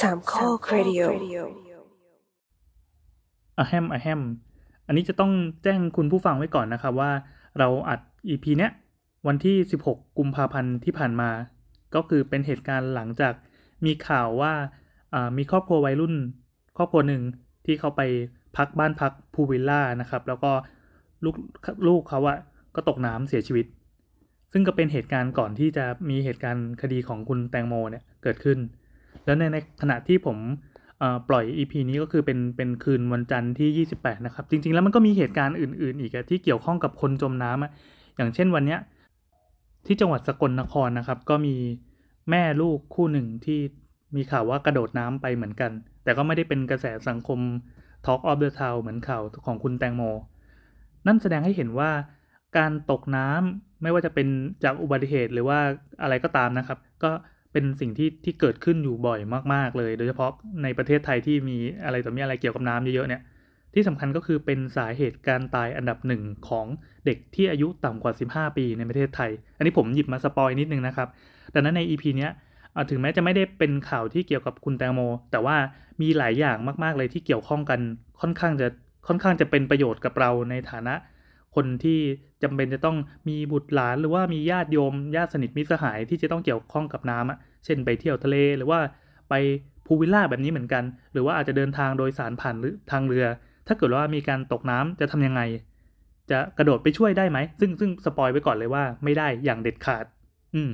[0.00, 1.02] สามข้อครดิโอ
[3.58, 4.22] อะแฮมอะแฮม
[4.86, 5.32] อันนี้จะต้อง
[5.64, 7.10] แจ้งคุณผู้ฟังไว้ก่อนนะครับว่า
[7.58, 8.72] เราอัด EP เนี้ย
[9.26, 9.56] วันที่
[9.86, 11.30] 16 กุมภาพันธ์ที่ผ่านมา
[11.94, 13.34] ก็คือเป็นเหตุการณ์หลังจาก
[13.84, 14.52] มีข่าวว่า
[15.14, 16.14] อ่ามีครอบครัววัยรุ่น
[16.76, 17.22] ครอบครัวหนึ่ง
[17.66, 18.02] ที่เขาไป
[18.56, 20.50] พักบ้านพักพูวิลล่านะครับ แล้วก็
[21.24, 21.34] ลูก
[21.86, 22.38] ลูกเขาอะ
[22.74, 23.66] ก็ตกน้ำเสียชีวิต
[24.52, 28.58] ซึ่งก็เป็นเหตุการณ์ก่อนที่จะมีเหตุการณ์คดีของคุณแตงโมเนี่ยเกิดขึ้น
[29.24, 30.36] แล้วในในขณะที่ผม
[30.98, 37.70] เอ่อปล่อย EP นี้ก็คือเป็นเป็นคืนวันจันทร์ที่ 28 นะครับ จริง ๆ แล้วมันก็มีเหตุการณ์อื่น ๆ อีกอที่เกี่ยวข้องกับคนจมน้ำอะ
[38.16, 38.80] อย่างเช่นวันเนี้ย
[39.86, 41.56] ที่จังหวัดสกลนครนะครับ ก็มี
[42.30, 43.58] แม่ลูกคู่หนึ่งที่
[44.16, 45.70] มีข่าวว่ากระโดดน้ำไปเหมือนกัน
[46.04, 47.40] แต่ก็ไม่ได้เป็นกระแสสังคม
[48.06, 50.02] Talk of the Town เหมือนข่าวของคุณแตงโม
[51.06, 51.90] นั่นแสดงให้เห็นว่า
[52.56, 54.28] การตกน้ำไม่ว่าจะเป็น
[54.64, 55.58] จากอุบัติเหตุหรือว่า
[56.02, 57.10] อะไรก็ตามนะครับ ก็
[57.52, 59.20] เป็นสิ่งที่ที่เกิดขึ้นอยู่บ่อย
[59.54, 60.30] มาก ๆ เลย โดยเฉพาะ
[60.62, 63.22] ในประเทศไทยที่มีอะไรต่อมีอะไรเกี่ยวกับน้ำเยอะๆเนี่ย
[63.74, 66.66] ที่สำคัญก็คือเป็นสาเหตุการตายอันดับหนึ่งของ
[67.06, 71.08] เด็กที่อายุต่ำกว่า 15 ปีในประเทศไทย อันนี้ผมหยิบมา spoil นิดนึงนะครับ
[71.54, 72.32] ดังนั้นใน EP เนี้ย
[72.90, 75.00] ถึงแม้จะไม่ได้เป็นข่าวที่เกี่ยวกับคุณแตงโม
[75.30, 75.56] แต่ว่า
[76.00, 77.80] มีหลายอย่างมาก ๆ เลยที่เกี่ยวข้องกัน
[78.20, 78.68] ค่อนข้างจะ
[79.08, 80.94] ค่อนข้างจะเป็นประโยชน์กับเราในฐานะ
[81.54, 81.98] คนที่
[82.42, 82.96] จำเป็นจะต้อง
[83.28, 88.80] มีบุตรหลานหรือว่ามีญาติโยมญาติสนิทมิตรสหายที่จะต้องเกี่ยวข้องกับน้ำอะ เช่นไปเที่ยวทะเลหรือว่า
[89.28, 89.34] ไป
[89.86, 93.26] พูลวิลล่าแบบนี้เหมือนกัน หรือว่าอาจจะเดินทางโดยสารผ่านหรือทางเรือ
[93.66, 95.40] ถ้าเกิดว่ามีการตกน้ำจะทำยังไง
[96.30, 100.04] จะกระโดดไปช่วยได้ไหม ซึ่งซึ่งสปอยไว้ก่อนเลยว่าไม่ได้อย่างเด็ดขาด
[100.54, 100.70] อืม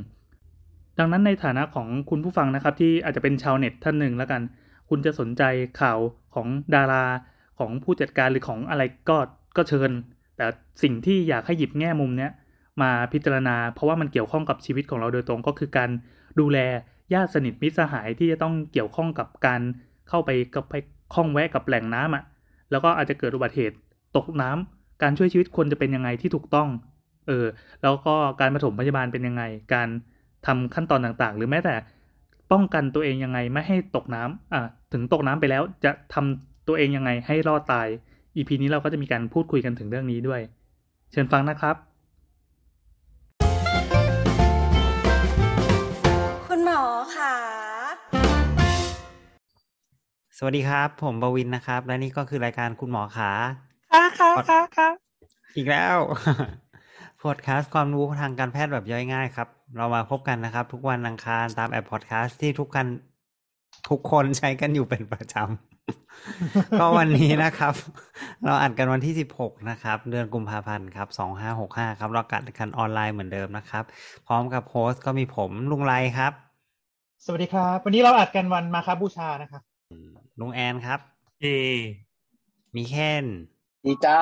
[0.99, 4.43] ดังนั้นในฐานะของคุณผู้ฟังนะครับ ที่อาจจะเป็นชาวเน็ตท่านหนึ่งแล้วกัน
[4.89, 5.43] คุณจะสนใจ
[5.81, 5.99] ข่าว
[6.35, 7.05] ของดารา
[7.59, 9.17] ของผู้จัดการหรือของอะไรก็
[9.57, 9.91] ก็เชิญ
[10.37, 10.47] แต่
[10.83, 12.31] สิ่งที่อยากให้หยิบแง่มุมเนี้ย
[12.83, 15.91] มาพิจารณา เพราะว่ามันเกี่ยวข้องกับชีวิตของเราโดยตรงก็คือการ
[16.41, 16.59] ดูแล
[17.15, 19.61] ญาติสนิทมิตรสหายที่จะต้องเกี่ยวข้องกับการ
[20.09, 20.75] เข้าไปกับไป
[21.15, 22.25] คล้องแวะกับแหล่งน้ำอะ
[22.71, 23.77] แล้วก็อาจจะเกิดอุบัติเหตุ
[24.17, 26.69] ตกน้ำการช่วยชีวิตคนจะเป็นยังไงที่ถูกต้อง
[27.27, 27.47] เออ
[27.83, 29.43] แล้วก็การปฐมพยาบาลเป็นยังไง
[29.75, 29.89] การ
[30.47, 31.75] ทำขั้นตอนต่างๆ หรือแม้แต่
[32.53, 34.61] ป้องกันตัวเองยังไงไม่ให้ตกน้ำอะ
[34.93, 37.89] ถึงตกน้ำไปแล้วจะทำตัวเองยังไงให้รอดตาย
[38.37, 40.41] EP นี้เราก็จะมีการพูดคุยกันถึงเรื่องนี้ด้วย
[41.13, 41.77] เชิญฟังนะครับ
[50.39, 53.31] สวัสดีครับ ผมบวินนะครับ และนี่ก็คือรายการคุณหมอขา
[53.93, 54.89] ค่ะค่ะค่ะค่ะ
[55.57, 55.97] อีกแล้ว
[57.23, 62.87] พอดแคสต์ความรู้ทางการแพทย์แบบย่อยง่ายครับ เรามาพบกันนะครับ ทุกวันอังคารตามแอปพอดแคสต์ที่ทุกกัน
[63.89, 67.75] ทุกคนใช้กันอยู่เป็นประจำ ก็วันนี้นะครับ
[68.45, 73.85] เราอัดกันวันที่สิบหกนะครับ เดือนกุมภาพันธ์ครับสองห้าหกห้าครับ เราอัดกันออนไลน์เหมือนเดิมนะครับ
[74.27, 76.33] พร้อมกับ host ก็มีผมลุงไรครับ
[77.25, 79.63] สวัสดีครับ วันนี้เราอัดกันวันมาฆบูชานะครับ
[80.41, 81.01] ลุงแอนครับ
[81.41, 81.47] เอ
[82.75, 83.25] มีเคน
[83.85, 84.19] ดีจ้า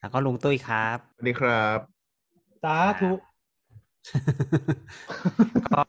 [0.00, 1.78] แล้วก็ลุงตุ้ยครับสวัสดีครับ
[2.64, 3.12] สาธุ
[5.70, 5.82] ก็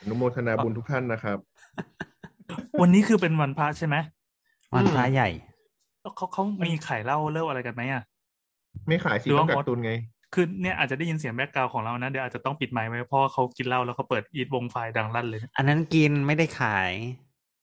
[0.00, 1.38] อนุโมทนาบุญทุกท่านนะครับ
[2.80, 3.96] วันนี้คือเป็นวันพระใช่ไหม
[4.74, 5.28] วันพระใหญ่
[6.00, 8.02] แล้วเขาเขามีขายเหล้าเลิกอะไรกันไหมอะ
[8.88, 9.92] ไม่ขายสิหรือต้ว่าองกังกดตุนไง
[10.34, 16.92] คือเนี่ยอาจจะได้ยินเสียงแบ็กกราวของเรานะ เดี๋ยวอาจจะต้องปิดไมค์ไว้เพราะว่าเขากินเหล้าแล้วเขาเปิดอีทวงไฟดังลั่นเลยนะอันนั้นกินไม่ได้ขาย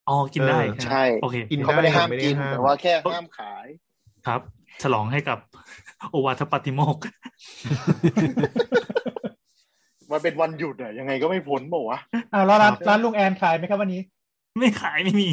[0.09, 3.65] อ๋อกินได้เออไหมใช่โอเคกินเขาไม่ได้ห้ามไม่ได้กินห้ามแต่ว่าแค่ห้ามขาย
[4.27, 4.41] ครับ
[4.83, 5.39] ฉลองให้กับ
[6.11, 7.03] โอวาทปาติโมกข์
[10.11, 11.99] มันเป็นวันหยุดอะยังไงก็ไม่พ้นบอกวะ
[12.33, 14.01] อ้าวแล้วร้านร้านลุงแอนขายไหมครับวันนี้
[14.59, 15.29] ไม่ขายไม่มี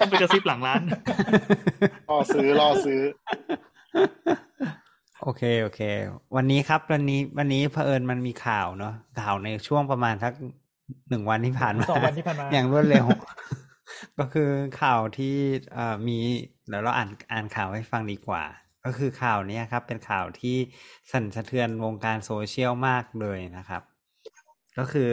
[0.00, 0.82] ต้องไปกระซิบหลังร้าน
[2.10, 3.00] รอซื้อรอซื้อ
[5.22, 5.80] โอเคโอเค
[6.36, 8.94] วันนี้ครับวันนี้วันนี้เผอิญมันมีข่าวเนาะ
[9.24, 10.32] ข่าวในช่วงประมาณสัก
[11.10, 13.06] หนึ่งวันที่ผ่านมาสองวันที่ผ่านมา อย่างรวดเร็ว
[14.18, 14.50] ก็คือ
[14.82, 15.36] ข่าวที่
[15.74, 16.18] เอ่อมี
[16.68, 18.42] เดี๋ยวเราอ่านอ่านข่าวให้ฟังดีกว่า
[18.84, 20.56] ก็คือข่าวเนี้ยครับ เป็นข่าวที่
[21.12, 23.82] สั่นสะเทือนวงการโซเชียลมากเลยนะครับ
[24.78, 25.12] ก็คือ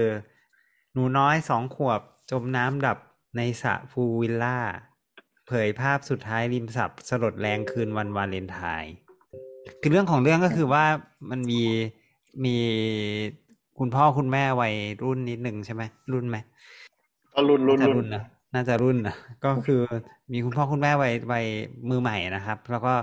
[0.93, 2.01] หนูน้อยสองขวบ
[2.31, 2.97] จมน้ำดับ
[3.37, 4.59] ในสระพูลวิลล่า
[5.47, 8.93] เผยภาพสุดท้ายริมสระสลดแรงคืนวันวาเลนไทน์
[9.81, 10.85] คือเรื่องของเรื่องก็คือว่า
[11.29, 11.63] มันมี
[12.45, 12.57] มี
[13.79, 15.83] คุณพ่อคุณแม่วัยรุ่นนิดหนึ่งใช่ไหม
[16.13, 16.37] รุ่นไหม
[17.33, 18.23] ก็รุ่นรุ่นน่าจะรุ่รุ่นนนะ
[18.55, 19.15] น่าจะรุ่นนะ
[19.45, 19.81] ก็คือ
[20.31, 21.45] มีคุณพ่อคุณแม่วัยวัย
[21.89, 22.93] มือใหม่นะครับ แล้วก็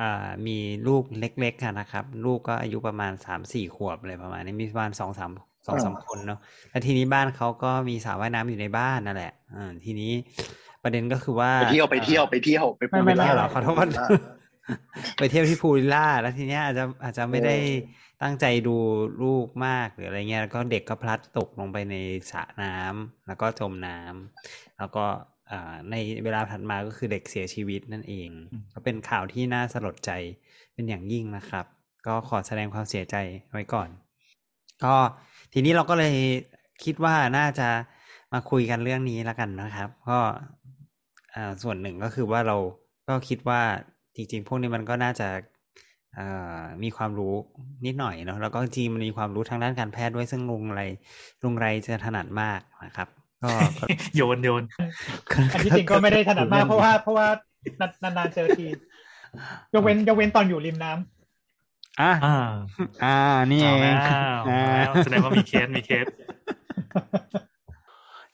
[0.00, 0.56] อ่ามี
[0.86, 5.30] ลูกเล็กๆอะนะครับ ลูกก็อายุประมาณสามสี่ขวบอะไรประมาณนี้มีประมาณสองสาม
[5.66, 6.40] สองสามคนเนาะ
[6.70, 10.12] แล้วทีนี้บ้านเขาก็มีสระว่ายน้ำอยู่ในบ้านนั่นแหละอ่าทีนี้
[10.82, 13.86] ประเด็นก็คือว่าไปเที่ยวไปเที่ยวไปเที่ยวไปพูดไม่เวไม่ลาเหรอขอโทษ
[15.18, 17.56] ไปเที่ยวที่พูลวิลล่าแล้วทีเนี้ยอาจจะอาจจะไม่ได้
[18.22, 18.76] ตั้งใจดู
[19.22, 21.96] ลูกมากหรืออะไรเงี้ยแล้วก็เด็กก็พลัดตกลงไปใน
[22.30, 25.04] สระน้ำแล้วก็จมน้ำแล้วก็
[25.50, 25.94] อ่าใน
[26.24, 28.28] เวลาถัดมาก็คือเด็กเสียชีวิตนั่นเอง
[28.72, 30.10] ก็เป็นข่าวที่น่าสลดใจ
[30.74, 31.66] เป็นอย่างยิ่งนะครับ
[32.06, 33.16] ก็ขอแสดงความเสียใจ
[33.50, 33.88] ไว้ก่อน
[34.84, 34.94] ก็
[35.52, 36.14] ทีนี้เราก็เลย
[36.84, 37.68] คิดว่าน่าจะ
[38.32, 40.18] มาคุยกันเรื่องนี้แล้วกันนะครับ ก็
[41.34, 42.56] อ่าส่วนหนึ่งก็คือว่าเรา
[43.08, 43.60] ก็คิดว่า
[44.16, 45.48] จริงๆ พวกนี้มันก็น่าจะอ่า
[46.82, 47.34] มีความรู้
[47.86, 50.82] นิดหน่อยเนาะแล้วก็จริงๆมันมีความรู้ทางด้านการแพทย์ด้วยซึ่งลุงไร
[51.42, 53.08] ลุงไรจะถนัดมากนะครับ
[53.42, 53.84] ก็ก็
[54.16, 54.62] โยนโยน
[55.52, 57.26] อันที่จริงก็ไม่ได้ถนัดมากเพราะว่าเพราะว่า
[58.02, 58.66] นานๆเจอที
[59.74, 62.36] ยกเว้นยกเว้นตอนอยู่ริมน้ำอ่าอ่า
[63.04, 63.16] อ่า
[63.52, 66.06] นี่เอเอางแล้วอ่าเอาแล้วแสดงว่ามีเคสมีเคส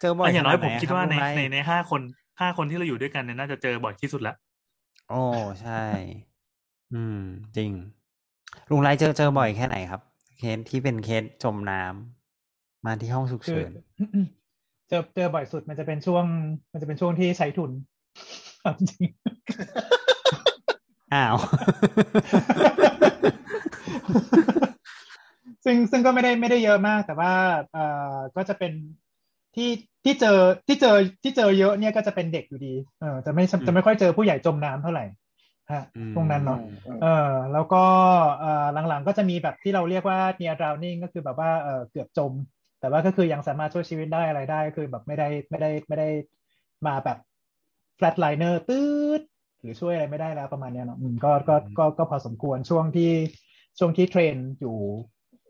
[0.00, 2.00] เจอบ่อยอะอย่างน้อยขผมไหะคิดรับว่าในลุงไรในในห้าคน
[2.40, 4.34] ห้าคนที่เราอยู่ด้วยกันเนี่ยน่าจะเจอบ่อยที่สุดละ
[5.11, 5.23] โอ้
[5.62, 5.82] ใช่
[6.94, 7.21] อืม
[7.56, 7.71] จริง
[8.71, 10.00] ลุงไรเจอเจอบ่อยแค่ไหนครับ
[10.38, 13.71] เคสที่เป็นเคสจมน้ำมาที่ห้องฉุกคือเฉิน
[14.88, 16.25] เจอเจอบ่อยสุดมันจะเป็นช่วง
[16.73, 17.71] มันจะเป็นช่วงที่ใช้ทุน
[18.61, 19.09] เอาจริง
[21.15, 21.37] อ้าว
[25.65, 27.33] ซึ่งซึ่งก็ไม่ได้ไม่ได้เยอะมาก แต่ว่า
[27.73, 27.85] เอ่
[28.15, 28.73] อก็จะเป็น
[29.55, 29.71] ที่
[30.05, 35.05] ที่เจอที่เจอที่เจอเยอะเนี่ยก็จะเป็นเด็กอยู่ดี เออจะไม่จะไม่ค่อยเจอผู้ใหญ่จมน้ำเท่าไหร่
[35.72, 36.60] ฮะอืมตรงนั้นเนาะ
[37.02, 37.84] เออแล้วก็
[38.40, 42.32] เอ่อหลังๆก็จะมีแบบที่เราเรียกว่า near drowning ก็คือแบบว่าเออเกือบจม
[42.80, 46.08] แต่ว่าก็คือยังสามารถช่วยชีวิตได้อะไรได้คือแบบไม่ได้ไม่ได้ไม่ได้
[46.86, 47.18] มาแบบ
[47.98, 48.80] flatliner ตื
[49.18, 49.20] ด
[49.60, 53.12] หรือช่วยอะไรไม่ได้แล้วประมาณเนี้ยเนาะอืมก็ก็ก็ก็พอสมควรช่วงที่
[53.78, 54.76] ช่วงที่เทรนอยู่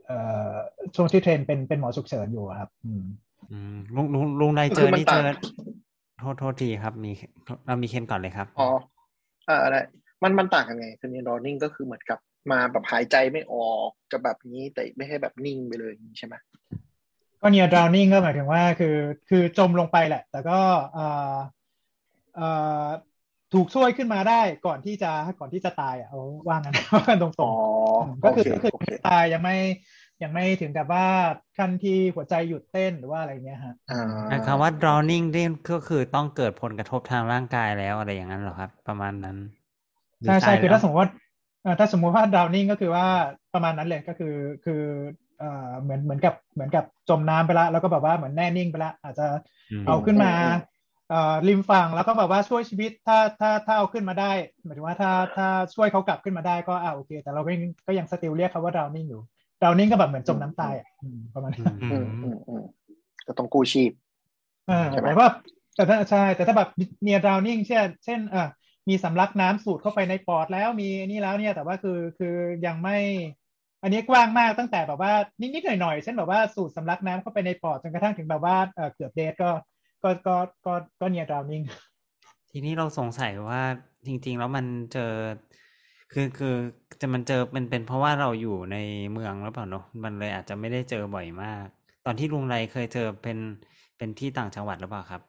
[0.06, 0.18] เอ่
[0.50, 0.52] อ
[0.96, 3.04] ช่วงที่เทรนเป็นเป็นหมอฉุกเฉินอยู่อะครับอืม
[3.52, 5.38] อืมลุงลุงลุงไรเจคืออมันนี่เจอต่าง
[6.18, 7.10] โทษโทษทีครับ มี
[7.66, 8.68] เรามีเคนก่อนเลยครับ อ๋อ
[9.48, 9.76] อ่าอะไร
[10.22, 12.18] มันมันต่างกันไงคือเนี่ยรอนิ่งก็คือเหมือนกับ
[12.50, 16.34] มาแบบหายใจไม่ออกกับแบบนี้แต่ไม่ให้แบบนิ่งไปเลยอย่างนี้ใช่ไหม
[17.40, 18.96] ก็ near drowning ก็หมายถึงว่าคือ
[19.28, 20.58] คือจมลงไปแหละ แต่ก็
[20.94, 21.34] เอ่อ
[22.36, 22.48] เอ่
[22.84, 22.86] อ
[23.54, 25.10] ถูกช่วยขึ้นมาได้ก่อนที่จะ
[25.40, 29.56] ก่อนที่จะตายอะเอาว่างั้นว่ากันตรงอ๋อๆก็คือโอเคก็คือโอเคตายยังไม่
[30.22, 31.06] ยังไม่ถึงกับว่า
[31.58, 39.65] ขั้นที่หัวใจหยุดเต้นหรือว่าอะไรเงี้ยฮะอ่าแต่คำว่า drowning นี่ก็คือต้องเกิดผลกระทบทางร่างกายแล้วอะไรอย่างนั้นเหรอครับ ประมาณนั้นหรื
[40.24, 41.08] ใช่ใช่ตยคือแล้วถ้าสมมติว่า
[41.62, 43.06] เอ่อถ้าสมมุติว่า drowning ก็คือว่า
[43.54, 44.34] ประมาณนั้นเลยก็คือ
[44.64, 44.82] คือ
[45.38, 49.26] เอ่อเหมือนเหมือนกับเหมือนกับจมน้ำไปละแล้วก็แบบว่าเหมือนแน่นิ่งไปละอาจจะ
[49.82, 50.32] มเอาขึ้นมา
[51.08, 54.32] เอ่อริมฝั่งแล้วก็แบบว่าช่วยชีวิตถ้าถ้าถ้าเอาขึ้นมาได้
[54.64, 59.22] หมายถึงว่าถ้าถ้าช่วยเขากลับขึ้นมาได้ก็อ่าโอเค แต่เราก็ยังก็ยังสติลเรียกเขาว่า drowning อยู่
[59.60, 62.62] drowning ก็แบบเหมือนจมน้ำตายอะอืมประมาณนั้นอืมอืมอืม
[63.26, 63.90] ก็ต้องกู้ชีพ
[64.70, 65.30] อ่าใช่ไหมแต่ว่า
[65.74, 66.70] แต่ถ้าใช่แต่ถ้าแบบ
[67.06, 68.48] near drowning เช่นเช่นอ่า
[68.88, 72.34] มีสำลักน้ำสูดเข้าไปในปอดแล้วมีนี่แล้วเนี่ย แต่ว่าคือคือ
[72.66, 72.96] ยังไม่
[73.82, 79.50] อันนี้กว้างมากตั้งแต่แบบว่านิดๆหน่อยๆเช่นแบบว่าสูดสำลักน้ำเข้าไปในปอดจนกระทั่งถึงแบบว่าเออเกือบเดทก็
[80.02, 80.36] ก็ก็
[80.66, 81.64] ก็ก็ near drowning
[82.50, 83.62] ทีนี้เราสงสัยว่า
[84.06, 85.12] จริง ๆ แล้วมันเจอ
[86.12, 86.54] คือคือ
[87.00, 88.76] จะมันเจอเป็นเป็นเพราะว่าเราอยู่ใน
[89.12, 91.66] เมืองหรือเปล่าเนอะมันเลยอาจจะไม่ได้เจอบ่อยมาก
[92.06, 93.38] ตอนที่ลุงไรเคยเจอเป็น
[93.98, 95.22] เป็นที่ต่างจังหวัดหรือเปล่าครับ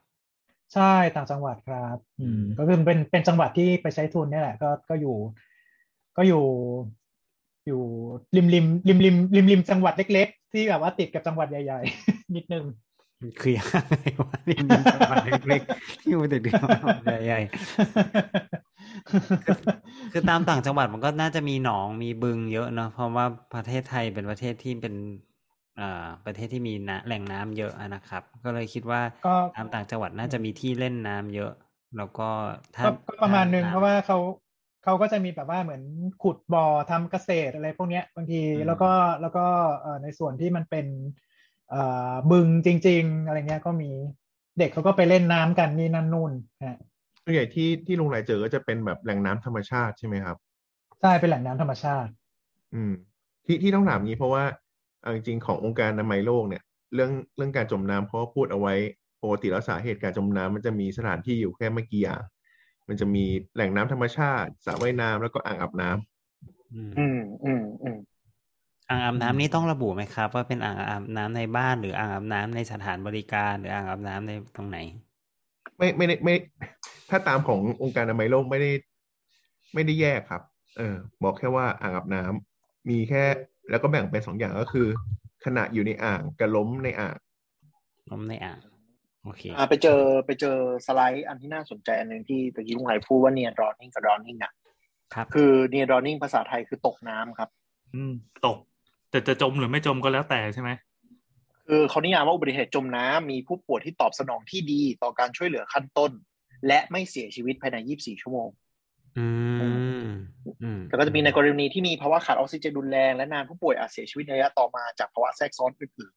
[0.73, 5.15] ใช่ต่างจังหวัดครับ อืม ก็คือเป็นเป็นจังหวัดที่ไปใช้ทุนเนี่ยแหละ ก็ก็อยู่
[6.17, 6.43] ก็อยู่
[7.67, 7.81] อยู่
[8.35, 12.65] ริมริมริมริมริมริมจังหวัดเล็ก ๆ ที่แบบว่าติดกับจังหวัดใหญ่ ๆ นิดนึง
[13.41, 13.75] คือยังไง
[14.21, 17.49] วะนี่มันจังหวัดเล็กๆที่มันติดกับจังหวัดใหญ่ๆ
[20.11, 25.15] คือตามต่างจังหวัดมันก็น่าจะมีหนองมีบึงเยอะเนอะเพราะว่าประเทศไทยเป็นประเทศที่เป็นอ่า
[26.25, 31.51] ประเทศที่มีน้ำแหล่งน้ำเยอะอะนะครับ ก็เลยคิดว่าก็ตามต่างจังหวัดน่าจะมีที่เล่นน้ำเยอะ
[31.97, 32.29] แล้วก็
[32.75, 34.17] ถ้าก็ก็ประมาณนึงถ้เพราะว่าเขา
[34.83, 35.83] เขาก็จะมีแบบว่าเหมือน
[36.23, 38.91] ขุดบ่อทำเกษตรอะไรพวกเนี้ยบางทีอืมแล้วก็
[39.21, 39.45] แล้วก็
[39.81, 40.85] เอ่อในส่วนที่มันเป็น
[41.69, 41.81] เอ่
[42.11, 43.91] อบึงจริง ๆ อะไรเงี้ยก็มี
[44.59, 46.31] เด็กเขาก็ไปเล่นน้ำกันนี่นั่นนู่น
[46.65, 46.77] ฮะ
[47.23, 50.37] ส่วนใหญ่ที่ที่ลุงไรเจอก็จะเป็นแบบแหล่งน้ำธรรมชาติใช่ไหมครับ
[51.01, 52.11] ใช่เป็นแหล่งน้ำธรรมชาติ
[52.73, 52.93] อืม
[53.45, 54.43] ที่ที่ต้องถามงี้เพราะว่า
[55.07, 58.73] เอาจริงๆขององค์การอนามัยโลกเนี่ย เรื่องเรื่องการจมน้ำเขาก็พูดเอาไว้
[59.23, 62.21] ปกติแล้วสาเหตุการจมน้ำมันจะมีสถานที่อยู่แค่ไม่กี่อย่าง
[62.87, 67.97] มันจะมีแหล่งน้ำธรรมชาติสระว่ายน้ำแล้วก็อ่างอาบน้ำอืมอืมอืมอืม
[68.89, 74.77] อ่างอาบน้ำนี่ต้องระบุไหมครับ ว่าเป็นอ่างอาบน้ำในบ้านหรืออ่างอาบน้ำในสถานบริการหรืออ่างอาบน้ำในตรงไหน
[75.77, 76.35] ไม่ไม่ได้ไม่
[77.09, 78.71] ถ้าตามขององค์การอนามัยโลกไม่ได้
[79.73, 80.41] ไม่ได้แยกครับ
[80.77, 83.23] เออ บอกแค่ว่าอ่างอาบน้ำมีแค่
[83.69, 84.87] แล้วก็แบ่งเป็นสองอย่างก็คือ
[85.45, 87.15] ขณะอยู่ในอ่างกับล้มในอ่าง
[88.11, 88.59] ล้มในอ่าง
[89.23, 94.53] โอเคอ่าไปเจอไปเจอสไลด์อันที่น่าสนใจอันหนึ่งที่ตะกี้ลุงไรพูดว่าเนี่ย drawing กับ drawing อะ
[95.13, 97.49] ครับ คือ near drowning ภาษาไทยคือตกน้ำครับ
[97.95, 98.13] อืม
[98.45, 98.57] ตก
[99.09, 100.69] แต่จะจมหรือไม่จมก็แล้วแต่ใช่ไหม
[101.67, 106.11] คือเขานิยามว่าอุบัติเหตุจมน้ำมีผู้ป่วยที่ตอบสนองที่ดีต่อการช่วยเหลือขั้นต้น
[106.67, 108.66] และไม่เสียชีวิตภายใน 24 ชั่วโมงอืมอืม
[110.87, 116.11] แต่ก็จะมีในกรณีที่มีภาวะขาดออกซิเจนรุนแรงและนานผู้ป่วยอาจเสียชีวิตในระยะต่อมาจากภาวะแทรกซ้อนอื่น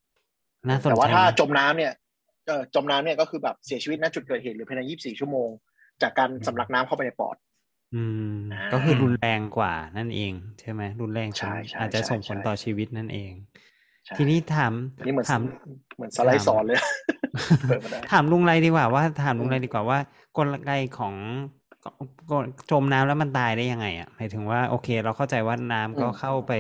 [0.69, 1.93] น่าๆสนแต่ใจว่าถ้านะจมน้ำเนี่ย
[2.47, 5.49] เอ่อจมน้ำเนี่ยก็คือแบบเสียชีวิตณจุดเกิดเหตุหรือภายใน 24 ชั่วโมง
[6.03, 7.37] จากการสำลักน้ำเข้าไปในปอด
[7.95, 8.03] อื
[8.33, 13.33] มอ่าก็คือรุนแรงกว่านั่นเอง ใช่ไหมรุนแรงจนใช่ใช่อาจจะใช่ส่งผลใช่ต่อชีวิตนั่นเอง
[14.07, 14.73] ใช่ทีนี้ถาม
[15.07, 15.43] นี่เหมือนถาม
[15.97, 16.79] เหมือนสไลด์สอนเลย
[17.69, 19.99] เปิดมาได้ถามลุงไรดีกว่าว่า ถามลุงไรดีกว่าว่า
[20.37, 21.60] กลไกของกล
[22.71, 26.53] จมน้ำแล้วมันตายได้ยังไงอะหมายถึงว่าโอเค เราเข้าใจว่าน้ำก็อืมเข้าไป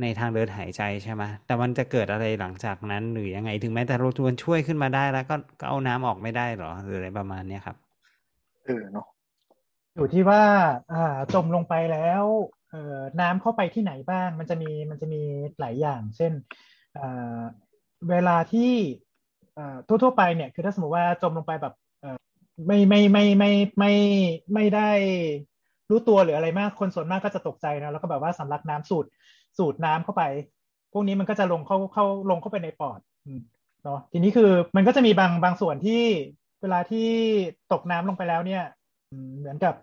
[0.00, 7.76] ในทางเดินหายใจใช่ไหมแต่มันจะเกิดอะไรหลังจากนั้นหรือยังไง ถึงแม้แต่เราทวนช่วยขึ้นมาได้แล้ว ก็ก็เอาน้ำออกไม่ได้หรอ หรืออะไรประมาณเนี้ยครับ
[8.64, 9.06] เออเนาะ
[9.94, 10.42] อยู่ที่ว่า
[10.92, 12.24] อ่าจมลงไปแล้ว
[12.70, 15.22] เอ่อน้ำเข้าไปที่ไหนบ้าง มันจะมีมันจะมี
[15.60, 16.32] หลายอย่าง เช่น
[16.96, 17.40] อ่า
[18.10, 18.72] เวลาที่
[19.58, 21.81] อ่าทั่วๆไปเนี่ยคือถ้าสมมติว่าจมลงไปแบบเอ่อ
[22.66, 23.92] ไม่ไม่ไม่ไม่ไม่
[24.54, 24.90] ไม่ได้
[25.90, 29.06] รู้ตัวหรืออะไรมาก คนส่วนมากก็จะตกใจนะแล้วก็แบบว่าสำลักน้ำสูด
[29.58, 30.22] สูดน้ำเข้าไป
[30.92, 33.00] พวกนี้มันก็จะลงเข้าเข้าลงเข้าไปในปอด
[33.84, 36.02] เนาะทีนี้คือมันก็จะมีบางบางส่วนที่
[36.62, 37.08] เวลาที่
[37.72, 38.62] ตกน้ำลงไปแล้วเนี่ย
[39.38, 39.74] เหมือนกับ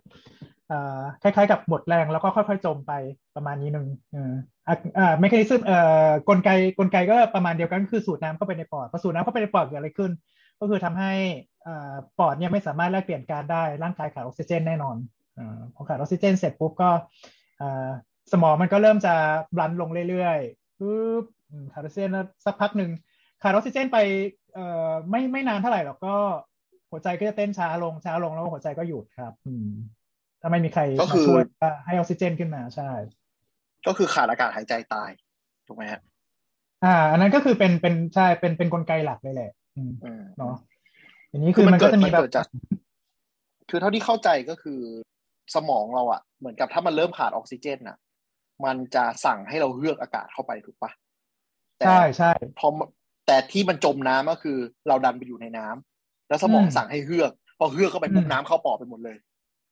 [1.22, 2.94] คล้ายๆกับหมดแรงแล้วก็ค่อยๆจมไป
[3.36, 4.34] ประมาณนี้หนึ่งเออ
[4.68, 10.12] อะอ่าไม่คนิซึมเอ่อกลไกกลไกก็ประมาณเดียวกันคือสูดน้ำเข้าไปในปอดพอสูดน้ำเข้าไปในปอดเกิดอะไรขึ้น
[10.60, 11.14] ก็คือทำให้
[12.20, 14.98] ปอดเนี่ยไม่สามารถแลกเปลี่ยนก๊าซได้ร่างกายขาดออกซิเจนแน่นอน
[15.38, 16.90] อาพอขาดออกซิเจนเสร็จปุ๊บก็
[17.62, 17.90] อ่า
[18.32, 19.14] สมองมันก็เริ่มจะ
[19.56, 22.92] บลันลงเรื่อยๆปุ๊บอืมขาดออกซิเจนแล้วสักพักหนึ่ง
[23.42, 23.98] ขาดออกซิเจนไป
[24.54, 26.16] เอ่อไม่ไม่นานเท่าไหร่หรอกก็
[26.92, 29.70] หัวใจก็จะเต้นช้าลงช้าลงแล้วหัวใจก็หยุดครับ อืม
[30.42, 31.44] ถ้าไม่มีใครก็มาคือช่วย
[31.86, 32.92] ให้ออกซิเจนขึ้นมาใช่
[33.88, 35.12] ก็คือขาดอากาศหายใจตาย
[35.68, 36.02] ถูกไหมฮะ
[36.84, 40.56] อ่า อันนั้นก็คือเป็นเป็นใช่เป็นเป็นกลไกหลักเลยแหละอืมอืมเนาะ
[41.32, 42.46] ทีนี้คือมันก็จะมีแบบเกิดจาก
[43.70, 44.80] คือเท่าที่เข้าใจก็คือ
[45.56, 47.98] สมองเราอะเหมือนกับถ้ามันเริ่มขาดออกซิเจนน่ะ
[48.66, 50.92] มันจะสั่งให้เราเฮือกอากาศเข้าไปถูกปะ
[51.78, 52.68] แต่ใช่ใช่พอ
[53.28, 54.58] แต่ที่มันจมน้ำก็คือ
[54.88, 59.18] เราดันไปอยู่ในน้ำแล้วสมองอืมสั่งให้เฮือกพอเฮือกเข้าไปปุ๊บอืมน้ำเข้าปอดไปหมดเลย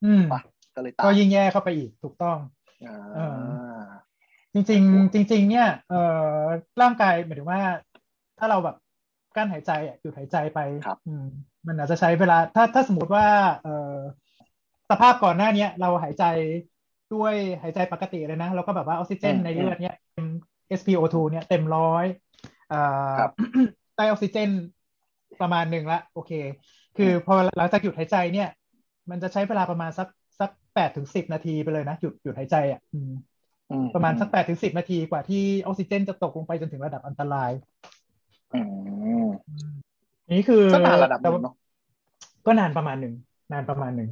[0.05, 0.41] อืมปะ
[0.75, 2.37] ก็เลยตาก็ยยิ่งแย่เข้าไปอีกถูกต้อง
[2.85, 3.19] อ่าเอ
[3.77, 3.81] อ
[4.53, 6.01] จริง ๆ จริง ๆ เนี่ยเอ่
[6.39, 6.41] อ
[6.81, 7.61] ร่างกายหมายถึงว่า
[8.39, 8.75] ถ้าเราแบบ
[9.38, 11.25] กั้นหายใจอะหยุดหายใจไปครับอืม
[11.67, 13.25] มันอาจจะใช้เวลา ถ้าถ้าสมมติว่า
[13.63, 13.98] เอ่อ
[14.89, 16.24] สภาพก่อนหน้าเนี้ย เราหายใจ
[17.13, 20.27] ด้วยหายใจปกติเลยนะแล้วก็แบบว่าออกซิเจนในเลือดเนี่ยเต็ม
[20.79, 22.06] SpO2 เนี่ยเต็มร้อย
[22.70, 22.77] เอ่อ
[23.17, 23.32] ครับ
[23.96, 24.50] ได้ออกซิเจน
[25.41, 26.32] ประมาณหนึ่งละโอเค
[26.98, 28.50] คือพอหลังจากหยุดหายใจเนี่ย
[29.10, 30.08] มันจะใช้เวลาประมาณสัก
[30.39, 33.12] สักแปดถึงสิบนาทีไปเลยนะหยุดหยุดหายใจอะอืม
[33.72, 37.96] อืประมาณสักแปดถึงสิบนาทีกว่าที่ออกซิเจนจะตกลงไปจนถึงระดับอันตรายอืม
[40.31, 41.55] นี่คือก็นานระดับหแต่นึ่ว่างเนาะ
[42.45, 43.13] ก็นานประมาณหนึ่ง
[43.53, 44.09] นานประมาณหนึ่ง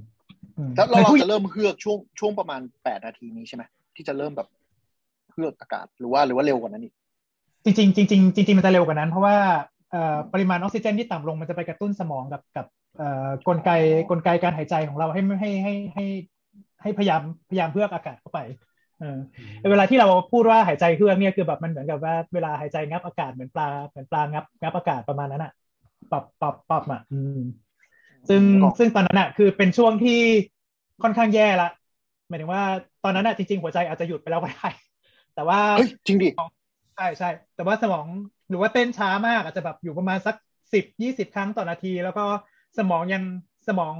[0.57, 3.63] อืมแล้วเราในผู้จะเริ่มเฮือกช่วงช่วงประมาณแปดนาทีนี้ใช่ไหม
[3.95, 4.47] ที่จะเริ่มแบบ
[5.31, 6.93] เฮือกอากาศหรือว่าหรือว่าเร็วกว่านั้นอีก
[7.63, 9.35] จริงๆจริงๆจริงๆมันจะเร็วกว่านั้น เพราะว่า
[9.91, 12.65] เอ่อปริมาณออกซิเจนที่ต่ำลงมันจะไปกระตุ้นสมองกับกับ
[12.97, 13.71] เอ่อกลไก
[14.09, 16.05] กลไกการหายใจของเราให้ให้ให้ให้
[16.81, 18.39] ให้พยายามพยายามเพื่อกอากาศเข้าไป
[18.99, 19.17] เออ
[19.71, 25.51] เวลาที่เราพูดว่าหายใจเฮือกเนี่ยคือแบบมันเหมือนกับว่าเวลาหายใจงับอากาศเหมือนปลาเหมือนปลางับงับอากาศประมาณนั้นอะ
[26.11, 27.37] ปรับปรับปรับอะอืม
[28.29, 30.19] ซึ่งนึกออกซึ่งตอนนั้นอะคือเป็นช่วงที่
[31.03, 31.69] ค่อนข้างแย่ละ
[32.27, 32.63] หมายถึงว่า
[33.03, 34.67] ตอนนั้นอะจริงๆหัวใจอาจจะหยุดไปแล้วก็ได้
[35.33, 36.29] แต่ว่าเฮ้ยจริงดิ
[36.95, 38.07] ใช่ใช่แต่ว่าสมอง
[38.49, 40.35] หรือว่าเต้นช้ามากอาจจะแบบอยู่ประมาณสัก
[40.73, 42.21] สิบยี่สิบครั้งต่อนาที แล้วก็
[42.77, 43.23] สมองยัง
[43.67, 43.95] สมอง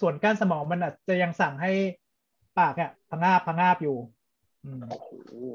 [0.00, 1.70] ส่วนก้านสมองมันอาจจะยังสั่งให้
[2.54, 4.19] ปากอะพะงาบพะงาบอยู่อืมโอ้โห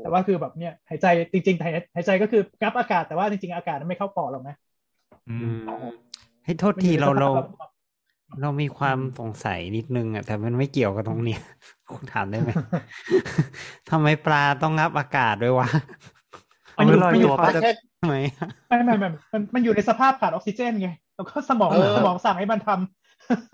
[0.01, 4.55] แต่ว่าคือแบบเนี่ยหายใจจริงๆหายหายใจก็คือกับอากาศแต่ว่าจริงๆ อากาศมันไม่เข้าปอดหรอกนะ
[5.29, 5.57] อืม
[6.45, 7.47] ให้โทษมันอทียู่ในเราสภเราพแบบ
[8.41, 11.41] เรามีความสงสัยนิดนึงอะแต่มันไม่เกี่ยวกับตรงเนี้ย
[11.93, 12.49] คุณถามได้ไหม
[13.89, 15.67] ทำไมปลาต้องงับอากาศด้วยวะ
[16.73, 17.71] เอาไว้ลอยตัวแต่ปะแค่
[18.01, 18.15] ทำไม
[18.69, 22.69] ไม่ไม่ไม่มันมันอยู่ในสภาพขาดออกซิเจนไงแล้วก็สมองเออสมองสั่งให้มันท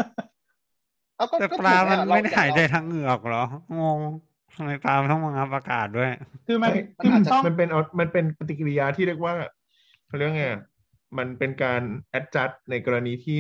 [0.02, 3.44] ำเอาก็แต่ก็ปลาถูกมันอะไม่ได้เรหายใจทางเหงือกเหรอ
[3.80, 4.00] งง
[4.56, 6.12] ทำไมปลามันต้องมางับอากาศด้วย
[6.48, 9.34] คือมันใช่คือมันต้องมันเป็นเอามันเป็นปฏิกิริยาที่เรียกว่า
[10.08, 10.62] เขาเรียกไงอะ
[11.18, 11.82] มันเป็นการ
[12.18, 13.38] adjust ในกรณีที่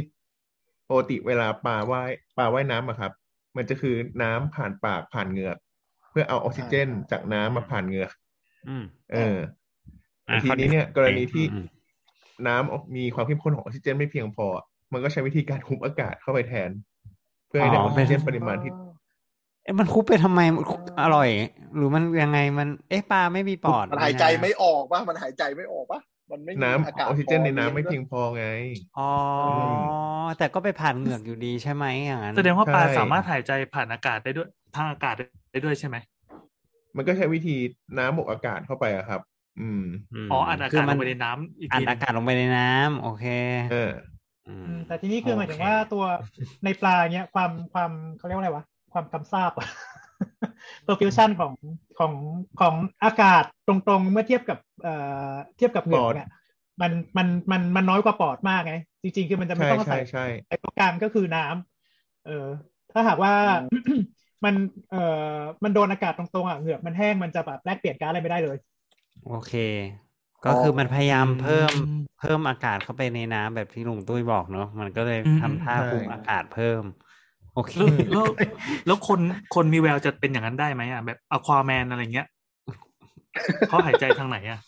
[0.89, 3.11] ปกติเวลาปลาว่ายปลาว่ายน้ำอะครับ
[3.57, 5.57] มันจะคือน้ำผ่านปากผ่านเหงือก
[6.09, 8.11] เพื่อเอาออกซิเจนจากน้ำมาผ่านเหงือก
[8.67, 9.37] อืมเออ
[10.29, 11.65] อะทีนี้เนี่ย กรณีที่อืม
[12.47, 14.47] น้ำมีความเข้มข้นของออกซิเจนไม่เพียงพอ
[14.93, 16.69] มันก็ใช้วิธีการคุมอากาศเข้าไปแทน
[17.47, 18.71] เพื่อให้ได้ออกซิเจนปริมาณที่
[19.63, 21.29] เอ๊ะมันคุบไปทำไมมันคุบอร่อย
[21.75, 25.99] หรือมันยังไงมัน เอ๊ะปลาไม่มีปอด มันหายใจไม่ออกปะมันหายใจไม่ออกปะ
[26.31, 28.45] มันไม่มีน้ำอากาศออกซิเจนในน้ำไม่พอเพียงพอไง
[28.97, 29.09] อ๋อ
[30.27, 35.15] อแต่ก็ไปผ่านเหงือกอยู่ดีใช่ไหมอย่างนั้นแสดงว่าปลาใช่สามารถหายใจผ่านอากาศได้ด้วยทางอากาศ
[35.51, 35.97] ได้ด้วยใช่ไหม
[36.97, 37.55] มันก็ใช้วิธี
[37.97, 39.21] น้ำบวกอากาศเข้าไปอะครับ
[39.59, 39.83] อืม
[40.27, 43.25] มอ๋ออัดอาคืกาศลมังไปในน้ำอีกอัดทีหนึ่งอากาศลงไปในน้ำโอเค
[43.71, 43.91] เออ
[44.47, 46.03] อืมอืมแต่ทีนี้คือหมายถึงว่าตัว
[46.65, 49.67] ในปลาเนี้ยความความเขาเรียกว่าอะไรวะ ความกำซาบอะ
[50.87, 51.53] ตัวฟิวชั่นของ
[51.99, 52.13] ของ
[52.59, 54.93] ของอากาศตรงๆ เมื่อเทียบกับเอ่
[55.31, 56.27] อเทียบกับเหงือกเนี่ย
[56.81, 62.47] มันมันมันมันน้อยกว่าปอดมากไง จริง ๆ คือมันจะไม่ใช่ต้องอาใช่ศัยใช่ไอ้ตรงกลางก็คือน้ำเออ
[62.91, 63.33] ถ้าหากว่า
[64.45, 64.55] มัน
[64.89, 65.01] เอ่
[65.37, 68.57] อมันโดนอากาศตรงๆอะเหงือกมันแห้งมันจะแบบแลกเปลี่ยนก๊าซอะไรไม่ได้เลย
[69.23, 69.51] โอเค
[70.43, 71.73] ก็คือมันพยายามเพิ่ม
[72.17, 76.83] เพิ่มอากาศเข้าไปในน้ำแบบที่ลุงตุ้ยบอกเนาะมันก็เลยทำท่าคุมอากาศเพิ่ม
[77.55, 78.25] โอเคแล้วแล้ว
[78.87, 79.19] แล้วคน
[79.55, 82.27] คนมีแววจะเป็นอย่างนั้นได้ไหมอะแบบอควาแมนอะไรเงี้ย
[83.67, 84.59] เขาหายใจทางไหนอะ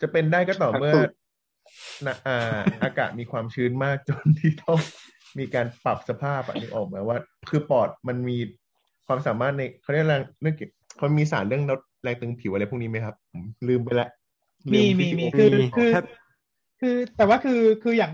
[0.00, 0.92] จะเป็นได้ก็ต่อเมื่อ
[2.06, 4.78] นะอ่าอากาศมีความชื้นมากจนที่ต้อง
[5.38, 7.18] มีการปรับสภาพอะนึกออกไหมว่า
[7.50, 8.36] คือปอดมันมี
[9.06, 14.08] ความสามารถในเขาเรียกอะไรเรื่องเกี่ยวเขามีสารเรื่องลดแรงตึงผิวอะไรพวกนี้ไหมครับผมลืมไปละ
[14.72, 16.04] ลืมีมีที่มีโอคือมีคือครับ
[16.80, 18.12] คือแต่ว่าคือคืออย่าง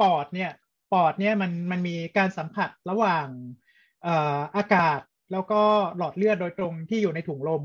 [0.00, 0.50] ปอดเนี่ย
[0.92, 3.26] ปอดเนี่ยมันมันมีการสัมผัสระหว่าง
[3.66, 5.00] เอ่ออากาศ
[5.32, 5.60] แล้วก็
[5.96, 7.62] หลอดเลือดโดยตรงที่อยู่ในถุงลม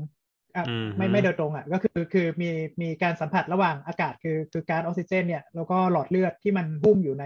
[0.56, 2.50] อะอืมไม่ไม่โดยตรงอะก็คือคือมี
[2.82, 7.24] มีการสัมผัสระหว่างอากาศคือคือก๊าซออกซิเจน เนี่ยแล้วก็หลอดเลือดที่มันหุ้มอยู่ใน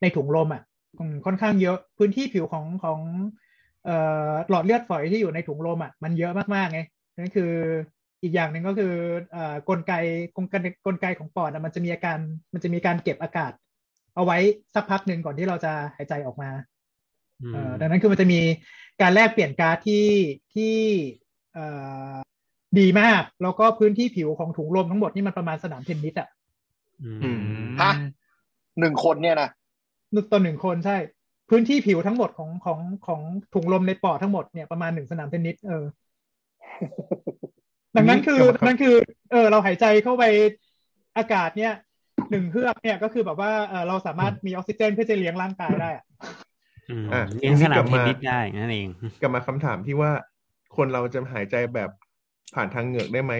[0.00, 0.62] ในถุงลมอะ
[0.98, 3.00] อืมค่อนข้างเยอะพื้นที่ผิวของของ
[3.84, 3.96] เอ่
[4.28, 6.80] อหลอดเลือดฝอยที่อยู่ในถุงลมอะมันเยอะมากๆไง
[7.18, 7.52] นั่นคือ
[8.22, 8.94] อีกอย่างหนึ่งก็คือ
[9.32, 9.92] เอ่อกลไก
[10.36, 10.54] กลไก
[10.86, 12.18] กลไกของปอดอะมันจะมีอาการ
[12.52, 13.52] มันจะมีการเก็บอากาศ
[14.16, 14.38] เอาไว้
[14.74, 16.73] สักพักหนึ่งก่อนที่เราจะหายใจออกมาเอ่อ
[17.80, 18.40] ดังนั้นคือมันจะมี
[19.00, 20.06] การแลกเปลี่ยนก๊าซที่
[20.54, 20.76] ที่
[21.54, 21.66] เอ่
[22.12, 22.14] อ
[22.78, 26.28] ดีมาก แล้วก็พื้นที่ผิวของถุงลมทั้งหมดนี่มันประมาณสนามเทนนิสอะ
[27.02, 27.40] อืมอืม
[27.82, 27.92] ฮะ
[28.80, 29.48] หนึ่งคนเนี่ยนะ
[30.14, 30.96] นึกต่อหนึ่งคนใช่
[31.50, 33.20] พื้นที่ผิวทั้งหมดของของของ
[33.54, 35.84] ถุงลมในปอดทั้งหมดเนี่ยประมาณหนึ่งสนามเทนนิสเออ
[37.96, 38.94] ดังนั้นคือดังนั้นคือ
[39.30, 40.24] เออ เราหายใจเข้าไป
[41.16, 41.72] อากาศเนี่ย
[42.30, 46.32] หนึ่งเฮือกเนี่ยก็คือแบบว่าเออเราสามารถมีออกซิเจนเพื่อจะเลี้ยงร่างกายได้อะอืมอะ
[47.36, 48.88] เลี้ยงสนามกลับเทนมานิสได้นั่นเอง
[49.20, 50.10] กลับมาคำถามที่ว่า
[50.76, 51.90] คนเราจะหายใจแบบ
[52.54, 53.32] ผ่านทางเหงือกได้ไหม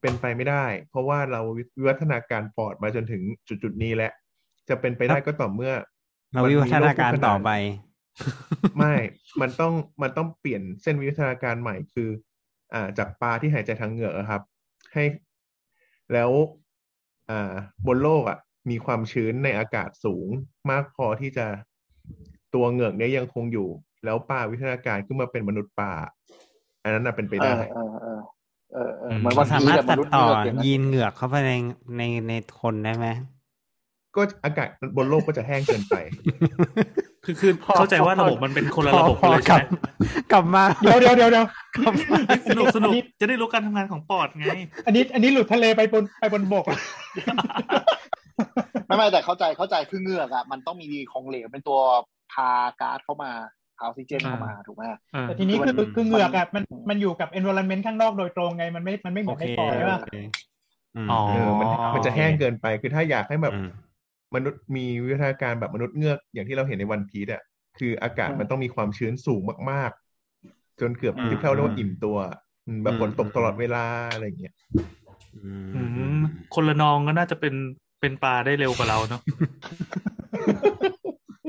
[0.00, 1.40] เป็นไปไม่ได้ เพราะว่าเรา
[1.76, 4.12] วิวัฒนาการปอดมาจนถึงจุดๆนี้แล้ว
[4.68, 5.72] จะเป็นไปได้ก็ต่อเมื่อ
[6.32, 7.50] เราวิวัฒนาการต่อไป
[8.78, 8.94] ไม่
[9.40, 12.08] มันต้องมันต้องเปลี่ยนเส้นวิวัฒนาการใหม่คือ
[12.74, 14.42] อ่า จากปลาที่หายใจทางเหงือกอะครับ
[14.92, 15.04] ให้
[16.12, 16.30] แล้ว
[17.30, 17.54] อ่า
[17.86, 18.38] บนโลกอะ
[18.70, 20.26] มีความชื้นในอากาศสูง
[20.70, 21.46] มากพอที่จะ
[22.54, 23.68] ตัวเหงือกเนี้ยยังคงอยู่
[24.04, 25.92] แล้วปลาวิวัฒนาการขึ้นมาเป็นมนุษย์ป่า
[26.82, 28.20] อันนั้นน่ะเป็นไปเอได้อเออเออ
[28.72, 31.52] เออเอออืมเหมือนเราวันสาพีมารถแต่มตัดนุษย์ต่อเงือกอย่างนั้นยีนเหงือกเข้าไปใน
[31.98, 33.06] ในในคนได้ไหม
[34.16, 35.94] ก็อากาศบนโลกก็จะแห้งเกินไป
[37.24, 39.62] คือคือพอเข้าใจว่าระบบมันเป็นคนละระบบกันเลยกใช่ลัไหม
[40.32, 42.18] กลับมาเดี๋ยวเดี๋ยวเดี๋ยวเดี๋ยวกลับมา
[42.50, 44.46] สนุกสนุกจะได้รู้การทำงานของปอดไง
[44.86, 46.64] อันนี้ อันนี้หลุดทะเลไปบนไปบนบก
[48.86, 52.17] ไม่ไม่แต่เข้าใจเข้าใจคือเหงือกอะมันต้องมีของเหลวเป็นตัวพา
[52.80, 53.30] ก๊าซเข้ามา
[53.76, 54.82] พาออกซิเจนเข้ามาถูกไหม
[55.14, 60.10] อ่าแต่ทีนี้คือคือมันคือเหงือกอะมันมันอยู่กับ environment ข้างนอกโดยตรงไงมันไม่มันไม่เหมืโออนเคในปอดใช่ป่ะโอเค
[60.96, 63.66] อืมอ๋อเออมันมันจะแห้งเกินไปคือถ้าอยากให้แบบอืม
[64.34, 67.42] มนุษย์มีวิวัฒนาการแบบมนุษย์เงือกอย่างที่เราเห็นในวันพีซอะ
[67.78, 69.90] คืออากาศมันต้องมีความชื้นสูงมาก
[70.36, 72.16] ๆ จนเกือบอืมที่เราเรียกว่าอิ่มตัว
[72.66, 74.54] อืมแบบอืมฝนตกตลอดเวลาอะไรอย่างเงี้ย
[75.36, 76.18] อือืมม
[76.54, 77.54] คนละนองก็น่าจะเป็น
[78.00, 79.20] เป็นปลาได้เร็วกว่าเราเนาะ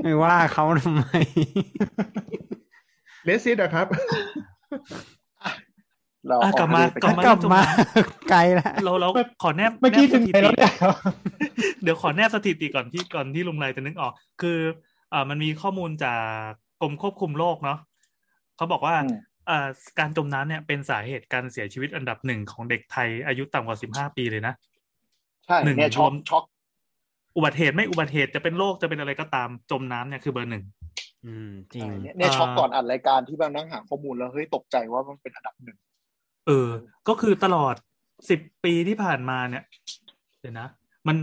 [0.04, 1.06] ไม่ว่าเขาทำไม
[3.26, 3.88] เลสซิดอะครับ
[6.28, 9.10] เราอะออกกลับมาทะเลไปกลับมากลับเรื่องจมมาน้ไกลแล้วำเราเรา
[9.44, 10.74] ขอแนบเมื่อกี้แนบถึงสถิไหนติแล้วเนี่ย
[11.84, 14.60] เดี๋ยวขอแนบสถิติก่อนที่ก่อนที่ลุงไรจะนึกออก คือ
[15.14, 16.22] อ่ามันมีข้อมูลจาก
[16.82, 17.80] กรมควบคุมโรคเนาะ
[18.58, 19.18] เขาบอกว่าอืม
[19.50, 19.68] อ่า
[20.00, 24.54] การจมน้ำเนี่ยเป็นสาเหตุการเสียชีวิตอันดับหนึ่งของเด็กไทยอายุต่ำกว่าสิบห้าปีเลยนะ
[25.46, 26.44] ใช่หนึ่งเนี่ยช็อกรวมช็อก
[27.40, 30.64] อุบัติเหตุไม่อุบัติเหตุจะเป็นโรคจะเป็นอะไรก็ตามจมน้ำเนี่ยคือเบอร์หนึ่ง
[31.26, 35.78] อืมจริงเนี่ยเนี่ยอ่าช็อกก่อนอัดรายการที่แบบนั่งหาข้อมูลแล้วเฮ้ยตกใจว่ามันเป็นอันดับหนึ่ง
[36.48, 36.70] เออ
[37.08, 37.76] ก็คือตลอด
[38.30, 39.64] สิบปีที่ผ่านมาเนี่ย
[40.40, 40.68] เดี๋ยวนะ
[41.08, 41.18] มัน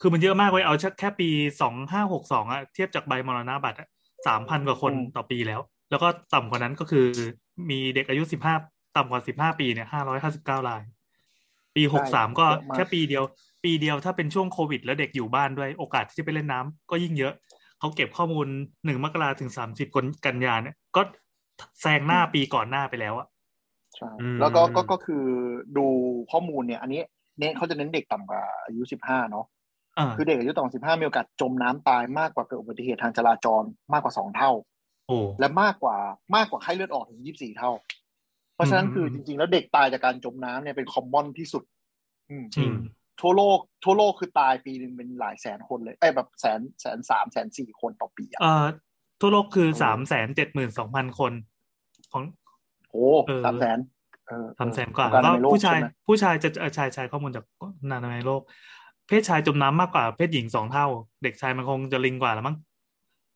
[0.00, 1.28] คือมันเยอะมากเว้ยเอาแค่ปี
[1.60, 3.88] สองห้าหกสองอะเทียบจากใบมรณบัตรอะ
[4.26, 7.06] สามพันกว่าคนต่อปีแล้ว แล้วก็ต่ำกว่านั้นก็คือ
[7.70, 8.54] มีเด็กอายุสิบห้า
[8.96, 10.82] ต่ำกว่าสิบห้าปีเนี่ยห้าร้อยห้าสิบเก้าราย
[11.76, 13.24] ปีหกสามก็แค่ปีเดียว
[13.64, 17.32] ปีเดียวถ้าเป็นช่วงโควิด แล้วเด็กอยู่บ้านด้วยโอกาสที่จะไปเล่นน้ำก็ยิ่งเยอะ
[17.78, 18.46] เขาเก็บข้อมูล
[18.84, 19.88] หนึ่งมกราถึงสามสิบ
[20.26, 21.02] กันยาเนี่ย ก็
[21.80, 23.26] แซงหน้าปีก่อนหน้าไปแล้วอะ
[23.96, 25.24] ใช่อืมแล้วก็ก็ก็คือ
[25.76, 25.86] ดู
[26.30, 27.02] ข้อมูลเนี่ย อันนี้
[27.38, 29.46] เน้นเขาจะเน้นเด็กต่ำกว่าอายุสิบห้าเนาะ
[29.98, 34.50] อ่าคือเด็กอายุต่ำกว่าสิบห้ามีโอกาสจมน้ำตายมากกว่าเกิดอุบัติเหตุทางจราจรมากกว่าสองเท่า
[35.06, 35.96] โอ้และมากกว่า
[36.36, 37.70] มากกว่าไข้เลือดออกถึงยี่สิบสี่เท่า
[38.54, 41.62] เพราะฉะนั้นอืมคือจริง ๆ แล้วเด็กตายจากการจมน้ำเนี่ยเป็นคอมมอนที่สุด
[42.30, 42.70] อืมจริง
[43.22, 48.64] ทั่วโลกทั่วโลกคือตายปีหนึ่งเป็นหลายแสนคนเลยเอ้ยแบบแสนแสนสามแสนสี่คนต่อปีอะเอ่อ
[49.20, 51.32] ทั่วโลกคือเออสามแสนเจ็ดหมื่นสองพันคน
[52.12, 52.22] ของ
[52.90, 53.78] โอ้เออสามแสน
[54.28, 57.44] เออสามแสนกว่าของแล้วในก็โลกผู้ชายใไหมผู้ชายจะเอ่อชายชายข้อมูลจาก
[57.90, 58.42] นานาในโลก
[59.08, 60.86] เพศชายจมน้ำมากกว่าเพศหญิงสองเท่า
[61.22, 62.56] เด็กชายมันคงจะลิงกว่าแล้วมั้ง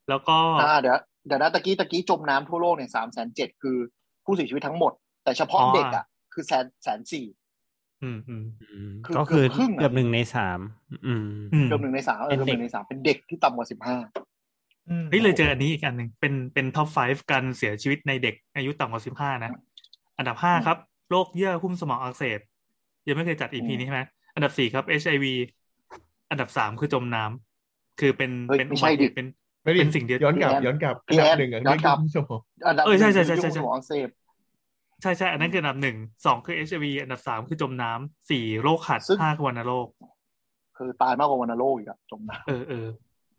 [0.09, 3.77] แล้วก็อ่าเดี๋ยวเดี๋ยวนะตะกี้ตะกี้จมน้ำทั่วโลกเนี่ยสามแสนเจ็ดคือ
[4.25, 4.93] ผู้เสียชีวิตทั้งหมด
[5.25, 7.25] แต่เฉพาะอ๋อเด็กอะคือแสนแสนสี่
[8.01, 10.59] อืมอืมอืมคือก็คือเกือบครึ่งอะเกือบหนึ่งในสาม
[11.05, 13.97] อืมอืมเกือบหนึ่งในสามเออเป็นเกือบหเด็กนึ่งในสามเป็นเด็กที่ต่ำกว่าสิบห้า
[14.89, 19.51] อืมเฮ้ยเลยเจออันนี้อีกอันหนึ่งเป็นเป็นท็อป5การเสียชีวิตในเด็กอายุต่ำกว่าสิบห้านะ
[20.19, 20.77] อันดับห้าครับ
[21.09, 22.41] โรคเยื่อหุ้มสมองอักเสบ
[23.07, 24.03] ยังไม่เคยจัดอีพีนี้ใช่ไหม
[24.35, 25.35] อันดับสี่ครับ HIV
[26.31, 29.27] อันดับสามคือจมน้ำคือเป็นเฮ้ยเป็นไม่อุใช่บัติเหดิตุเป็น
[29.65, 34.09] ไม่ดิเป็นสิ่งเดียวย้อนกลับพี่แอนย้อนกลับพี่อันดัแอบนหนึ่งอะย้อนกลับเรื่องสมองอันดับเออใช่ใช่หนึ่งใช่คือใช่สมองอักเสบ
[35.03, 39.87] ใช่ใช่อันนั้นคืออันดับหนึ่งสองคือ HIV อันดับสามคือจมน้ำสี่โรคขัดซึ่งห้าคือวัณโรค
[40.77, 42.87] คือตายมากกว่าวัณโรคอีกอะจมน้เออเออ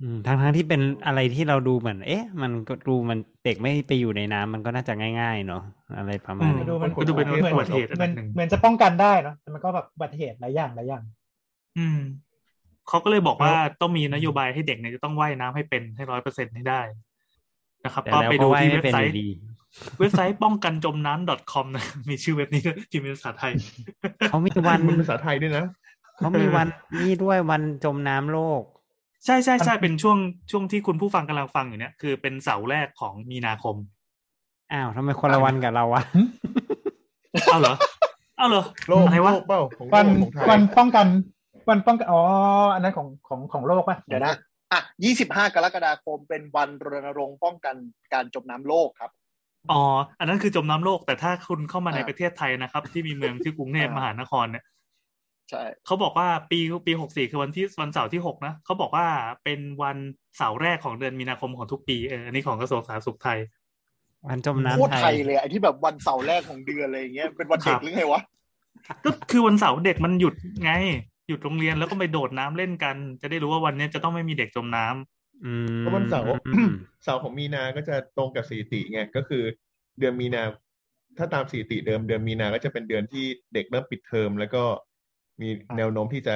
[0.01, 5.61] อืมทั้งทั้งที่เป็นอะไรที่เราดูเหมือน เอ๊ะ มันก็ดูมันเด็กไม่ไปอยู่ในน้ำมันก็น่าจะง่ายๆเนาะ
[5.97, 11.03] อะไรประมาณอืนี้ดูมันก็ดูเป็นเหมือนอุบัติเหตุอันเหมืดัอนบหนึ่งเหมือนจะป้องกันได้เนอะแต่มันก็แบบอุบัติเหตุหลายอย่างหลายอย่าง
[11.77, 11.97] อืม
[12.87, 16.81] เขาก็เลยบอกว่าต้องมีนโยบายให้เด็กเนี่ยจะต้องว่ายน้ำให้เป็นให้ร้อยเปอร์เซ็นต์ให้ได้
[17.85, 19.27] นะครับแต่ก็แล้วไปก็ดูว่ายที่ไม่เว็บเป็นไซอต์ยู่ดี
[19.99, 23.53] เว็บไซต์ป้องกันจมน้ำ .com นะ มีชื่อเว็บนี้ด้วยพิมพ์เป็นภาษาไทย
[24.29, 25.65] เขามีวันมันภาษาไทยด้วยนะ
[26.17, 26.67] เขามีวัน
[26.99, 28.61] นี่ด้วยวันจมน้ำโลก
[29.25, 30.17] ใช่ใช่ใช่เป็นช่วง
[30.51, 33.75] ช่วงที่คุณผู้ฟังกำลังฟังอยู่เนี่ยคือเป็นเสาร์แรกของมีนาคม
[34.71, 36.03] อ้าวทำไมคนละวันกับเราวะ
[37.45, 37.73] เอาเหรอ
[38.37, 41.07] เอาเหรอโลกอะไรโลวะกเปล่าของโลวันกของไทยวันป้องกัน
[41.69, 42.21] วันป้องกันอ๋อ
[42.73, 44.33] อันนั้นของของของโลกป่ะำเดี๋ยวนะ
[44.71, 47.75] อะยี่สิบห้ากรกฎาคมเป็นวันรณรงค์ป้องกัน
[48.13, 49.11] การจมน้ำโลกครับ
[49.71, 49.83] อ๋อ
[50.19, 54.63] อันนั้นคือจมน้ำโลก แต่ถ้าคุณเข้ามาในอ่าประเทศไทยนะครับ ที่มีเมืองที่กรุงเทพอ่ามมหานครเนี่ย
[55.49, 59.05] ใช่เขาบอกว่าปีปีหกสี่คือวันที่วันเสาร์ที่หกนะเขาบอกว่า
[59.43, 59.97] เป็นวัน
[60.37, 63.39] เสาร์แรกของเดือนมีนาคมของทุกปีเอออันนี้ของกระทรวงสาธารณสุขไทย
[64.27, 68.21] วันจมโคตรน้ำไทไทยยเลยไอ้ที่แบบวันเสาร์แรกของเดือนอะไรอย่างเงี้ยเป็นวันเด็คกรับหรือไงวะ
[69.05, 70.71] ก็คือวันเสาร์เด็กมันหยุดไง
[71.27, 75.16] หยุดโรงเรียนแล้วก็ไปโดดน้ำเล่นกัน จะได้รู้ว่าวันนี้จะต้องไม่มีเด็กจมน้ำอืม
[75.79, 76.71] เพราะวันเสาร์อืม
[77.03, 79.43] เสาร์ของมีนาก็จะตรงกับสถิติไงก็คือ
[79.99, 80.43] เดือนมีนา
[81.17, 84.63] ถ้าตามสถิติเดิมเดือนมีนาก็จะเป็นเดือนที่เด็กเริ่มปิดเทอม แล้วก็
[85.41, 86.35] มีแนวโน้มที่จะ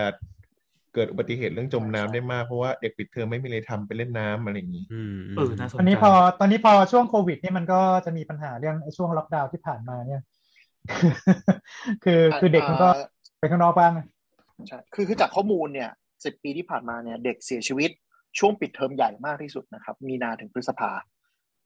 [0.94, 10.22] เกิดอุบัติเหตุเรื่องจมน้ำได้มากเพราะว่าเด็กปิดเทอมไม่มีอะไรทำไปเล่นน้ำอะไรอย่างนี้อืมเออน่าสนตอนนี้ใจพอตอนนี้พอช่วงโควิดนี่มันก็จะมีปัญหาเรื่องไอ้ช่วงล็อกดาวน์ที่ผ่านมาเนี่ย
[12.04, 13.08] คือคือเด็กมันก็อ่า
[13.40, 13.92] ไปข้างนอกบ้าง
[14.68, 15.90] ใช่คือคือจากข้อมูลเนี่ย
[16.26, 17.92] สิบปีที่ผ่านมาเนี่ย เด็กเสียชีวิต
[18.40, 20.92] ช่วงปิดเทอมใหญ่มากที่สุดนะครับ มีนาถึงพฤษภา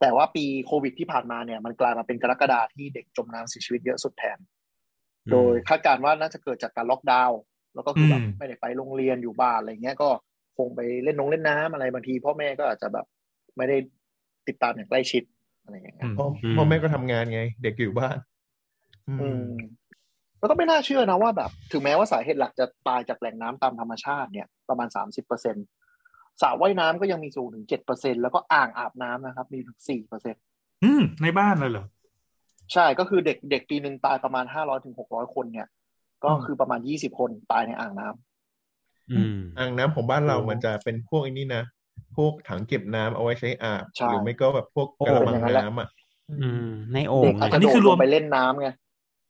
[0.02, 4.38] แต่ว่าปีโควิดที่ผ่านมาเนี่ย มันกลายมาเป็นกรกฎาที่เด็กจมน้ำเสียชีวิตเยอะสุดแทน
[5.32, 7.40] โดยคาดการณ์ว่าน่าจะเกิดจากการล็อกดาวน์
[7.76, 10.10] แล้วก็คือแบบอืมไม่ได้ไปโรงเรียนอยู่บ้านอะไรเงี้ยก็
[10.58, 13.06] คงไปเล่นนงเล่นน้ำอะไรบางทีพ่อแม่ก็อาจจะแบบ
[13.58, 13.78] ไม่ได้
[14.48, 15.24] ติดตามอย่างใกล้ชิด
[15.64, 18.18] อะไรอย่างเงี้ยอืมพ่ออืมพ่อแม่ก็ทำงานไง เด็กอยู่บ้าน
[19.08, 19.52] อือืมม
[20.40, 25.56] แล้วก็ไม่น่าเชื่อนะว่าแบบ ถึงแม้ว่าสาเหตุหลักจะตายจากแหล่งน้ำตามธรรมชาติเนี่ย ประมาณสามสิบเปอร์เซ็น
[26.42, 30.36] สระว่ายน้ำก็ยังมีสูงถึงเจ็ดเปอร์เซ็นแล้วก็อ่างอาบน้ำนะครับ มีถึงสี่เปอร์เซ็น
[30.84, 31.86] อืม ในบ้านเลยเหรอ
[32.74, 35.68] ใช่ก็คือเด็กเด็กปีหนึ่งตายประมาณห้าร้อยถึงหกร้อยคนเนี่ย
[36.24, 41.64] ก็อืมคือประมาณยี่สิบคนตายในอ่างน้ำอืม อ่างน้ำของบ้านเราโอ้มันจะเป็นพวกไอ้นี่นะ
[42.16, 45.88] พวกถังเก็บน้ำเอาไว้ใช้อาบใช่หรือไม่ก็แบบพวกโอ้กระมังเป็นอย่างนั้นแหละน้ำอะ
[46.42, 48.68] อืม ในโอ่เด็งกอาจอะจะนนี้โดคืดอรลวมงไปเล่นน้ำไง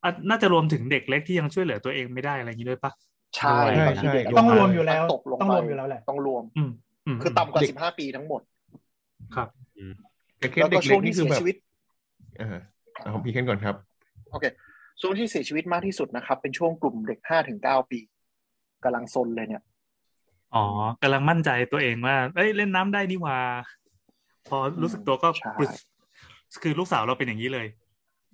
[0.04, 2.92] อะน่าจะรวมถึงเด็กเล็กที่ยังช่วยเหลือตัวเองไม่ได้อะไรอย่างนี้ด้วยปะ
[3.38, 6.72] ใช่ใช่บางทีเด็กต้องรวมอยู่แล้วตกลงต้องไปรวมอยู่แล้วแหละต้องรวม อืมอืม
[7.24, 8.42] คือต่ำกว่าเด็กสิบห้าปีทั้งหมด
[9.36, 9.48] ครับ
[10.38, 11.56] แต่เคสแล้วเด็ก็กช่เล็วงกที่นี่คืเสีอยแบบชีวิต
[12.42, 12.62] อ่า
[13.02, 13.76] เอาของพี่เคนก่อนครับ
[14.32, 14.46] โอเค
[15.02, 18.00] ช่วงที่เสียชีวิตมากที่สุดนะครับ เป็นช่วงกลุ่มเด็กห้าถึงเก้าปี
[18.84, 19.64] กำลังซนเลยเนี่ย
[20.56, 20.66] อ๋อ
[21.02, 23.38] กำลังมั่นใจตัวเองว่า เอ้ยเล่นน้ำได้นี่หว่า
[24.48, 25.70] พอรู้สึกตัวก็ใช่ปรึก
[26.64, 27.68] คือลูกสาวเราเป็นอย่างนี้เลย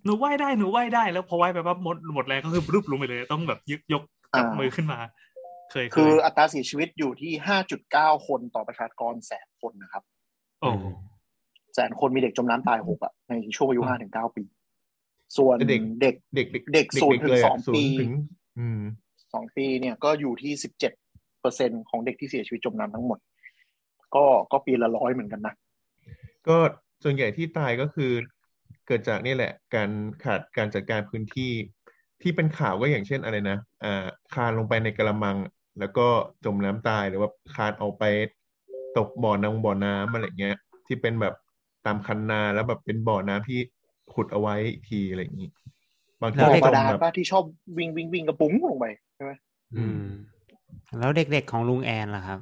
[0.06, 4.04] หนูว่ายได้หนูว่ายได้แล้วพอว่ายไปปั๊บหมดหมดแรงก็คือรึบลงไปเลย ต้องแบบยึกยก
[4.38, 5.00] จับมือขึ้นมา
[5.72, 10.04] เคยเคคือยอัตราเสียชีวิตอยู่ที่ห้าจุดเก้าคนต่อประชากรแสนคนนะครับ
[10.62, 10.70] โอ้
[11.76, 14.44] แสนคนมีเด็กจมน้ำตายหกอะในช่วงอายุห้าถึงเก้าปี
[15.38, 18.12] ส่วนแต่เด็กเด็กเด็กเด็กเด็กศูนย์ถึงเลยสอะองศูนปีย์ถึง
[18.60, 18.82] อืม
[19.34, 20.94] สองปีเนี่ยก็อยู่ที่สิบเจ็ด
[21.42, 23.20] เปอร์เซ็นของเด็กที่เสียชีวิตจมน้ำทั้งหมด
[24.16, 25.54] ก็ก็ปีละร้อยเหมือนกันนะ
[26.48, 26.58] ก็
[27.04, 28.12] ส่วนใหญ่ที่ตายก็คือ
[28.92, 29.90] กิดจากนี่แหละ การ
[30.24, 31.52] ขาดการจัดการพื้นที่
[32.22, 35.36] ที่เป็นข่าวก็อย่างเช่นอะไรนะอ่าคานลงไปในกระมัง
[35.80, 36.08] แล้วก็
[36.46, 38.04] จมน้ำตายหรือว่าคานเอาไป
[38.98, 40.58] ตกบ่อน้ำบ่อน้ำอะไรเงี้ย
[40.88, 41.34] ที่เป็นแบบ
[41.86, 43.60] ตามคันนาแล้วแบบเป็นบ่อน้ำที่
[44.14, 45.50] ขุดเอาไว้อีกทีอะไรอย่างนี้
[46.22, 47.44] บางทีบ่อก็บาจมดาลแบบป้าที่ชอบ
[47.78, 49.32] วิ่งวิ่งวิ่งกระปุ้งลงไปใช่ไหม
[49.76, 50.06] อืม
[51.00, 52.40] แล้วเด็กๆของลุงแอนล่ะครับ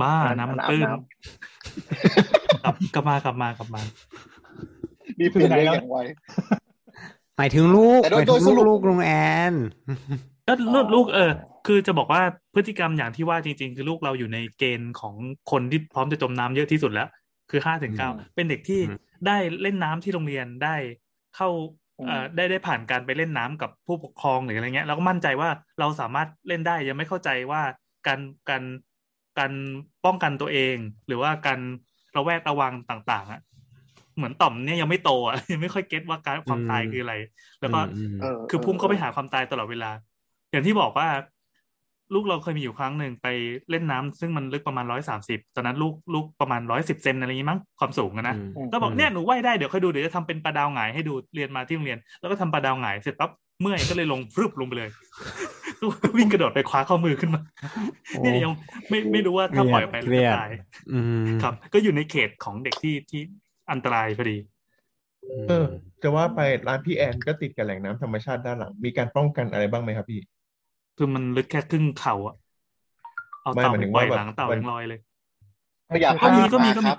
[0.00, 0.98] บ้าอันน้ำมันอันตื้นน้
[2.64, 3.82] กลับกลับมากลับมากลับมา
[5.18, 5.98] มีเปลี่ยนเรื่องอย่างไว
[7.36, 9.10] หมายถึงลูกแต่โดหยมายโดถึยงสลูรุกปลูกลุงแอ
[9.50, 9.52] น
[10.48, 11.30] ก็ลูกอ๋อลูกเออ
[11.66, 12.22] คือจะบอกว่า
[12.54, 15.14] พฤติกรรมอย่างที่ว่าจริง ๆ คือลูกเราอยู่ในเกณฑ์ของ
[15.50, 17.08] คนที่พร้อมจะจมน้ำเยอะที่สุดแล้ว
[17.50, 20.74] คือห้าถึงเก้าอืมเป็นเด็กที่อืมได้เล่นน้ำที่โรงเรียนได้
[21.36, 21.48] เข้า
[22.06, 25.48] เอ่อได้ได้ผ่านการไปเล่นน้ำกับผู้ปกครองหรืออะไรเงี้ยแล้วก็มั่นใจว่า
[25.80, 27.62] เราสามารถเล่นได้ยังไม่เข้าใจว่า
[28.06, 28.62] การการ
[29.38, 29.52] การ
[30.04, 31.60] ป้องกันตัวเอง หรือว่าการ
[32.16, 33.40] ระแวดระวังต่างๆอะ
[34.16, 37.14] เหมือนต่อมเนี่ยยังไม่โตอะยังไม่ค่อยเก็ตว่าการความตายคืออะไร
[37.60, 39.90] แล้วก็อืมเออคือพุ่งเข้าไปออหาความตายตลอดเวลา
[40.50, 41.08] อย่างที่บอกว่า
[42.14, 43.28] ลูกเราเคยมีอยู่ครั้งหนึ่งไป
[43.70, 54.90] เล่นน้ำซึ่งมันลึกประมาณร้อยสามสิบตอนนั้นลูกลูกประมาณร้อยสิบเซนอะไรอย่างงี้มั้งความสูงอะนะอืมก็บอกเนี่ยหนูว่ายได้เดี๋ยวค่อยดูเดี๋ยวจะทำเป็นปลาดาวหงายให้ดูเรียนมาที่โรงเรียน แล้วก็ทำปลาดาวหงายเสร็จปั๊บเมื่อยก็เลยลงฟรึบลงไปเลย
[56.16, 57.40] วิ่งกระโดดไปคว้าข้อมือขึ้นมา
[58.10, 58.52] โอ้เนี่ยยัง
[58.88, 60.50] ไม่ไม่รู้ว่าถ้าปล่อยไปเคแล้วรียจะดตาย
[60.92, 63.20] อืมครับ ก็อยู่ในเขตของเด็กที่ที่
[63.72, 64.36] อันตรายพอดี
[65.48, 65.66] เออ
[66.02, 70.20] จะว่าไปร้านพี่แอนก็ติดกับแหล่งน้ำธรรมชาติด้านหลัง มีการป้องกันอะไรบ้างไหมครับพี่
[71.04, 72.36] คือมันลึกแค่ครึ่งเข่าอะ
[73.42, 75.00] เอาไม่เต่าหมายไปถึงปล่อยว่าแบบหลังเต่ามันยังลอยเลย
[75.90, 76.98] ก็อย่าคือพลาก็มีดก็มีมาก็มีครับ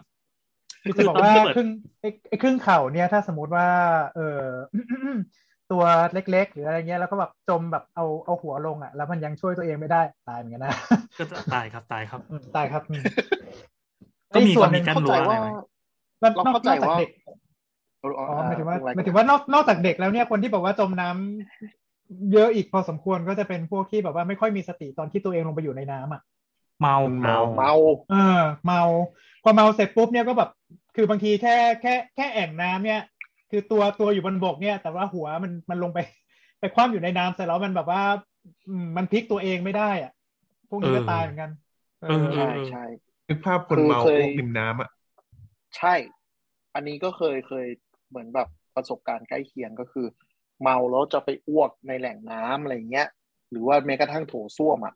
[0.83, 1.69] คือจะบอกว่าคือตอนที่เปิดครึ่ง
[2.01, 3.67] ไอ้ไอ้ครึ่งเข่าเนี่ยถ้าสมมติว่า
[4.15, 4.41] เออ
[5.71, 10.71] ตัวเล็ก ๆ หรืออะไรเงี้ยแล้วก็แบบจมแบบเอาเอาหัวลงอะ แล้วมันยังช่วยตัวเองไม่ได้ตายเหมือนกันนะ
[11.19, 13.01] ก็จะตายครับตายครับอืมตายครับอืม
[14.33, 15.37] ก็มีไอ้ส่วนหนึ่งก็เข้าใจว่า
[16.23, 17.09] นอกเรานอกเข้าใจนอกจากว่าเด็ก
[18.01, 21.82] เอออ๋อ๋อหมายถึงว่าอะไรหมายถึงว่านอกนอกจากเด็กแล้วเนี่ยคนที่บอกว่าจมน้ำ
[22.33, 26.21] เยอะอีกพอสมควรก็จะเป็นพวกที่แบบว่าไม่ค่อยมีสติตอนที่ตัวเองลงไปอยู่ในน้ำอะ
[26.79, 27.71] เมาเมาเมา
[28.09, 28.81] เออ เมา
[29.43, 30.49] พอเมาเสร็จปุ๊บเนี่ยก็แบบ
[30.95, 33.01] คือบางทีแค่แค่แค่แอ่งน้ำเนี่ย
[33.49, 35.99] คือตัวตัวอยู่บนบกเนี่ย แต่ว่าหัวมันมันลงไป
[36.59, 38.01] ไปคว่ำอยู่ในน้ำเสร็จแล้วมันแบบว่า
[38.67, 40.11] อืมมันพลิกตัวเองไม่ได้อะ
[40.69, 41.51] พวกนี้ก็เออตายเหมือนกัน
[41.99, 42.83] เออเอใช่อใช่
[43.27, 44.89] นึกภาพคนคือเมาเคยอ้วกริมน้ำอะ
[45.77, 45.95] ใช่
[46.75, 47.67] อันนี้ก็เคยเคย
[48.09, 50.05] เหมือนแบบประสบการณ์ใกล้เคียงก็คือ
[50.63, 53.07] เมาแล้วจะไปอ้วกในแหล่งน้ำอะไรเงี้ย
[53.51, 54.93] หรือว่าแม้กระทั่งโถส้วมอะ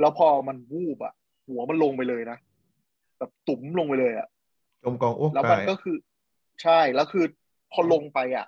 [0.00, 1.12] แล้วพอมันวูบอะ
[1.48, 2.38] หัวมันลงไปเลยนะ
[3.18, 4.28] แบบตุ๋มลงไปเลยอะ
[4.84, 5.96] จมกองอ้วกแล้วตามันยก็คือ
[6.62, 7.24] ใช่แล้วคือ
[7.72, 8.46] พอลงไปอะ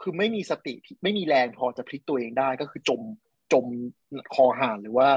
[0.00, 3.00] คือไม่มีสติไม่มีแรงพอจะพลิกตัวเองได้ก็คือจม
[3.52, 3.64] จม
[4.34, 5.08] คอหานหรือว่า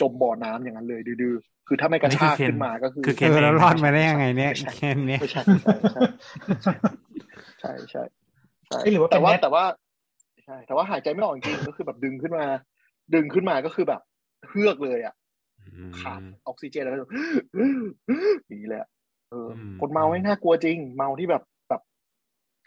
[0.00, 6.00] จมบ่อน้ำอย่างนั้นเลยดื้อๆคือถ้าไม่กระชากนี่คือเคนขึ้นมาก็คือคือเคนเออแล้วเองรอดมาได้ยังไงเนี่ยไม่ใช่แค่เนี้ยไม่ใช่ไม่ใช่
[6.46, 6.72] ไม่ใช่
[7.60, 8.02] ใช่ใช่
[8.66, 9.64] ใช่เอ้ยหรือว่าเป็นแต่ว่าแนทแต่ว่า
[10.46, 12.44] ใช่แต่ว่าหายใจไม่ออกจริงๆก็คือแบบดึงขึ้นมา
[13.14, 14.00] ดึงขึ้นมาก็คือแบบ
[14.48, 15.14] เฮือกเลยอะ
[16.00, 16.98] ขาดออกซิเจนแล้วก็
[18.46, 18.88] อย่างนี้เลยอะ
[19.30, 21.82] เอออมคนเมาไม่น่ากลัวจริง เมาที่แบบแบบ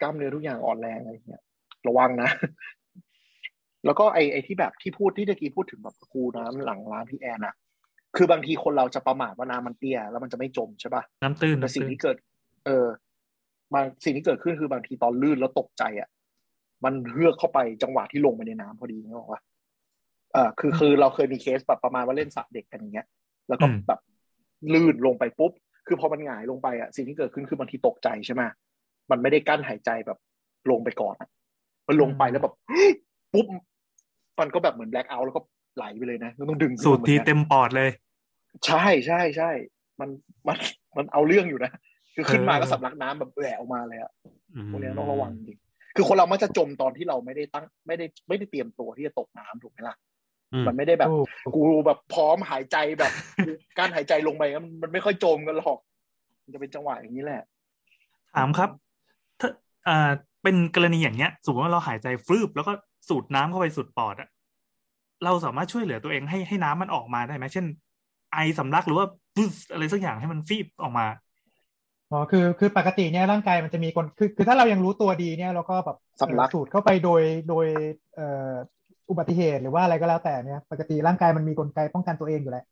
[0.00, 1.42] กล้ามเนื้อทุกอย่างอ่อนแรงอะไรเงี้ย
[1.88, 2.30] ระวังนะ
[3.84, 7.54] แล้วก็ไอไอที่แบบที่พูดที่ตะกี้พูดถึงแบบคูน้ำหลังร้านพี่แอนอะ
[8.16, 12.16] คือบางทีคนเราจะประมาทว่าน้ำมันเตี้ยแล้วมันจะไม่จมใช่ปะน้ำตื้นแต่น้ำสิ่งตื้นที่เกิด
[12.66, 12.86] เออ
[13.74, 16.08] บางสิ่งที่เกิดขึ้นคือบางทีตอนลื่นแล้วตกใจอะ
[16.84, 19.40] มันเฮือกเข้าไปจังหวะที่ลงไปในน้ำพอดีนึกออกปะ
[20.32, 23.06] เออคือคือเราเคยมีเคสแบบประมาณว่าเล่นสระเด็กกันอย่างเงี้ย
[23.48, 24.00] แล้วก็แบบ
[24.74, 25.52] ลื่นลงไปปุ๊บ
[25.86, 28.42] คือพอมันหงายลงไปอะสิ่งที่เกิดขึ้นคือบางทีตกใจใช่ไหม
[29.10, 30.18] มันไม่ได้กั้นหายใจแบบ
[30.70, 31.28] ลงไปก่อนอะ
[31.88, 32.54] มันลงไปแล้วแบบ
[33.32, 33.46] ปุ๊บ
[34.40, 35.42] มันก็แบบเหมือนแบล็คเอาท์แล้วก็
[35.76, 37.90] ไหลไปเลยนะต้องดึงขึ้นสูมาตรหมือนทีกันเต็มปอดเลย
[38.66, 39.50] ใช่ใช่ใช่
[40.00, 40.08] มัน
[40.48, 40.56] มัน
[40.96, 41.72] มันเอาเรื่องอยู่นะ
[42.14, 44.12] คือขึ้นมาเออก็สำลักน้ำแบบแหละออกมาเลยอะ
[44.54, 45.58] อืมพวกเนี้ยต้องระวังจริง
[45.96, 49.96] คือคนเรามักจะจมตอนที่เราไม่ได้ตั้ง ไม่ได้ไม่ได้เตรียมตัวที่จะตกน้ำถูกไหมล่ะ
[50.52, 53.12] อืมมันไม่ได้แบบถูกกูแบบพร้อมหายใจแบบ
[53.78, 55.78] การหายใจลงไปมันมันไม่ค่อยจมกันหรอก
[56.44, 57.42] มันจะเป็นจังหวะอย่างนี้แหละ
[58.34, 58.70] ถามครับ
[59.40, 59.48] ถ้า
[59.88, 60.10] อ่า
[60.42, 62.72] เป็นกรณีอย่างเงี้ยสมมติว่าเราหายใจฟรืบแล้วก็
[63.08, 64.28] สูดน้ำเข้าไปสุดปอดอะ
[65.24, 67.66] เราสามารถช่วยเหลือตัวเองให้ให้น้ำมันออกมาได้ไหมเช่น
[68.32, 71.06] ไอสำลักหรือว่าปึ๊สอะไรสักอย่างให้มันฟีบออกมา
[72.10, 77.66] อ๋อคือคือปกติเนี่ยร่างกายมันจะมีคนคือคือถ้าเรายังรู้ตัวดีเนี่ยเราก็แบบสำลักเอ่อสูดเข้าไปโดยโดย
[78.14, 78.50] เอ่อ
[79.10, 82.64] อุบัติเหตุหรือว่าอะไรก็แล้วแต่เนี่ยปกติร่างกายมันมีกลไกป้องกันตัวเองอยู่แล้ว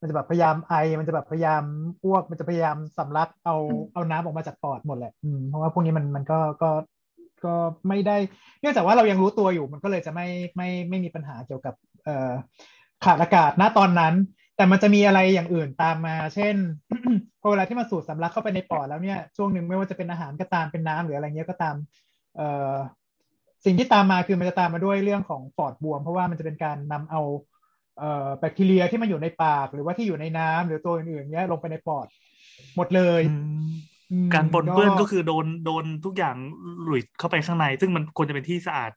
[0.00, 1.62] มันจะแบบพยายามไอ มันจะแบบพยายาม
[2.04, 3.56] อ้วก มันจะพยายามสำลักเอา
[3.92, 6.70] เอาน้ำออกมาจากปอดหมดแหละอืมเพราะว่าพวกนี้มันมันก็ก็
[7.44, 7.54] ก็
[7.88, 8.16] ไม่ได้
[8.60, 11.74] เนื่องจากว่าเรายังรู้ตัวอยู่ มันก็เลยจะไม่ไม่ไม่มีปัญหาเกี่ยวกับ
[12.04, 12.32] เอ่อ
[13.04, 14.14] ขาดอากาศณตอนนั้น
[14.58, 16.56] แต่มันจะมีอะไรอย่างอื่นตามมา เช่น
[17.40, 21.76] พอเวลาที่มันสูดสำลักเข้าไปในปอดแล้วเนี่ย ช่วงหนึ่งไม่ว่าจะเป็นอาหารก็ตาม เป็นน้ำหรืออะไรเงี้ยก็ตาม
[22.36, 22.74] เอ่อ
[23.64, 27.20] สิ่งที่ตามมาคือมันจะตามมาด้วยเรื่องของปอดบวม เพราะว่ามันจะเป็นการนำเอา
[27.98, 32.06] เอ่อ แบคทีเรียที่มันอยู่ในปาก หรือว่าที่อยู่ในน้ำหรือตัวอื่นๆเนี้ยลงไปในปอด
[32.76, 33.32] หมดเลยอื
[33.64, 33.68] ม
[34.12, 36.36] อืมการปนเปื้อนก็คือโดน โดนทุกอย่าง
[36.84, 38.92] หลุดเข้าไปข้างใน ซึ่งมันควรจะเป็นที่สะอาด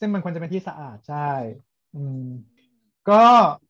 [0.00, 1.30] ซึ่งมันควรจะเป็นที่สะอาด ใช่
[1.94, 2.26] อืม
[3.10, 3.22] ก็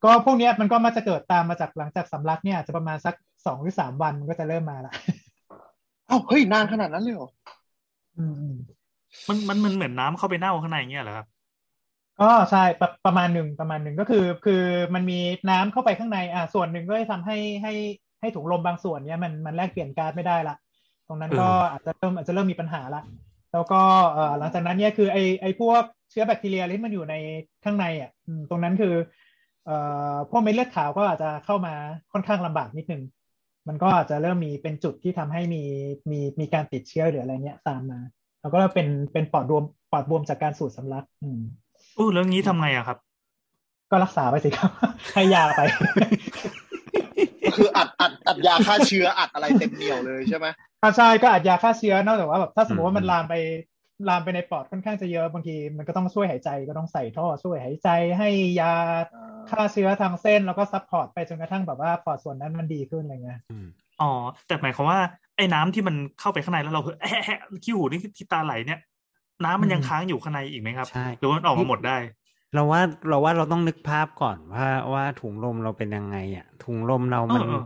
[0.05, 3.15] ก็พวกเนี้ยมันก็มาจะเกิดตามมาจากหลังจากสำลักเนี่ยอาจจะประมาณสัก
[3.47, 4.93] สองหรือสามวันมันก็จะเริ่มมาละ
[6.07, 7.29] เอ้าเฮ้ยนานขนาดนั้นเลยเหรอ
[8.19, 8.57] อืมอืม
[9.29, 11.27] มันมันมันเหมือนน้ำเข้าไปเน่าข้างในอย่างเงี้ยเหรอครับ
[12.21, 14.63] ก็ใช่ประประมาณหนึ่งประมาณหนึ่งก็คือ คือ
[14.95, 15.19] มันมี
[15.51, 17.73] น้ำเข้าไปข้างในอ่าส่วนหนึ่งก็จะทำให้ให้
[18.21, 20.57] ให้ถุงลมบางส่วนเนี้ยมันมันแลกเปลี่ยนก๊าซไม่ได้ละ
[21.09, 23.03] ตรงนั้นก็เอออาจจะเริ่มอาจจะเริ่มมีปัญหาละ
[23.53, 23.81] แล้วก็
[24.13, 27.15] เอ่อหลังจากนั้นเนี่ยคือไอไอพวกเชื้อแบคทีเรียที่มันอยู่ใน
[27.65, 29.22] ข้างในอะอืมตรงนั้นคือเอ่อ
[30.31, 31.75] พวกเม็ดเลือดขาวก็อาจจะเข้ามา
[32.13, 33.03] ค่อนข้างลำบากนิดนึง
[33.69, 35.63] มันก็อาจจะเริ่มมีเป็นจุดที่ทำให้มี
[36.11, 38.01] มีมีการติดเชื้อหรืออะไรเนี้ยตามมา
[38.41, 41.41] แล้วก็เป็นเป็นปอดบวมปอดบวมจากการสูดสำลัก อืม
[41.97, 42.99] อู้แล้วงี้ทำไงอะครับ
[43.91, 44.71] ก็รักษาไปสิครับ
[45.15, 45.61] ให้ยาไป
[47.45, 50.47] ก็คืออัดอัดอัดยาฆ่าเชื้ออัดอะไรเต็มเหนียวเลยใช่ไหม
[50.81, 53.35] ถ้าใช่ก็อัดยาฆ่าเชื้อนอกจากว่าแบบถ้าสมมติว่ามันอืมลามไป
[54.09, 57.89] ลามไปในปอดค่อนข้างจะเยอะบางทีมันก็ต้องช่วยหายใจก็ต้องใส่ท่อช่วยหายใจ
[58.19, 58.29] ให้
[58.61, 58.73] ยา
[59.15, 63.67] อ่าฆ่าเชื้อทางเส้นแล้วก็ support ไปจนกระทั่งแบบว่าปอดส่วนนั้นมันดีขึ้นอะไรเงี้ยอืม
[64.01, 64.13] อ๋อ
[64.47, 65.01] แต่หมายความว่า
[65.37, 68.81] ไอ้น้ำที่มันเข้าไปข้างในแล้วเราแอะแอะขี้หูนี่ที่ตาไหลเนี่ย
[69.45, 71.97] น้ำมันยังค้างอยู่ข้างในอีกไหมครับใช่หรือว่ามันออกมาหมดได้
[72.55, 77.63] เราว่าเราว่าเราต้องนึกภาพก่อนว่าว่าถุงลมเราเป็นยังไงอะถุงลมเรามันเออเออ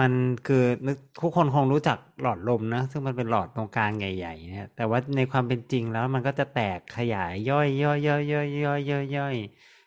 [0.00, 0.12] มัน
[0.46, 9.34] คือนึกทุกคนคงรู้จักหลอดลมนะ ซึ่งมันเป็นหลอดตรงกลางใหญ่ๆเนี่ยแต่ว่าในความเป็นจริงแล้วมันก็จะแตกขยายย่อยย่อยย่อยย่อยย่อยย่อยย่อย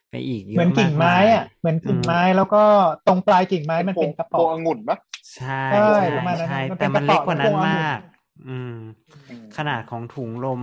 [0.09, 2.63] ไปอีกเยเหมือนอะกิ่งไม้ากายอะเหมือนกิ่งไม้แล้วก็
[3.07, 4.97] ตรงปลายกิ่งไม้มันเป็นกระพป๋วององุ่นปะ
[5.35, 7.99] ใช่ใช่ใช่ประมาณนั้นใช่มันเป็นแต่มันเล็กกว่านั้นกระป๋องมาก
[8.47, 8.73] อืม
[9.29, 10.61] อืม ขนาดของถุงลม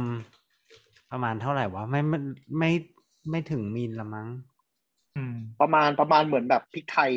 [1.11, 2.19] ประมาณเท่าไหร่วะไม่ไม่
[2.59, 2.71] ไม่
[3.31, 4.29] ไม่ถึงมิลละมั้ง
[5.17, 7.13] อืมประมาณประมาณเหมือนแบบพริกไทย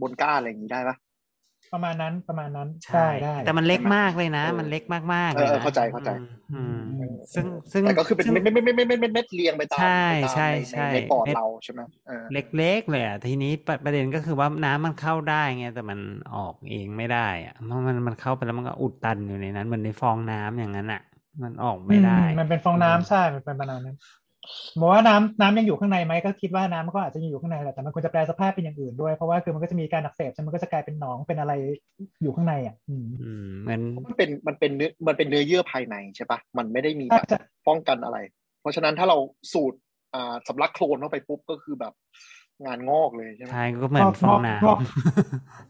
[0.00, 0.96] บนก้านอะไรอย่างนี้ได้ปะ
[1.74, 4.82] ประมาณนั้นประมาณนั้นใช่ได้ได้แต่มันเล็กมากเลยนะเออมันเล็ก
[5.14, 16.00] มากๆเอเลอยเออนะเข้าใจเข้าใจอืมอือืมมซึ่งซึ่งแต่ก็คือเป็นซึ่งเม็ดเม็ดเม็ดเม็ดเม็ดเม็ดเม็ดเรียงไปตามใช่ไปตามใช่ในใช่ในปอดเม็ดเราใช่ไหมเออเล็กๆเลยอะทีนี้ประประเด็นก็คือว่าน้ำมันเข้าได้ไงแต่มัน
[16.32, 21.00] ออกเองไม่ได้อะเพราะมันมันเข้าไปแล้วมันก็อุดตันอยู่ในนั้นเหมือนในฟองน้ำอย่างนั้นอะ
[21.42, 23.96] มันออกไม่ได้อืมันเป็นฟองน้ำใช่ มันเป็นประมาณนั้น
[24.80, 31.52] บอกว่าน้ำน้ำยังอยู่ข้างในไหมก็คิดว่าน้ำมันก็อาจจะยังอยู่ข้างในแหละแต่มันควรจะแปลสภาพเป็นอย่างอื่นด้วยเพราะว่าคือมันก็จะมีการอักเสบใช่ไหมมันก็จะกลายเป็นหนองเป็นอะไร
[32.22, 38.18] อยู่ข้างในอะ อืมอืมเหมือนมันเป็นมันเป็นเนื้อมันเป็นเนื้อเยื่อภายในใช่ปะมันไม่ได้มีใช่แบบใช่ป้องกันอะไร
[38.60, 39.16] เพราะฉะนั้นถ้าเรา
[39.52, 39.74] สูด
[40.14, 41.94] อ่าสำลักโคลนเข้าไปปุ๊บก็คือแบบ
[42.64, 44.78] งานงอกเลยใช่ไหมใช่ก็เหมือนฟองน้งอก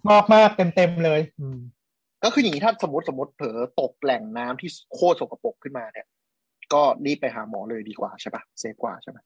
[0.09, 1.59] งอกมากเต็มเต็มๆเลย อืม
[2.25, 6.07] ก็คืออย่างนี้ถ้าสมมติสมมติเผลอตกแหล่งน้ำที่โคตรสกปรกขึ้นมาเนี่ย
[6.73, 9.19] ก็รีบไปหาหมอเลยดีกว่าใช่ปะเซฟกว่าใช่ไหม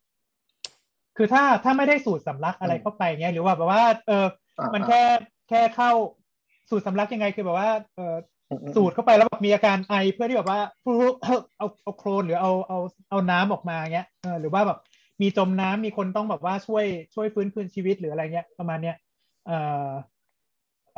[1.16, 4.26] คือถ้าถ้าไม่ได้สูตรสำลักอะไรอืมเข้าไปเงี้ยหรือว่าแบบว่า เออ
[4.58, 5.02] อ่ามันอ่าแค่
[5.48, 5.90] แค่เข้า
[6.70, 8.14] สูตรสำลักยังไงคือแบบว่าเออ
[8.50, 12.78] อืมอืมสูดเข้าไปแล้วแบบมีอาการไอเพื่อที่แบบว่าฟลุ๊กเอาเอาโครนหรือเอาเอา
[13.10, 14.78] เอาน้ำออกมาเงี้ยเออหรือว่าแบบ
[15.22, 18.96] มีจมน้ำมีคนต้องแบบว่าช่วยช่วยฟื้นคืนชีวิตหรืออะไรเงี้ยประมาณเนี้ย
[19.46, 19.88] เอ่อ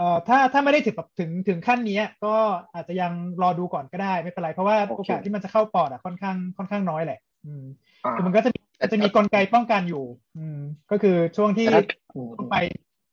[0.00, 2.34] เอ่อถ้าถ้าไม่ได้ถึงแบบถึงถึงขั้นนี้ก็
[2.74, 7.64] อาจจะยังรอดูก่อนก็ได้ไม่เป็นไร เพราะว่าโอกาสที่มันจะเข้าปอดอะค่อนข้างค่อนข้างน้อยแหละ อืม
[8.04, 10.04] อ่าคือมันก็จะมีแต่จะมีกลไกป้องกันอยู่
[10.38, 10.58] อืม
[10.90, 11.84] ก็คือช่วงที่แต่ถ้า
[12.14, 12.56] อืมเข้าไป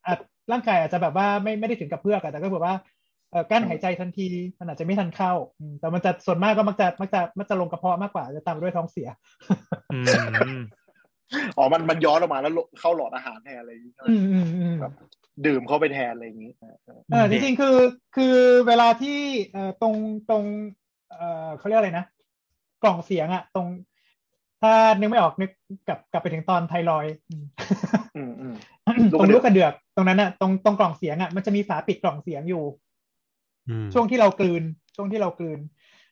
[0.05, 0.17] อาจ
[0.51, 2.75] ร่างกายอาจจะแบบว่าไม่ไม่ได้ถึงกับเพือกอะแต่ก็แบบว่า
[3.31, 4.27] เอ่อกั้นหายใจทันที
[4.59, 9.07] มันอาจจะไม่ทันเข้าอืมแต่มันจะส่วนมากก็มักจะมักจะมักจะลงกระเพาะมากกว่าจะตามมาด้วยท้องเสีย
[9.93, 9.99] อื
[10.55, 10.57] ม
[11.57, 14.91] อ๋อมันมันย้อนออกมาแล้วเข้าหลอดอาหารแทนอะไรอย่างนี้ใช่ไหมอืมอืมอืมครับ
[15.45, 17.77] ดื่มเข้าไปแทนอะไรอย่างนี้เออเออเออจริงๆคือ
[18.15, 18.35] คือ
[18.67, 19.19] เวลาที่
[19.53, 19.95] เอ่อตรง
[20.29, 20.43] ตรง
[21.09, 22.05] เอ่อเขาเรียกอะไรนะ
[22.83, 23.67] กล่องเสียงอะตรง
[24.61, 25.51] ถ้านึกไม่ออกนึก
[25.87, 27.45] กลับกลับไปถึงตอนไทรอยด์อืม
[28.15, 28.53] อืมอืม
[29.11, 34.63] ตรงลูกกระเดือกตรงนั้นอะตรงตรงกล่องเสียงอะมันจะมีฝาปิดกล่องเสียงอยู่ำอืมช่วงที่เรากลืน
[34.95, 35.59] ช่วงที่เรากลืน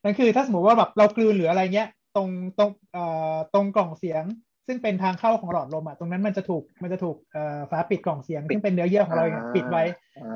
[0.03, 4.23] นั่นคือถ้าสมมติว่าแบบเรากลืนหรืออะไรเงี้ย ตรงตรงเอ่อตรงกล่องเสียง
[4.67, 9.83] ซึ่งเป็นทางเข้าของหลอดลมอะตรงนั้นมันจะถูกมันจะถูกเอ่อฝาปิดกล่องเสียง ซึ่งเป็นเนื้อเยื่อของเราเองอะปิดไว้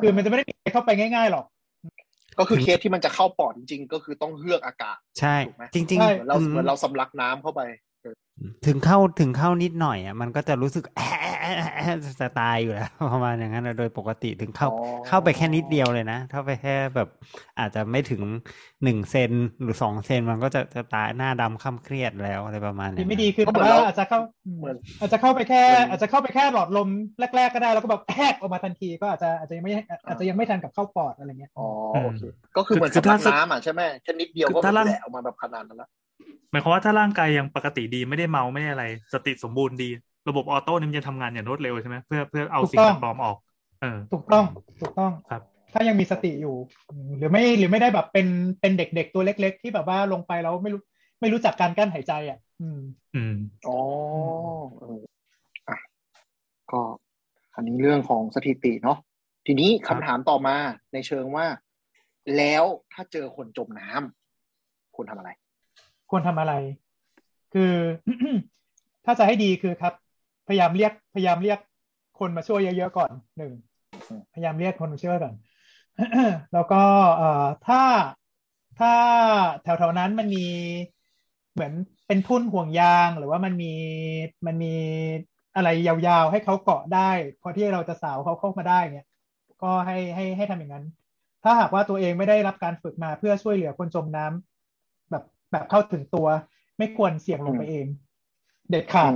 [0.01, 1.45] คือมันจะไม่ได้มีใครเข้าไปง่าย ๆหรอก
[2.39, 7.61] ก็คือเคสที่มันจะเข้าปอดจริงๆ ก็คือต้องเฮือกอากาศใช่ถูกไหมจริงใช่เหมือนเราอืมเหมือนเราสำลักน้ำเข้าไป
[8.65, 11.09] ถึงเข้าถึงเข้านิดหน่อยอะมันก็จะรู้สึกแอะ
[11.41, 14.75] แอะแอะแอะจะตายอยู่แล้วประมาณอย่างนั้นอะโดยปกติถึงเข้าอ๋อ
[15.07, 17.09] เข้าไปแค่นิดเดียวเลยนะเข้าไปแค่แบบ
[17.59, 18.21] อาจจะไม่ถึง
[18.83, 19.31] หนึ่งเซน
[19.61, 24.19] หรือสองเซนมันก็จะจะตายหน้าดำค่ำเครียดแล้วอะไรประมาณดีนี้ไม่ดีคือก็แบบเหมือนว่าเราอาจจะเข้า
[24.57, 26.89] เหมือนอาจจะเข้าไปแค่เหมือนอาจจะเข้าไปแค่หลอดลม
[27.35, 29.73] แรก ๆ ก็ได้แล้วก็แบบแฮกออกมาทันทีก็อาจจะอาจจะยังไม่
[30.07, 31.67] อาจจะยังไม่ทันกับเข้าปอดอะไรเงี้ยอ๋อ
[32.03, 32.21] โอเค
[32.57, 35.89] ก็คือเหมือนคือสำลัถ้ากน้ำอะใช่ไหมแค่นิดเดียวก็คือถ้าร่างแหละออกมาแบบขนาดนั้นละ
[36.51, 39.89] หมายความว่าถ้าร่างกายยังปกติดีไม่ได้เมาไม่ได้อะไร สติสมบูรณ์ดี
[40.29, 43.35] ระบบออโต้นี่มันจะทำงานอย่างรวดเร็วใช่ไหมเพื่อเพื่อเอาสิ่งแปลกปลอมออก
[43.81, 44.45] เออ ถูกต้อง
[44.81, 45.41] ถูกต้องครับ
[45.73, 46.55] ถ้ายังมีสติอยู่
[46.89, 48.27] อืมหรือไม่หรือไม่ได้แบบเป็น
[48.61, 50.81] เป็นเด็กๆตัวเล็ก ๆ ที่แบบว่าลงไปแล้วไม่รู้
[51.21, 52.79] ไม่รู้จักการกั้นหายใจอะ อืม
[53.13, 53.33] อืม
[53.67, 53.77] อ๋อ
[54.79, 54.99] เออ
[55.69, 55.77] อะ
[56.71, 56.81] ก็
[57.55, 58.97] อันนี้เรื่องของสถิติเนาะ
[59.47, 60.55] ทีนี้ครัคำบถามต่อมา
[60.93, 61.47] ในเชิงว่า
[62.37, 62.63] แล้ว
[62.93, 65.31] ถ้าเจอคนจมน้ำคุณทำอะไร
[66.09, 66.53] ควรทำอะไร
[67.53, 67.73] คือ
[69.05, 69.93] ถ้าจะให้ดีคือครับ
[70.47, 71.59] พยายามเรียกพยายามเรียก
[72.19, 73.51] คนมาช่วยเยอะๆก่อนหนึ่ง
[74.33, 75.33] พยายามเรียกคนมาช่วยก่อน
[76.53, 76.83] แล้วก็
[77.17, 77.81] เอ่อถ้า
[78.79, 78.93] ถ้า
[79.61, 80.45] แถวๆนั้นมันมี
[81.53, 81.73] เหมือน
[82.07, 83.73] เป็นทุ่นห่วงยางหรือว่ามันมี
[84.47, 84.67] มันมี
[85.55, 89.05] อะไรยาวๆ ให้เขาเกาะได้พอที่เราจะสาวเขาเข้ามาได้เนี่ย
[89.61, 90.85] ก็ให้ให้ให้ทำอย่างนั้น
[91.43, 94.48] ถ้าหากว่าตัวเองไม่ได้รับการฝึกมาเพื่อช่วยเหลือคนจมน้ำ
[95.51, 96.27] แบบแบบเข้าถึงตัว
[96.77, 97.85] ไม่ควรเสี่ยงลงไปเอง
[98.69, 99.11] เด็ดขาด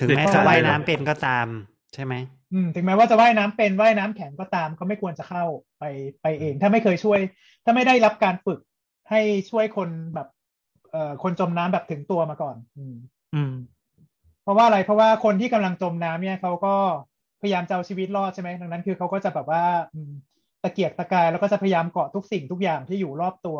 [0.00, 1.46] ถึงเด็ดแม้ขาดจะว่ายเลยเหรอน้ำเป็นก็ตาม
[1.94, 2.14] ใช่ไหม
[2.52, 5.44] อืมถึงแม้ว่าจะว่ายน้ำเป็นว่ายน้ำแข็งก็ตาม ก็ไม่ควรจะเข้า
[5.78, 5.84] ไป
[6.22, 7.20] ไปเอง ถ้าไม่เคยช่วย
[7.64, 8.60] ถ้าไม่ได้รับการฝึก
[9.10, 9.20] ให้
[9.50, 10.28] ช่วยคนแบบ
[10.90, 12.94] เอ่อคนจมน้ำแบบถึงตัวมาก่อน อืม
[13.34, 13.52] อืม
[14.42, 16.74] เพราะว่าอะไรเพราะว่าคนที่กำลังจมน้ำเนี่ยเขาก็
[17.40, 19.64] พยายามจะเอาชีวิตรอดใช่ไหมดังนั้นคือเขาก็จะแบบว่า
[19.94, 20.12] อืม
[20.62, 23.58] ตะเกียกตะกายแล้วก็จะพยายามเกาะทุกสิ่งทุกอย่างที่อยู่รอบตัว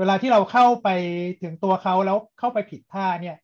[0.00, 0.88] เวลาที่เราเข้าไป
[1.42, 3.36] ถึงตัวเขาแล้วเข้าไปผิดท่าเนี่ย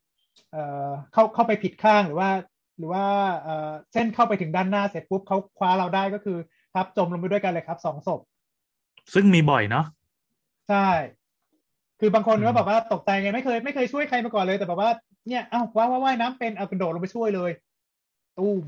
[0.52, 2.30] เอ่อเข้าเข้าไปผิดข้างหรือว่า
[2.78, 3.04] หรือว่า
[3.42, 6.38] เอ่อเส้นเข้าไปถึงด้านหน้าเสร็จปุ๊บเขาคว้าเราได้ก็คือ
[6.74, 8.20] ครับจมลงไปด้วยกันเลยครับสองศพ
[9.14, 9.86] ซึ่งมีบ่อยเนาะ
[10.68, 10.88] ใช่
[12.00, 14.90] คือบางคนอืมก็แบบว่าตกใจไงไม่เคยไม่เคยช่วยใครมาก่อนเลยแต่แบบว่า
[15.28, 17.50] เนี่ยอ้าวว้าวว่ายน้ำเป็นเอากระโดดลงไปช่วยเลย
[18.38, 18.64] ตุ้ม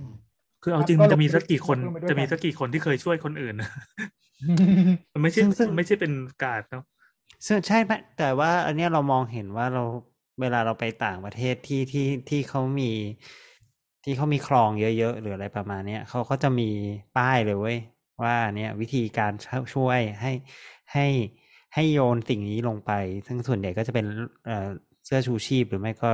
[0.62, 3.54] คือเอาจริงครับมันจะมีก็ลงสักกี่คนลงไปด้วยจะมีกันสักกี่คนที่เคยช่วยคนอื่น
[5.12, 6.12] มันไม่ใช่ซึ่งซึ่งไม่ใช่เป็น
[6.42, 6.84] การดเนาะ
[7.46, 9.82] ซึ่งใช่ไหมแต่ว่าอันเนี้ยเรามองเห็นว่าเรา
[10.40, 12.90] เวลาเราไปต่างประเทศที่ที่ที่เขามี
[14.04, 16.70] ที่เขามีคลองเยอะๆหรืออะไรประมาณเนี้ยเขาก็จะมี
[17.16, 17.78] ป้ายเลยเว้ย
[18.22, 19.32] ว่าเนี่ยวิธีการ
[19.74, 20.32] ช่วยให้
[20.92, 21.06] ให้
[21.74, 22.92] ให้โยนสิ่งนี้ลงไป
[23.26, 24.06] ซึ่งส่วนใหญ่ก็จะเป็น
[24.46, 24.68] เอ่อ
[25.04, 26.10] เสื้อชูชีพหรือไม่ก็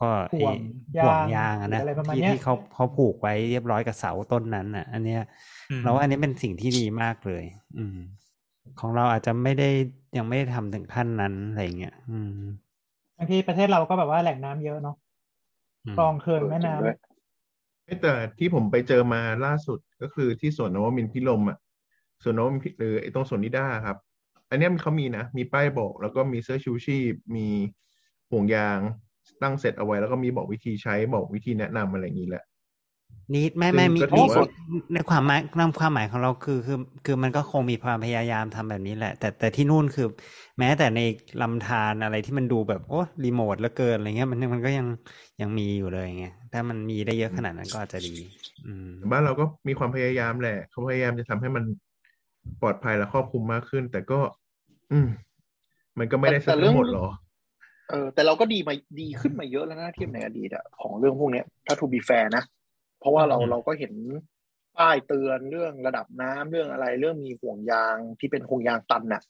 [0.00, 0.56] ก็ไอ้ห่วง
[1.00, 5.22] ห่วงยางยางอะหรือนะอะไรประมาณที่เนี้ยที่เขาเขาผูกไว้เรียบร้อยกับเสาต้นนั้นอะ อันเนี้ย
[5.70, 7.44] อืมเราว่าอันนี้เป็นสิ่งที่ดีมากเลย
[7.78, 7.98] อืม
[8.80, 9.68] ของเราอาจจะไม่ได้
[10.16, 12.42] ยังไม่ได้ทำถึงขั้นนั้นอะไรเงี้ยอืม
[13.18, 14.96] บางทีประเทศเราก็แบบว่าแหล่งน้ำเยอะเนาะ
[15.86, 16.94] อืมคลองเขื่อนแม่น้ำเออ
[17.86, 21.58] จริงด้วยแต่ที่ผมไปเจอมาล่าสุดก็คือที่สวนนวมินทร์พิรมอะ
[22.22, 23.96] สวนนวมินทร์พิหรือไอ้ตรงสวนนิด้าครับ
[24.50, 27.46] อันเนี้ยมันเขามีนะ มีป้ายบอก แล้วก็มีเสื้อชูชีพ มี
[28.30, 28.80] ห่วงยาง
[29.42, 32.44] ตั้งเสร็จเอาไว้ แล้วก็มีบอกวิธีใช้บอกวิธีแนะนำอะไรอย่างนี้แหละ
[33.34, 34.40] นี่ไม่ไม่มีซึ่งก็ถือว่า
[34.92, 40.04] ในความหมายในความหมายของเราคือคือคือมันก็คงมีความพยายามทำแบบนี้แหละ แต่แต่ที่นู่นคือ
[40.58, 41.00] แม้แต่ใน
[41.40, 44.86] ลำธารอะไรที่มันดูแบบโอ้รีโมทเหลือเกินอะไรเงี้ยมันมันก็ยัง
[45.40, 48.10] ยังมีอยู่เลยไงถ้ามันมีได้เยอะขนาดนั้นก็อาจจะดี
[48.64, 51.64] อืม บ้านเราก็มีความพยายามแหละ เขาพยายามจะทำให้มัน
[52.60, 54.20] ปลอดภัยและครอบคลุมมากขึ้น แต่ก็
[54.92, 55.06] อืม
[55.98, 57.06] มันก็ไม่ได้แต่สักเรื่ทั้อง งหมดหรอ
[57.90, 62.42] เออแต่เราก็ดีมาดีขึ้นมาเยอะแล้วนะเทียบในอดีตอะของเรื่องพวกเนี้ยถ้า to be fair นะ
[63.04, 63.94] เพราะว่าเราอืมเราก็เห็น
[64.76, 69.22] ป้ายเตือนเรื่องระดับน้ำเรื่องอะไร เรื่องมีห่วงยางที่เป็นห่วงยางตันน่ะ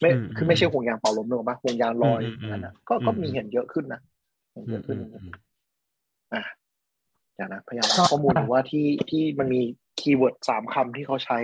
[0.00, 4.00] ไม่อืมคือไม่ใช่ห่วงยางเป่าลมนึกออกปะห่วงยางลอยอืมอืมนั่นนะก็ก็อืมมีเห็นเยอะขึ้นนะ
[4.52, 5.36] เห็นอืเยมอะขึ้อืนมอืม
[6.34, 6.42] อะ
[7.34, 9.60] เดี๋ยวนะพยายามหาข้อมูลดูว่าที่ที่มันมี
[10.00, 11.38] keyword สามคำที่เขาใช้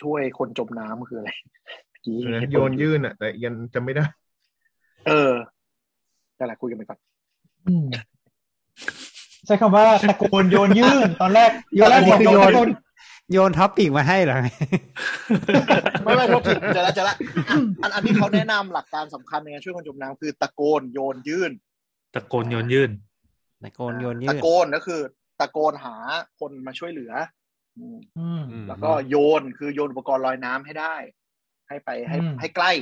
[0.00, 1.30] ช่วยคนจมน้ำคืออะไร
[1.90, 4.04] เมื่อกี้นะเห็โยนยื่นอะ แต่ยังจำไม่ได้
[5.06, 5.32] เออ
[6.38, 6.98] นั่นแหละคุยกันไปก่อน
[7.66, 7.86] อืม
[9.46, 12.68] ใช้คำว่าตะโกนโยนยื่น ตอนแรกโยตอนนแรอักนนี้บอกคือโยโยนนตะโกน
[13.32, 14.38] โยน topic มาให้เหรอ
[16.04, 17.16] ไม่ไม่ทบผิดเจอแล้วเจอแล้ว
[17.82, 21.52] อันอันที่เขาแนะนำหลักการสำคัญในการช่วยคนจมน้ำคือตะโกนโยนยื่น
[22.14, 22.90] ตะโกนโยนยื่น
[23.64, 25.00] ตะโกนโยนตะยื่นโกนก็คือ
[25.40, 25.96] ตะโกนหา
[26.40, 27.12] คนมาช่วยเหลือ
[27.78, 30.94] อืมอืมอืมแล้วก็โยนคือโยนอุปกรณ์ลอยน้ำให้ได้
[31.68, 32.72] ให้ไปให้อืมให้ใกล้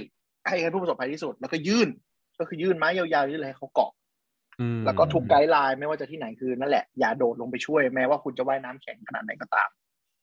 [0.47, 1.89] ให้ให้ผู้ประสบภัยที่สุด แล้วก็ยื่น
[2.39, 4.01] ก็คือยื่นไม้ยาวๆยื่นอะไรให้เขาเกาะอืม
[4.84, 9.68] แล้วก็ทุกไกด์ไลน์ไม่ว่าจะที่ไหนคือนั่นแหละอย่าโดดลงไปช่วยแม้ว่าคุณจะว่ายน้ำแข็งขนาดไหนก็ตาม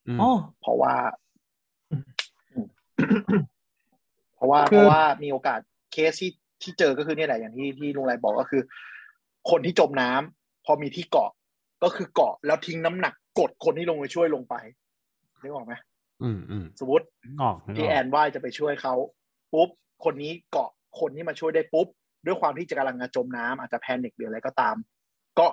[0.08, 0.94] อืมอ๋อเพราะว่า
[4.36, 5.60] เพราะว่าคือเพราะว่ามีโอกาส
[5.92, 8.62] เคสที่ที่เจอก็คือเนี่ยแหละอย่างที่ที่ลุงไรบอกก็คือ
[9.50, 11.32] คนที่จมน้ำพอมีที่เกาะ
[11.84, 14.56] ก็คือเกาะแล้วทิ้งน้ำหนักกดคนที่ลงไปช่วยลงไป
[15.42, 15.74] นึกออกไหม
[16.24, 18.94] อืมอืมสมมตินึกออกนึกพี่อแออกนว่ายจะไปช่วยเขา
[19.54, 19.70] ปุ๊บ
[20.04, 20.70] คนนี้เกาะ
[21.00, 21.88] คนที่มาช่วยได้ปุ๊บ
[22.26, 24.76] ด้วยความที่จะกำลังจะจมน้ำอาจจะแพนิคหรืออะไรก็ตาม
[25.40, 25.48] ก็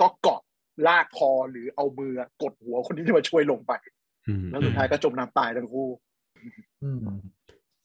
[0.00, 0.40] ก็เกาะ
[0.86, 2.12] ลากคอหรือเอามือ
[2.42, 3.72] กดหัวคนที่จะมาช่วยลงไป
[4.28, 5.88] อืมแล้วสุดท้ายก็จมน้ำตายทั้งคู่
[6.82, 6.98] อืม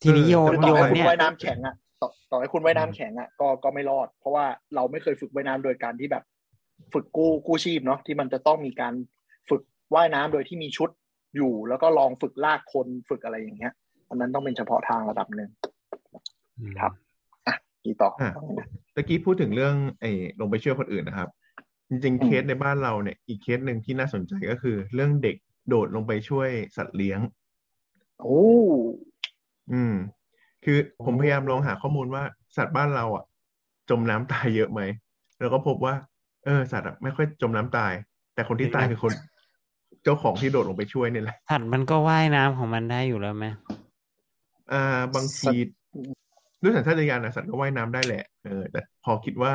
[0.02, 4.46] ทีนี้โยนคือโยต่อให้นคุณเนี่ยว่ายน้ำแข็งอะต่อต่อให้คุณว่ายน้ำแข็งอะก็ก็ไม่รอด เพราะว่า
[4.76, 6.24] เราไม่เคยฝึกว่ายน้ำโดยการที่แบบ
[6.94, 8.94] ฝึกกู้กู้ชีพเนาะที่มันจะต้องมีการ
[9.50, 9.62] ฝึก
[9.96, 10.90] ว่ายน้ำโดยที่มีชุด
[11.36, 13.74] อยู่ แล้วก็ลองฝึกลากคนฝึกอะไรอย่างเงี้ย
[14.10, 15.50] อันนั้นต้องเป็นเฉพาะทางระดับหนึ่ง
[16.80, 16.92] ครับ
[17.92, 18.32] อะกี่ต่ออะ
[18.96, 21.30] ตะกี้พูดถึงเรื่องไอ้ลงไปช่วยคนอื่นนะครับ
[21.90, 25.36] จริงๆเคสในบ้านเราเนี่ย อีกเคสหนึ่งที่น่าสนใจก็คือ เรื่องเด็ก
[25.70, 27.20] โดดลงไปช่วยสัตว์เลี้ยง
[28.24, 28.44] โอ้
[29.72, 29.94] อืม
[30.66, 32.24] คือผมพยายามลองหาข้อมูลว่า
[32.58, 33.24] สัตว์บ้านเราอะ
[33.90, 34.82] จมน้ำตายเยอะไหม
[35.40, 35.94] แล้วก็พบว่า
[36.46, 37.94] เออ สัตว์อะไม่ค่อยจมน้ำตาย
[38.34, 39.12] แต่คนที่ตายคือคน
[40.04, 43.46] เจ้าของที่โดดลงไปช่วยนี่แหละสัตว์มันก็ว่ายน้ำของมันได้อยู่แล้วไหม
[44.74, 45.56] อ่า บางที
[46.62, 49.54] ด้วยสัญชาตญาณนะสัตว์ก็ว่ายน้ำได้แหละเออแต่พอคิดว่า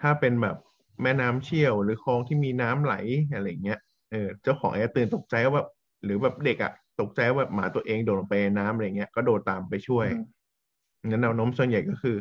[0.00, 0.56] ถ้าเป็นแบบ
[1.02, 2.94] แม่น้ำเชี่ยวหรือคลองที่มีน้ำไหล
[3.34, 3.80] อะไรอย่างเงี้ย
[4.10, 5.68] เออเจ้าของอาจจะตื่นตกใจว่าแบบ
[6.04, 10.06] หรือแบบเด็กอะตกใจว่าแบบหมาตัวเองโดดลงไปในน้ำอะไรเงี้ยก็โดดตามไปช่วย
[11.06, 12.16] งั้นแนวโน้มส่วนใหญ่ก็คือ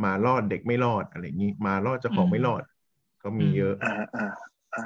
[0.00, 2.62] หมารอดเด็กไม่รอดอะไรอย่างนี้หมารอดเจ้าของไม่รอด
[3.22, 4.32] ก็มีเยอะอ่าอ่า
[4.74, 4.84] อ่า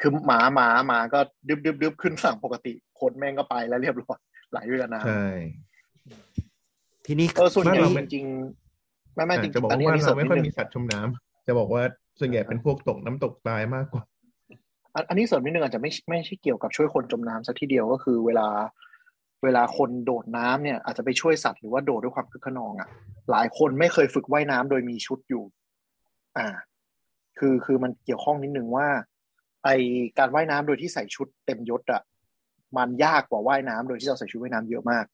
[0.00, 4.18] คือหมาหมาหมาก็ดึบดึบดึบขึ้นฝั่งปกติคนแม่งก็ไปแล้วเรียบร้อย
[4.50, 5.26] ไหลไปกับน้ำใช่
[7.06, 11.82] ทีนี้เออส่วนใหญ่บ้านเราจไม่ริงๆไม่ไม่จริงจะบอกๆอันนี้ว่าอันนี้เราเสริมไม่นิดค่อยนึงมีสัตว์ชมน้ำจะบอกว่า
[12.20, 14.02] ส่วนใหญ่เป็นพวกตกน้ำตกตายมากกว่า
[14.94, 18.48] อันอันนี้เสริมนิดนึงอาจจะไม่ไม่ใช่เกี่ยวกับช่วยคนจมน้ำสักทีเดียวก็คือเวลา
[19.44, 22.88] เวลาคนโดดน้ำเนี่ยอาจจะไปช่วยสัตว์หรือว่าโดดด้วยความคึกขนองอะ
[23.30, 25.44] หลายคนไม่เคยฝึกว่ายน้ำโดยมีชุดอยู่
[26.38, 26.46] อ่า
[27.38, 28.88] คือคือมันเกี่ยวข้องนิดนึงว่า
[29.64, 29.68] ไอ
[30.18, 32.02] การว่ายน้ำโดยที่ใส่ชุดเต็มยศอะ
[32.76, 35.13] มันยากกว่าว่ายน้ำโดยที่เราใส่ชุดว่ายน้ำเยอะมากเ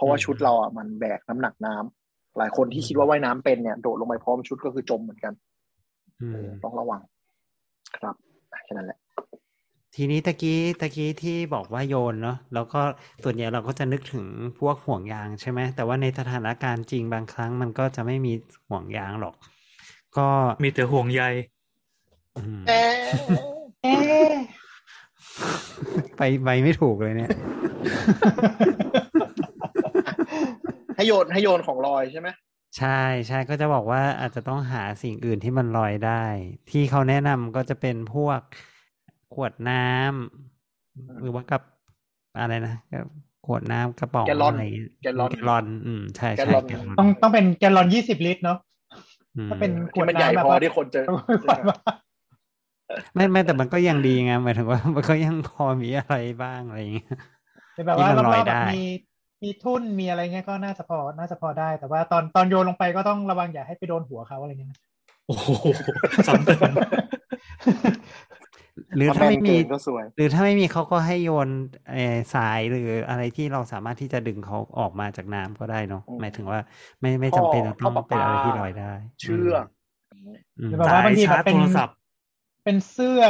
[0.00, 5.32] ราะว่าชุดเราอะมันแบกน้ำหนักน้ำหลายคนที่คิดว่าว่ายน้ำเป็นเนี่ยโดดลงไปพร้อมชุดก็คือจมเหมือนกัน
[6.22, 7.00] อืเอมอต้องระวัง
[7.98, 8.14] ครับ
[8.52, 8.98] อะแค่นั้นแหละ
[9.96, 12.80] ทีนี้ตะกี้ตะกี้ที่บอกว่าโยนเนาะแล้วก็
[13.24, 14.26] ส่วนใหญ่เราก็จะนึกถึง
[14.58, 18.32] พวกห่วงยางใช่ไหมแต่ว่าในสถานการณ์จริงบางครั้งมันก็จะไม่มี
[18.68, 19.34] ห่วงยางหรอก
[20.16, 20.28] ก็
[20.62, 21.22] มีแต่ห่วงใย
[22.36, 22.94] อืมเอ๊ะ
[23.82, 24.32] เอ๊ะ
[26.16, 27.30] ไปไปไม่ถูกเลยเนี่ย
[31.00, 32.28] ให้โยนให้โยนของลอยใช่ไหม
[32.76, 32.88] ใช่
[33.28, 36.10] ใช่ก็จะบอกว่าอาจจะต้องหาสิ่งอื่นที่มันลอยได้
[36.68, 38.40] ที่เขาแนะนำก็จะเป็นพวก
[39.30, 41.62] ขวดน้ำหรือว่ากับ
[42.38, 43.04] อะไรนะกับ
[43.42, 44.60] ขวดน้ำกระป๋องแกลลอนอะไร
[45.02, 48.58] แกลลอนแกลลอน อืมใช่แกลใช่ลอนแกลลอนต้องต้องเป็นแกลลอนยี่สิบลิตรเนาะ
[49.36, 51.00] อืมถ้าเป็นขที่วดมันใหญ่น้ำแบบพอว่าที่คนจะ
[53.14, 57.06] ไม่ไม่แต่มันก็ยังดีไงหมายถึงว่า มันก็ยังพอมีอะไรบ้างอะไรอย่างเงี้ย
[57.72, 58.74] แต่แบบว่าที่มันรลอยอบๆแบได้บมี
[59.42, 64.78] มีทุ่นมีอะไรเงี้ยก็น่าจะพอน่าจะพอได้ แต่ว่าตอนตอนโยนลงไปก็ต้องระวังอย่าให้ไปโดนหัวเขาอะไรเงี้ยนะ
[65.26, 65.48] โอ้โห
[66.26, 66.72] ซ้ำเติม
[68.96, 71.48] หรือถ้าถ้าแม่ไม่นมีเกินก็สวยหรือถ้าไม่มีเขาก็ให้โยน
[71.92, 76.58] เออสายหรืออะไรที่เราสามารถที่จะดึงเขาออกมาจากน้ำก็ได้เนาะอืมหมายถึงว่า
[77.00, 79.66] ไม่ไม่จำเป็นจะต้องท่อเป็นอะไรที่ประปาลอยได้ เชือก
[80.60, 81.96] อืมหรือแบบว่าบางทีแบบเป็นสายชาร์จโทรศัพท์
[82.64, 83.22] เป็นเสื้อ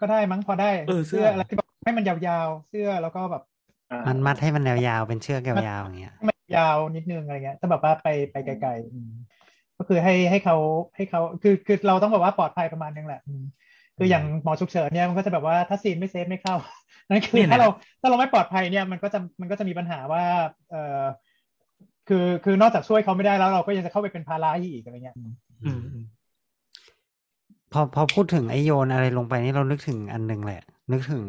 [0.00, 2.16] ก็ได้มั้งพอได้เออเสื้ออะไรที่แบบให้มันยา
[2.46, 3.51] วๆ เสื้อแล้วก็แบบอ่า
[4.06, 9.10] มันมัดให้มันยาวๆเป็นเชือกยาวๆอย่างเงี้ยให้มันยาวนิดนึงอะไรเงี้ยถ้าแบบว่าไปไปไกลๆอืม
[9.78, 10.56] ก็คือให้ให้เขา
[10.96, 13.42] ให้เขาคือคือเราต้องแบบว่าปลอดภัยประมาณนึงแหละอืม
[13.98, 16.54] คืออย่างหมอฉุกเฉินเนี่ยมันก็จะแบบว่าถ้าซีนไม่เซฟไม่เข้า
[17.08, 17.68] นั่นคือนี่แหละถ้าเรา
[18.00, 20.24] ถ้าเราไม่ปลอดภัยเนี่ยมันก็จะมันก็จะมีปัญหาว่า
[20.70, 21.02] เออ
[22.08, 25.32] คือคือนอกจากช่วยเขาไม่ได้แล้วเราก็ยังจะเข้าไปเป็นภาระให้อีกอะไรเงี้ยอืม
[25.64, 26.04] อืมอืม
[27.72, 30.62] พอพอพูดถึงไอโยนอะไรลงไปนี่เรานึกถึงอันหนึงแหละ
[30.92, 31.24] นึกถึง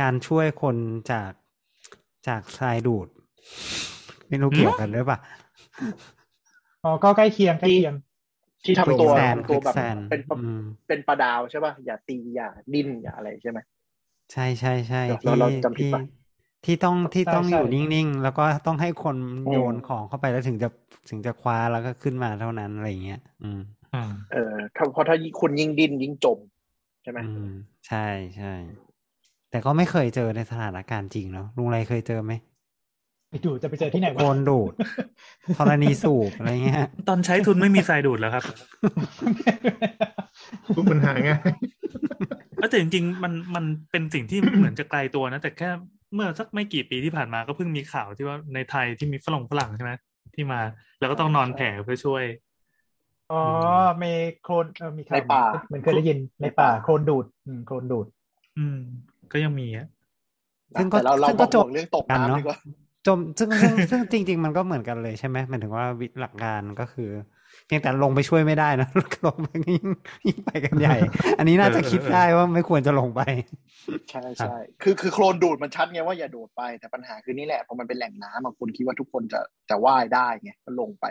[0.00, 0.76] การช่วยคน
[1.10, 1.30] จาก
[2.28, 3.08] จากทรายดูด
[4.28, 5.18] ไม่รู้เกี่ยวกันหรือเปล่า
[6.84, 7.94] อ๋อก็ใกล้เคียงใกล้เคียง
[8.64, 13.58] ที่ทำตัวแซนทำตัวแบบแซนเป็นปะอืมเป็นปลาดาวใช่ป่ะอย่าตีอย่าดิ้นอย่าอะไรใช่ไหม
[14.32, 16.02] ใช่ใช่ใช่เราที่เราจำผิดที่ปะ
[16.64, 19.16] ที่ต้องที่ใช่ต้องใช่อยู่นิ่งๆ แล้วก็ต้องให้คน
[19.46, 20.68] อืมโยนของเข้าไปแล้วถึงจะ
[21.10, 23.60] ถึงจะคว้าแล้วก็ขึ้นมาเท่านั้นอะไรอย่างเงี้ย อืม
[23.94, 26.38] อ่าเออถ้าเพราะถ้าคุณยิ่งดิ้นยิ่งจม
[27.02, 27.50] ใช่ไหมอืม
[27.88, 28.06] ใช่
[28.36, 28.52] ใช่
[29.50, 32.32] แต่ก็ไม่เคยเจอในสถานการณ์จริงเนาะลุงไรเคยเจอไหม
[33.30, 34.72] ไปดูจะไปเจอที่ไหนโควะนดูด
[35.58, 38.44] ธรณีสูบอะไรเงี้ย ตอนใช้ทุนไม่มีทรายดูดแล้วครับ
[40.76, 41.52] ทุกปัญหาง่าย
[42.58, 45.70] แล้วแต่จริงๆ มันมันเป็นสิ่งที่เหมือนจะไกลตัวนะ แต่แค่
[46.14, 49.92] เมื่อสักไม่กี่ปีที่ผ่านมาก็เพิ่งมีข่าวที่ว่าในไทยที่มีฝรั่งฝรั่งใช่ไหม
[50.34, 50.60] ที่มา
[50.98, 52.24] แล้วก็ต้องนอนแผ่เพื่อช่วย
[53.32, 53.40] อ๋อ
[53.98, 54.04] เม
[54.42, 58.06] โครนเออมีข่าวในป่าเหมือนเคยได้ยินในป่าโครนดูด อืมโครนดูด
[58.58, 58.80] อืม
[59.32, 59.86] ก็ยังมีอะ
[60.78, 62.58] ซึ่งก็แต่เราเราซึ่งบก็อกจบเรื่องตกกันเนาะน้ำดีกว่า
[63.06, 67.10] จจมซึ่งซึ่งซึ่งจริง ๆ มันก็เหมือนกันเลยใช่ไหมหมายถึงว่าวิหลักการก็คือ
[67.66, 68.88] เพียงแต่ลงไปช่วยไม่ได้นะ
[69.26, 69.84] ลงไปยิ่ง
[70.28, 70.96] ยิ่งไปกันใหญ่
[71.38, 73.20] อันนี้น่าจะคิดได้ว่าไม่ควรจะลงไป
[74.10, 81.06] ใช่ใช่คือคือโคลนดูดมันชัดไงว่าอย่าโดดไปแต่ปัญหาคือนี่แหละพอมันเป็นแหล่งน้ำบางคนคิดว่าทุกคนจะจะว่ายได้ไงก็ลงไป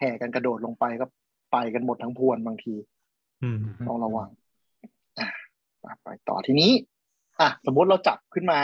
[0.00, 1.06] แห่กันกระโดดลงไปก็
[1.52, 2.74] ไปกันหมดทั้งพวนบางที
[3.42, 3.58] อืม
[3.88, 4.28] ต้องระวัง
[5.18, 6.70] อะไปต่อทีนี้
[7.40, 8.58] อะสมมติเราจับขึ้นมา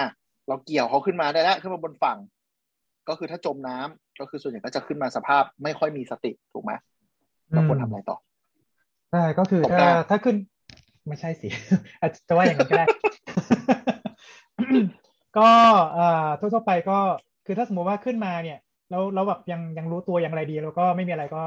[0.49, 2.19] เราเกี่ยวเขาขึ้นมาได้แล้วขึ้นมาบนฝั่ง
[3.09, 6.73] ก็คือถ้าจมน้ำก็คือส่วนใหญ่ก็จะขึ้นมาสภาพไม่ค่อยมีสติถูกไหม
[7.51, 8.19] เราควรทำอะไรต่อ
[9.11, 10.37] ใช่ก็คือตกถ้าน้ำถ้าขึ้น
[11.09, 11.49] ไม่ใช่สิ
[12.01, 12.87] อาจจะว่าอย่างนั้นก็ได้
[15.39, 15.49] ก็
[15.95, 16.99] เอ่อทั่วๆไปก็
[17.47, 18.59] คือถ้าสมมติว่าขึ้นมาเนี่ย
[18.91, 21.43] แล้วแล้วแบบยังยังรู้ตัวยังอะไรดี แล้วก็ไม่มีอะไรก็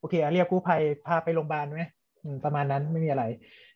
[0.00, 1.82] โอเคเรียกกู้ภัยพาไปโรงพยาบาลไหม
[2.22, 3.24] อืมประมาณนั้นไม่มีอะไร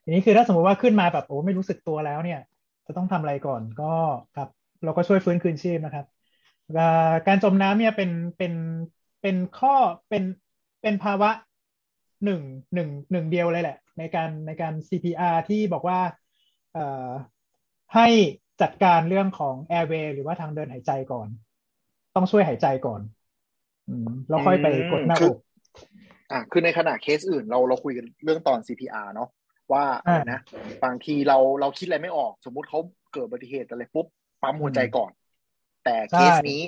[0.04, 2.40] ทีนี้คือถ้าสมมติว่าขึ้นมาแบบโอ้ไม่รู้สึกตัวแล้วเนี่ย
[2.86, 3.94] จะต้องทำอะไรก่อนก็
[4.36, 4.48] ครับ
[4.84, 6.06] เราก็ช่วยฟื้นคืนชีพนะครับ
[7.26, 8.52] การจมน้ำเนี่ยเป็นเป็น
[9.22, 9.74] เป็นข้อ
[10.08, 10.24] เป็น
[10.82, 11.30] เป็นภาวะ
[12.24, 12.40] หนึ่ง
[12.74, 16.00] หนึ่งหนึ่งเดียวเลยแหละ ในการในการ CPR ที่บอกว่า
[17.94, 18.08] ให้
[18.62, 21.28] จัดการเรื่องของ airway หรือว่าทางเดินหายใจก่อน
[22.14, 23.00] ต้องช่วยหายใจก่อน
[23.88, 23.90] อ
[24.28, 25.38] แล้วค่อยไปกดหน้าออก
[26.32, 29.28] อะคือในขณะเคสอื่นเราเราคุยกันเรื่องตอน CPR เนาะ
[29.72, 30.40] ว่าอ่าอะไรนะ
[30.84, 32.80] บางทีเราเราคิดอะไรไม่ออก สมมุติเขา
[33.12, 34.06] เกิดอุบัติเหตุอะไรปุ๊บ
[34.42, 35.10] ปั๊มหัวใจก่อน
[35.84, 36.60] แต่เคสนี้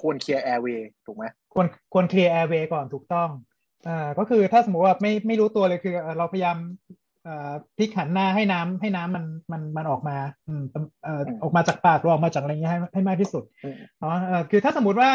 [0.00, 1.24] ควรเคลียร์แอร์เวย์ถูกไหม
[1.54, 3.28] ควรควรเคลียร์ airway ก่อนถูกต้อง
[3.88, 6.56] อ่าก็คือถ้าสมมติว่าไม่ไม่รู้ตัวเลยคือเอ่อเราพยายาม
[7.24, 10.16] เอ่อพลิกหันหน้าให้น้ำให้น้ำมันมันมันออกมา
[10.48, 10.62] อืม
[11.04, 15.10] เอ่อออกมาจากปากหรือออกมาจากอะไรเงี้ยให้ให้มากที่สุดอืมเนาะเอ่อคือถ้าสมมติว่า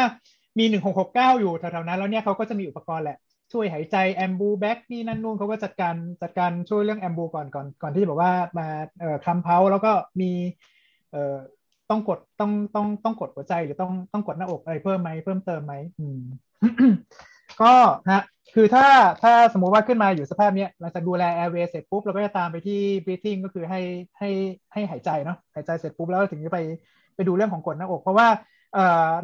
[0.58, 3.18] มีหนึ่งหกหกเก้าอยู่แถวๆนั้นแล้วเนี่ยเขาก็จะมีอุปกรณ์แหละ
[3.56, 8.66] ช่วยหายใจแอมบูแบ็กนี่นั่นนู่นเขาก็จัดการจัดการช่วยเรื่องแอมบูก่อนก่อนก่อนที่จะบอกว่ามา
[9.00, 10.30] เอ่อคลำเพาแล้วก็มี
[11.12, 11.36] เอ่อ
[11.90, 16.20] ต้องกดต้องต้องต้องกดหัวใจหรือต้องต้องกดหน้าอกอะไรเพิ่มไหมเพิ่มเติมไหมอืม
[17.62, 17.74] ก็
[18.06, 18.22] นะ
[18.54, 18.86] คือถ้า
[19.22, 23.80] ถ้าสมมุติว่าขึ้นมาอยู่สภาพเนี้ยหลังจากดูแล airway เสร็จปุ๊บเราก็จะตามไปที่ breathing ก็คือให้
[24.18, 24.30] ให้
[24.72, 26.58] ให้หายใจเนาะหายใจเสร็จปุ๊บแล้วถึงจะไป
[27.16, 28.28] ไปดูเรื่องของกดหน้าอก เพราะว่า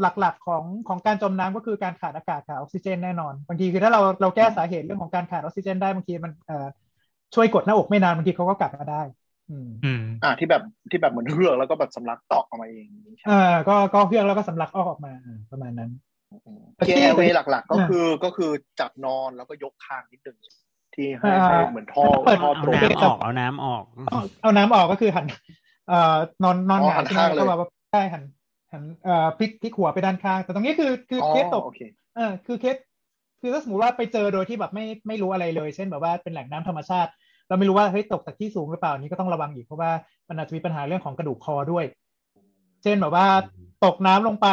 [0.01, 6.67] หลักๆของของการจมน้ำก็คือการขาดอากาศขาดออกซิเจนแน่นอนบางทีคือถ้าเราเราแก้สาเหตุเรื่องของการขาดออกซิเจนได้บางทีมันเอ่อ
[7.35, 9.03] ช่วยกดหน้าอกไม่นานบางทีเขาก็กลับมาได้
[9.51, 12.87] อืมอืมอ่าที่แบบที่แบบเหมือนเฮือกแล้วก็แบบสำลักตอกออกมาเอง
[13.19, 15.91] ใช่ไหมเออก็ก็เพื่องแล้วก็สำลักออกออกมาอ่าประมาณนั้น
[16.79, 20.37] clear airway หลักๆ ก็คือก็คือจับนอนแล้วก็ยกคางนิดนึง
[20.95, 25.27] ที่ให้อ่าให้เหมือนท่อเปิดท่อเอาตรงน้ำออกเอาน้ำออก เอาเอาน้ำออกก็คือหัน
[25.89, 28.23] เอ่อนอนนอนอ๋หองายหันใช่ไหมข้างแล้วเลยก็แบบว่าใช่หัน
[28.73, 31.81] หันเอ่อพลิกพลิกหัวไปด้านข้าง แต่ตรงนี้คือคืออ๋อเคสตกโอเค
[32.17, 32.77] เออคือเคส
[33.41, 37.11] คือถ้าสมมติว่าไปเจอโดยที่แบบไม่ไม่รู้อะไรเลย เช่นแบบว่าเป็นแหล่งน้ำธรรมชาติ
[37.49, 39.91] เราไม่รู้ว่าเฮ้ยตกจากที่สูงหรือเปล่านี้ก็ต้องระวังอีกเพราะว่า
[40.29, 41.85] มันอาจจะมีปัญหาเรื่องของกระดูกคอด้วย
[42.83, 43.27] เช่นแบบว่า
[43.85, 44.47] ตกน้ำลงไป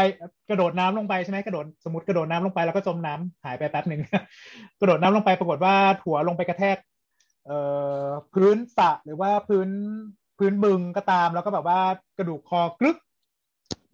[0.49, 4.01] กระโดดน้ำลงไปใช่ไหมกระโดดสมมติกระโดดน้ำลงไปแล้วก็จมน้ำหายไปแป๊บหนึ่ง
[4.79, 6.77] กระโดดน้ำลงไปปรากฏว่าหัวลงไปกระแทก
[7.45, 7.59] เอ่
[8.05, 9.69] อพื้นสระหรือว่าพื้น
[10.37, 11.79] พื้นบึงก็ตามแล้วก็แบบว่า
[12.17, 12.97] กระดูกคอกรึก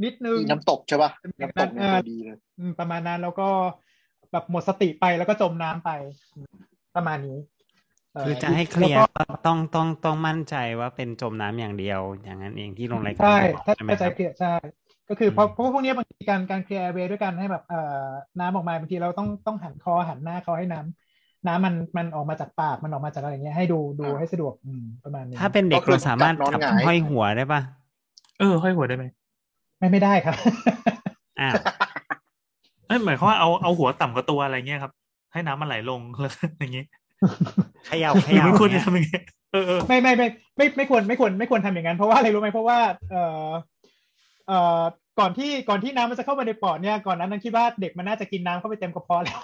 [0.04, 3.50] นิดนึงน้ำตกใช่ป่ะเป็นอย่างน้ำตนั้กนเนี่ยเออตัวดีเลยอืมประมาณนั้นแล้วก็
[4.32, 5.90] แบบหมดสติไปแล้วก็จมน้ำไป
[6.36, 6.48] อืม
[6.96, 7.38] ประมาณนี้
[8.14, 14.48] เคือจะให้เคลียร์แล้วก็ก็ต้องต้องต้องมั่นใจว่าเป็นจมน้ำอย่างเดียว อย่างนั้นเองที่ลงรายการใช่บอกถ้าใช่ไหมเข้าใจครับเคลียร์ใช่
[15.08, 17.78] ก็คือเพราะอืมเพราะว่าพวกเนี้ยบางทีการการเคลียร์เวด้วยกันให้แบบเอ่อ
[18.40, 27.62] น้ำออกมาบางทีเราต้องต้องหันคอหันหน้าเขาให้น้ำน้ำมันมันออกมาจากปากมันออกมาจากอะไรอย่างเงี้ยให้ดูดูอ่าให้สะดวกอืมประมาณนี้ถ้าเป็นเด็กก็คือเราสามารถจับนอนจับหงายห้อยหัวได้ปะ
[28.38, 29.06] เออห้อยหัวได้ไหม
[29.80, 30.36] ไม่ไม่ได้ครับ
[31.40, 31.54] อ้าว
[32.88, 34.92] เอ้ยหมายความว่าเอาเอาหัวต่ำกว่าตัวอะไรเงี้ยครับ
[35.34, 36.86] ให้น้ำมันไหลลงแล้วอย่างงี้
[37.88, 39.20] เขย่าเขหรืย่าอมันควรจะเนี่ยทำอย่างงี้
[39.52, 42.78] เออเออไม่ไม่ไม่ไม่ไม่ควรไม่ควรไม่ควรทำอย่างนั้นเพราะว่าอะไรรู้ไหมเพราะว่า
[43.12, 43.48] เอ่อ
[44.48, 44.82] เอ่อ
[45.20, 49.40] ก่อนที่ก่อนที่น้ำมันจะเข้ามาในปอดเนี่ยก่อนนั้นนั้นคิดว่าเด็กมันน่าจะกินน้ำเข้าไปเต็มกระเพาะแล้ว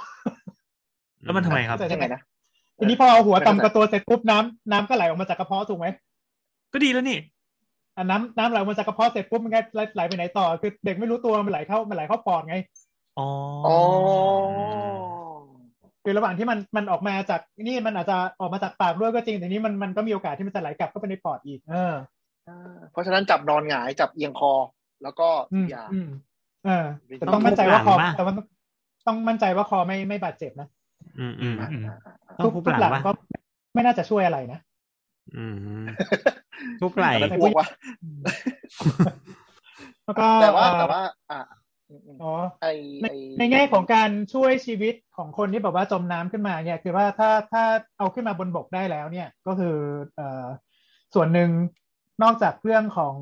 [1.21, 2.21] แล้วมันทำไมครับเข้าใจยังไงนะ
[2.79, 5.87] ทีนี้พอเอาหัวไม่เข้าใจต่ำกระตัวเสร็จปุ๊บน้ำน้ำก็ไหลออกมาจากกระเพาะถูกไหม
[6.73, 7.25] ก็ดีแล้วนี่อะ
[8.09, 12.55] น้ำน้ำไหลออกมาจากกระเพาะเสร็จปุ๊บมันก็ไหลไหลไปไหนต่อ คือเด็กไม่รู้ตัวมันไหลเข้ามันไหลเข้าปอดไง
[13.19, 13.27] อ๋อ
[13.67, 13.77] อ๋อ
[16.03, 21.93] คือระหว่างที่มันมันออกมาจากนี่มันอาจจะออกมาจากปากด้วยก็จริงแต่นี้มันมันก็มีโอกาสที่มันจะไหลกลับเข้าไปในปอดอีก เออ
[22.91, 24.53] เพราะฉะนั้นจับนอนหงายจับเอียงคอ
[25.03, 26.09] แล้วก็อืมยาอืม
[26.65, 26.85] เออ
[27.17, 28.45] แต่ต้ต้อองงมั่นใจว่าคอทุบหลังปะแต่ว่าต้อง
[29.07, 30.67] ต้องมั่นใจว่าคอไม่ไม่บาดเจ็บนะ
[31.19, 31.83] อืมอืมอืม
[32.39, 33.11] ต้องทุบหลังปะก็
[33.73, 34.59] ไม่น่าจะช่วยอะไรนะ
[35.37, 35.85] อืม
[36.81, 37.67] ทุบไหล่อันนั้นพวกว่า
[38.03, 38.19] อืม
[40.05, 41.01] แล้วก็แต่ว่าเอ่อแต่ว่า
[41.31, 41.39] อ่า
[41.89, 42.67] อืมอ๋อไอ
[43.01, 47.63] ในไอในแง่ของการช่วยชีวิตของคนที่แบบว่าจมน้ำขึ้นมาเนี่ย คือว่าถ้าถ้า
[47.97, 49.75] เอาขึ้นมาบนบกได้แล้วเนี่ยก็คือ
[50.15, 50.45] เอ่อ
[51.13, 51.49] ส่วนหนึ่ง
[52.23, 53.15] นอกจากเรื่องของ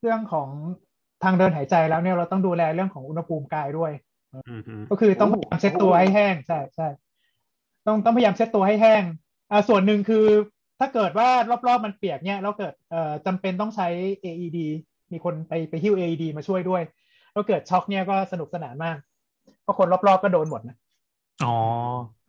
[0.00, 0.48] เรื่องของ
[1.22, 3.92] ทางเดินหายใจแล้วเนี่ยเราต้องดูแลเรื่องของอุณหภูมิกายด้วย
[4.48, 6.88] อืมฮึก็คือต้องพยายามเช็ดตัวให้แห้งใช่ใช่
[7.86, 9.02] ต้องต้องพยายามเช็ดตัวให้แห้ง
[9.50, 10.26] อ่าส่วนหนึ่งคือ
[10.82, 11.28] ถ้าเกิดว่า
[11.68, 13.88] รอบๆมันเปียกเนี่ยแล้วเกิดเอ่อจำเป็นต้องใช้
[14.24, 14.58] AED
[15.12, 16.82] มีคนไปไปหิ้ว AED มาช่วยด้วย
[17.32, 18.96] แล้วเกิดช็อกเนี่ยก็สนุกสนานมาก
[19.62, 20.76] เพราะคนรอบๆก็โดนหมดนะ
[21.44, 21.54] อ๋อ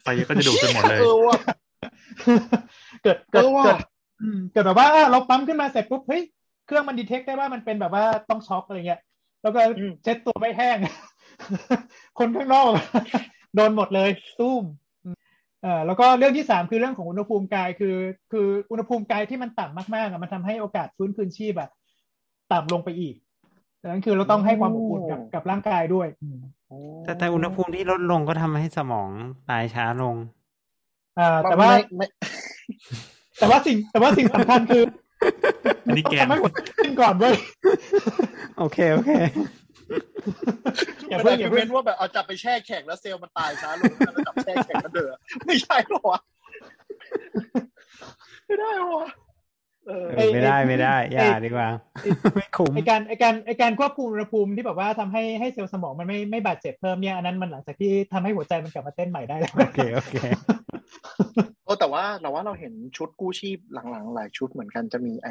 [0.02, 1.38] ไฟก็จะดูดไปหมดเลยเออว่ะ
[3.04, 3.78] เกิดเกิดเออว่ะเกิด
[4.22, 6.24] อืมเกิดแบบว่าอะเราปั๊มขึ้นมาเสร็จปุ๊บเฮ้ย
[6.66, 9.02] เครื่องมันดีเทคได้ว่ามันเป็นแบบว่าต้องช็อกอะไรเงี้ย
[9.42, 9.60] แล้วก็
[10.04, 10.78] เช็ดตัวไม่แห้ง
[12.20, 12.72] คนข้างนอก
[13.56, 14.83] โดนหมดเลยตุ้มอืม
[15.64, 17.96] เอ่อแล้วก็เรื่องที่สามคือเรื่องของอุณหภูมิกายคือ
[18.32, 21.72] คืออุณหภูมิกายที่มันต่ำมากๆอะมันทำให้โอกาสฟื้นคืนชีพแบบ
[22.54, 23.16] ต่ำลงไปอีก
[23.82, 26.40] ดังนั้นคือเราต้องให้ความอบอุ่นกับกับร่างกายด้วยอืม
[27.04, 29.10] แต่แต่อุณหภูมิที่ลดลงก็ทำให้สมอง
[29.50, 30.16] ตายช้าลง
[31.20, 32.08] อ่าแต่ว่าไม่ไม่
[33.40, 34.84] แต่ว่าสิ่งแต่ว่าสิ่งสำคัญคือ
[35.86, 37.36] อันนี้แกนทำให้หัวใจขึ้นก่อนเว้ย
[38.58, 39.12] โอเคโอเค
[41.10, 45.12] อย่ามันเพิ่งอาจอย่าจะเพิ่เป็งนว่าแบบเอาจับไปแช่แข็งแล้วเซลล์มันตายช้าลงแล้วจับแช่แข็งแล้วเดือ
[45.46, 46.20] ไม่ใช่หรอวะ
[48.46, 49.10] ไม่ได้หรอวะ
[49.88, 51.70] เออเออไม่ได้ไม่ได้ อย่าดีกว่า
[52.36, 60.16] ไม่คุ้มไอการไอการไอการควบคุมอุณหภูมิที่แบบว่าทำให้ให้เซลล์สมองมันไม่ไม่บาดเจ็บเพิ่มเนี่ยอันนั้นมันหลังจากที่ทำให้หัวใจมันกลับมาเต้นใหม่ได้แล้วโอเคโอเค
[61.66, 65.30] เออแต่ว่าเราว่าเราเห็นชุดกู้ชีพหลังๆ หลายชุดเหมือนกันจะมีไอ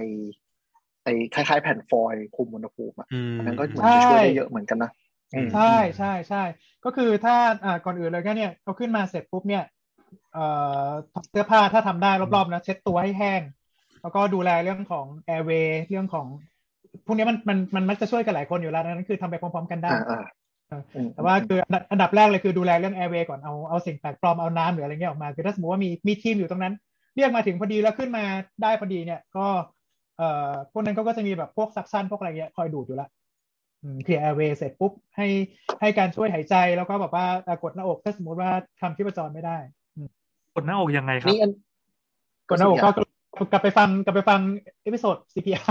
[1.05, 4.91] ไอคล้ายๆ แผ่นฟอยล์คุมอุณหภูมิอะอืมอันนั้นก็เหมือนจะช่วยได้เยอะเหมือนกันนะ
[5.35, 5.61] อืมใช่
[5.97, 6.37] ใช่ใช่
[6.83, 7.35] ก็คือถ้า
[7.65, 9.63] อ่าก่อนอื่นเลยก็เนี่ยเอาขึ้นมาเสร็จปุ๊บเนี่ย
[10.31, 10.41] เอ่อ
[11.11, 13.43] ถอดเสื้อผ้าถ้าทำได้รอบๆนะเช็ดตัวให้แห้ง
[14.01, 16.27] แล้วก็ดูแลเรื่องของ airway เรื่องของ
[17.07, 20.19] พวกนี้มันมันมันมักจะช่วยกันหลายคนอยู่แล้วดังนั้นคือทำไปพร้อม ๆ กันได้อ่าอ่า
[20.95, 26.75] อืมแต่ว่าคืออันดับอันดับแรกเลยคือดูแลเรื่อง airway ก่อนเอาเอาสิ่งแปลกปลอมเอาน้ำหรืออะไรเงี้ยออกมาคือถ้าสมมติว่ามีมีทีมอยู่ตรงนั้น
[27.17, 28.25] เรียกมาถึงพอดีแล้วขึ้นมา
[28.63, 29.47] ได้พอดีเนี่ยก็
[30.19, 33.09] เอ่อพวกนั้นเขาก็จะมีแบบพวก suction พวกอะไรเงี้ยคอยดูดอยู่ละ
[34.05, 35.27] clear airway เสร็จปุ๊บให้
[35.81, 38.51] ให้การช่วยหายใจแล้วก็แบบว่าเอ่อกดหน้าอกถ้าสมมติว่า
[38.81, 39.57] ทำที่ประจรไม่ได้
[40.55, 41.53] กดหน้าอกยังไงครับนี่อัน
[42.49, 42.91] กดหน้าอกก็
[43.53, 44.41] กลับไปฟังกลับไปฟัง
[44.83, 45.67] เอพิโซด CPR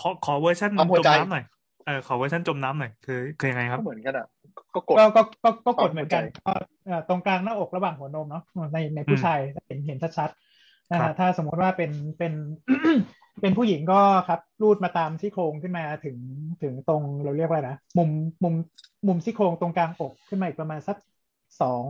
[0.00, 1.44] ขอขอเวอร์ชันปั๊มหัวใจจมน้ำหน่อย
[1.86, 4.26] เออขอเวอร์ชันจมน้ำหน่อยคือคือยังไงคก็รับเหมือนกันอะ
[4.74, 6.52] ก็กดก็ก็ก็ก็กปั๊ดมเหมือนกันหัวใจก็
[6.86, 8.42] เอ่อตรงกลางหน้าอกระหว่างหัวนมเนาะ
[8.72, 12.32] ในในผู้ชายเห็นเห็นชัดๆนะครัฮะบถ้าสมมติว่าเป็นเป็น
[13.40, 16.16] เป็นผู้หญิงก็ครับรูดมาตามซี่โครงขึ้นมาถึง
[16.62, 18.08] ถึงตรงเราเรียกว่าอะไรนะมุม
[18.44, 18.54] มุม
[19.06, 20.96] มุมซี่โครงตรงกลางอกขึ้นมาอีกประมาณสัก
[21.62, 21.84] สอง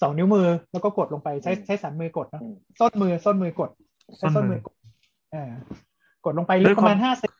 [0.00, 3.70] สองนิ้วมือแล้วก็กดลงไปใช้ใช้สันมือกดเนอะอืมส้นมือส้นมือกด
[4.18, 4.74] ใช้ส้ส้นนมืมืออกด
[5.34, 5.50] อ่า
[6.24, 7.32] กดลงไปลึกประมาณห้าเซน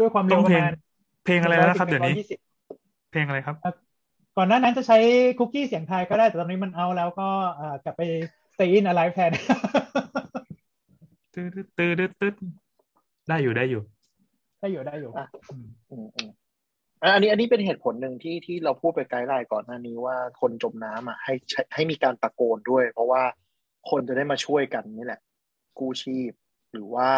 [0.00, 0.72] ด้วยความเร็ต้วองปเพลระงมาณ
[1.24, 2.14] เพลงอะไรแล้วนะครับเดี๋ยวนี้
[2.64, 3.56] 120เพลงอะไรครับ
[4.36, 4.98] ก่อนหน้านั้นจะใช้
[5.38, 8.02] คุกกี้เสียงไทายก็ได้แต่ตอนนี้มันเอาแล้วก็เอ่อกลับไป
[8.54, 9.30] stay in alive แทน
[11.36, 12.32] ตื้อตื้อตื้อตื้อตื้อ
[13.28, 13.82] ได้อยู่ได้อยู่
[14.60, 15.66] ได้อยู่ได้อยู่อะอืม
[16.16, 16.30] อืม
[17.02, 23.22] อันนี้อันนี้เป็นเหตุผลหนึ่งที่ที่เราพูดไปไกด์ไลน์ก่อนหน้านี้ว่าคนจมน้ำอะให้ใช้ให้มีการตะโกนด้วย เพราะว่า
[23.90, 25.20] คนจะได้มาช่วยกันนี่แหละ
[25.78, 26.32] กู้ชีพ
[26.72, 27.08] หรือว่า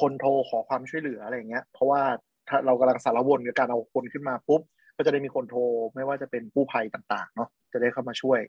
[0.00, 2.02] คนโทรขอความช่วยเหลืออะไรเงี้ย เพราะว่า
[2.48, 4.62] ถ้าเรากำลังสารวนกับการเอาคนขึ้นมาปุ๊บ
[4.96, 5.60] ก็จะได้มีคนโทร
[5.94, 8.40] ไม่ว่าจะเป็นกู้ภัยต่าง ๆ เนาะจะได้เข้ามาช่วย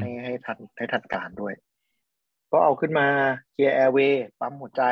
[0.00, 1.54] ให้ให้ทันให้ทันการด้วย
[2.52, 3.06] ก็เอาขึ้นมา
[3.52, 4.82] เคลียร์แอร์เวย์ปั๊มหัวใจ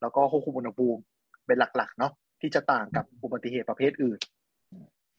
[0.00, 1.00] แล้วก็ควบคุมอุณหภูมิ
[1.46, 4.18] เป็นหลักๆ เนาะที่จะต่างกับอุบัติเหตุประเภทอื่น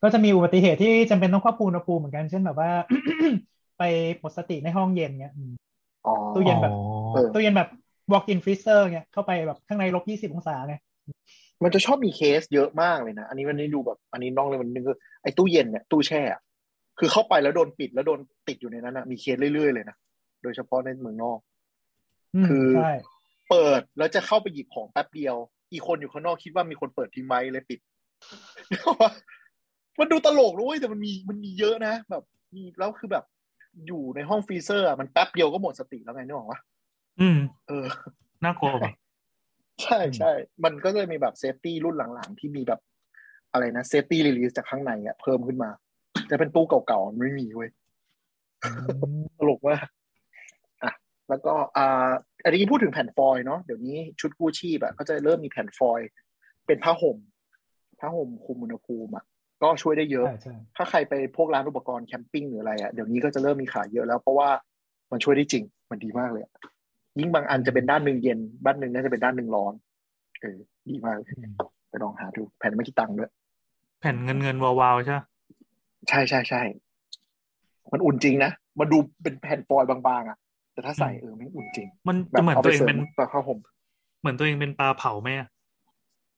[0.02, 2.72] ก็จะมีอุบัติเหตุที่จำเป็นต้องควบคุมอุณหภูมิเหมือนกันเช่นแบบว่า
[3.78, 3.84] ไป
[4.20, 5.52] หมดสติในห้องเย็นเงี้ยอืม
[6.08, 6.74] อ๋อตู้เย็นแบบ
[7.14, 7.70] เออตู้เย็นแบบ
[8.12, 10.76] walk in freezer เงี้ยเข้าไปแบบข้างในลบยี่สิบองศาไง
[11.64, 16.42] มันจะชอบมีเคสเยอะมากเลยนะ อันนี้มันนี่ดูแบบ อันนี้น้องเลยมันนึงคือไอ้ตู้เย็นเนี่ยตู้แช่อะ
[17.00, 19.96] คือเข้าไปแล้วโดนปิดแล้วโดนติดอยู่ในนั้นนะมีเคสเรื่อยๆเลยนะ
[20.44, 21.55] โดยเฉพาะในเมืองนอกอืม
[22.48, 22.92] คือใช่
[23.50, 25.36] เปิดแล้วจะเข้าไปหยิบของแป๊บเดียว
[25.72, 27.80] อีกคนอยู่ข้างนอกคิดว่ามีคนเปิดทิ้งไว้เลยปิด
[30.00, 32.24] มันดูตลกรู้ยแต่มันมีมันมีเยอะนะแบบ
[32.56, 33.26] มีแล้วคือแบบ
[33.88, 36.60] อยู่ในห้อง freezer อะมันแป๊บเดียวก็หมดสติแล้วไงนึกออกปะ
[37.22, 37.86] อืม เออ
[38.44, 38.92] น่ากลัวป่ะ
[39.84, 40.32] ใช่ใช่
[40.64, 42.80] มันก็เลยมีแบบ safety รุ่นหลังๆ ที่มีแบบ
[43.52, 45.70] อะไรนะ safety release จากข้างในอะเพิ่มขึ้นมา
[46.30, 47.70] จะเป็นตู้เก่าๆมันไม่มีเว้ย
[49.40, 49.92] ตลกมากอะ
[51.30, 52.10] แล้วก็อ่า
[52.44, 56.10] อันนี้พูดถึงแผ่นฟอยล์เนาะเดี๋ยวนี้ชุดกู้ชีพอะก็จะเริ่มมีแผ่นฟอยล์
[56.68, 57.18] เป็นผ้าห่ม
[58.00, 59.26] ผ้าห่มคุมอุณหภูมิอะ
[59.64, 64.50] ก็ช่วยได้เยอะใช่ใช่ถ้าใครไปพวกร้านอุปกรณ์ camping หรืออะไรอะเดี๋ยวนี้ก็จะเริ่มมีขายเยอะแล้วเพราะว่า
[65.12, 66.54] มันช่วยได้จริง มันดีมากเลยอะ
[67.20, 69.74] ยิ่งบางอันจะเป็นด้านหนึ่งเย็นด้านหนึ่งน่าจะเป็นด้านหนึ่งร้อน
[70.42, 70.58] เออ
[70.88, 71.28] ดีมากเลย
[71.90, 73.32] ไปลองหาดูแผ่นไม่กี่ตังค์ด้วย
[74.02, 75.26] แผ่นเงินเงินวาวๆใช่ปะ
[76.10, 76.62] ใช่ใช่ใช่
[77.92, 80.38] มันอุ่นจริงนะมันดูเป็นแผ่นฟอยล์บางๆอะ
[80.76, 83.60] แต่ถ้าใส่เออไม่อุ่นจริง มันแบจะบเหมือนเอาตัไปวเองเสริเป็มนกับผ้าห่ม
[84.20, 85.48] เหมือนตัวเองเป็นปลาเผาไหมอะ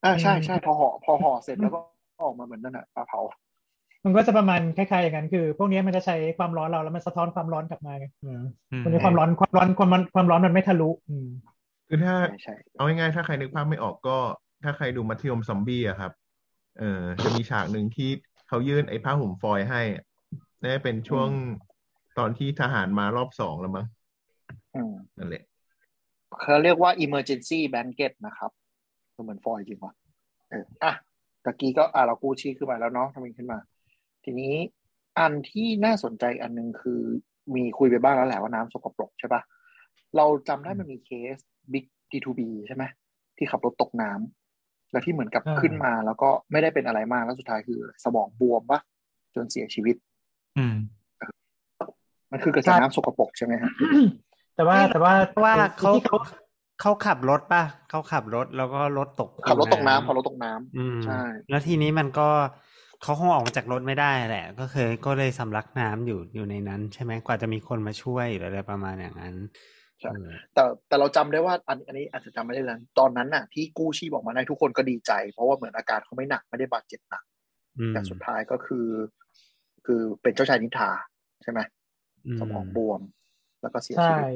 [0.04, 1.78] อ่าใช่ใช่พอห่อพอห่อเสร็จแล้วก็
[2.22, 3.20] ออกมาเหมือนนั่นแหะปลาเผา
[4.04, 11.26] มันก็จะประมาณคล้ายๆอย่างนั้นคือ พวกนี้มันจะใช้ความร้อนเราแล้วมันสะท้อนความร้อนกลับมาไงอืมอืมพวกนี้ความร้อนความร้อนความร้อนความร้อนมันไม่ทะลุอืม
[11.88, 14.18] คือถ้าใช่ใช่เอาง่ายๆถ้าใครนึกภาพไม่ออกก็
[14.62, 16.12] ถ้าใครดูมัธยมซอมบี้อะครับ
[16.76, 16.84] เออ
[17.22, 18.04] จะมีฉากหนึ่งที่
[18.46, 20.02] เขายื่นไอ้ผ้าห่มฟอยล์ให้อะ
[20.62, 21.30] น่าจะเป็นช่วง
[22.18, 23.97] ตอนที่ทหารมารอบสองแล้วมั้งอืม
[25.18, 25.42] นั่นแหละ
[26.40, 28.50] เขาเรียกว่า emergency blanket นะครับ
[29.14, 29.92] ก็เหมือนฟอยล์จริงว่ะ
[30.50, 30.92] เอออะ
[31.44, 33.58] ตะกี้ก็อะเรากู้ชีพขึ้นมาแล้วเนาะทำมันขึ้นมา
[34.24, 34.54] ทีนี้
[35.18, 37.00] อันที่น่าสนใจอันหนึงคือ
[37.54, 39.42] มีคุยไปบ้างแล้วแหละว่าน้ำสกปรกใช่ปะ
[40.16, 41.36] เราจำได้มันมีเคส
[41.72, 42.84] Big D2B ใช่ไหม
[43.36, 48.80] ที่ขับรถตกน้ำแล้วที่เหมือนกับอ่าขึ้นมา แล้วก็ไม่ได้เป็นอะไรมากแล้วสุดท้ายคือ สมองบวมปะ
[49.34, 49.96] จนเสียชีวิต
[50.58, 50.76] อืม
[52.32, 53.72] มันคือเกิดจากน้ำสกปรกใช่ไหมฮะ
[54.58, 56.18] แต่ว่าแต่ว่าว่าไอ้เขาที่เขา
[56.80, 62.28] เขาขับรถป่ะเขาขับรถแล้วก็รถตกขับรถตกน้ำขับรถตกน้ำอืมใช่ แล้วทีนี้มันก็
[63.02, 69.34] เขาคงออกมาจากรถไม่ได้แหละ ก็เคยก็เลยสำลักน้ำอยู่อยู่ในนั้น ใช่ไหมกว่าจะมีคนมาช่วยหรืออะไรประมาณอย่างนั้น
[70.00, 77.24] ใช่เออแต่แต่เราจำได้ว่าอันอันนี้อาจจะจำไม่ได้แล้วตอนนั้นน่ะที่กู้ชีพออกมาได้ทุกคนก็ดีใจ เพราะว่าเหมือนอาการเขาไม่หนักไม่ได้บาดเจ็บหนัก
[77.78, 78.86] อืมแต่สุดท้ายก็คือ
[79.86, 80.90] คือเป็นเจ้าชายนิทรา
[81.42, 81.60] ใช่ไหม
[82.26, 83.00] อืมสมองบวม
[83.62, 84.26] แล้วก็เสียใช่ชีวิต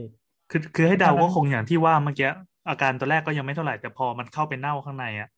[0.50, 2.30] คือคือให้เดาตอนนั้ก็นคงอย่างที่ว่าเมื่อกี้
[2.68, 5.28] อาการตัวแรกก็ยังไม่เท่าไหร่แต่พอมันเข้าไปเน่าข้างในอะ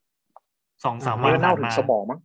[0.85, 2.21] สองสามอันวันนี้เน่าผ่านถึงมาสมองมั้ง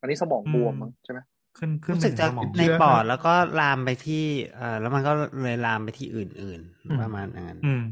[0.00, 1.18] อันนี้สมองบวมมั้งใช่ไหม
[1.58, 4.24] ขึ้นขึ้นรู้ไปสึกถึงจะสมองในเชื่อปอดครับแล้วก็ลามไปที่
[4.56, 6.48] เอ่อแล้วมันก็เลยลามไปที่อื่นอื
[6.94, 7.82] มๆประมาณอย่างนั้นอืม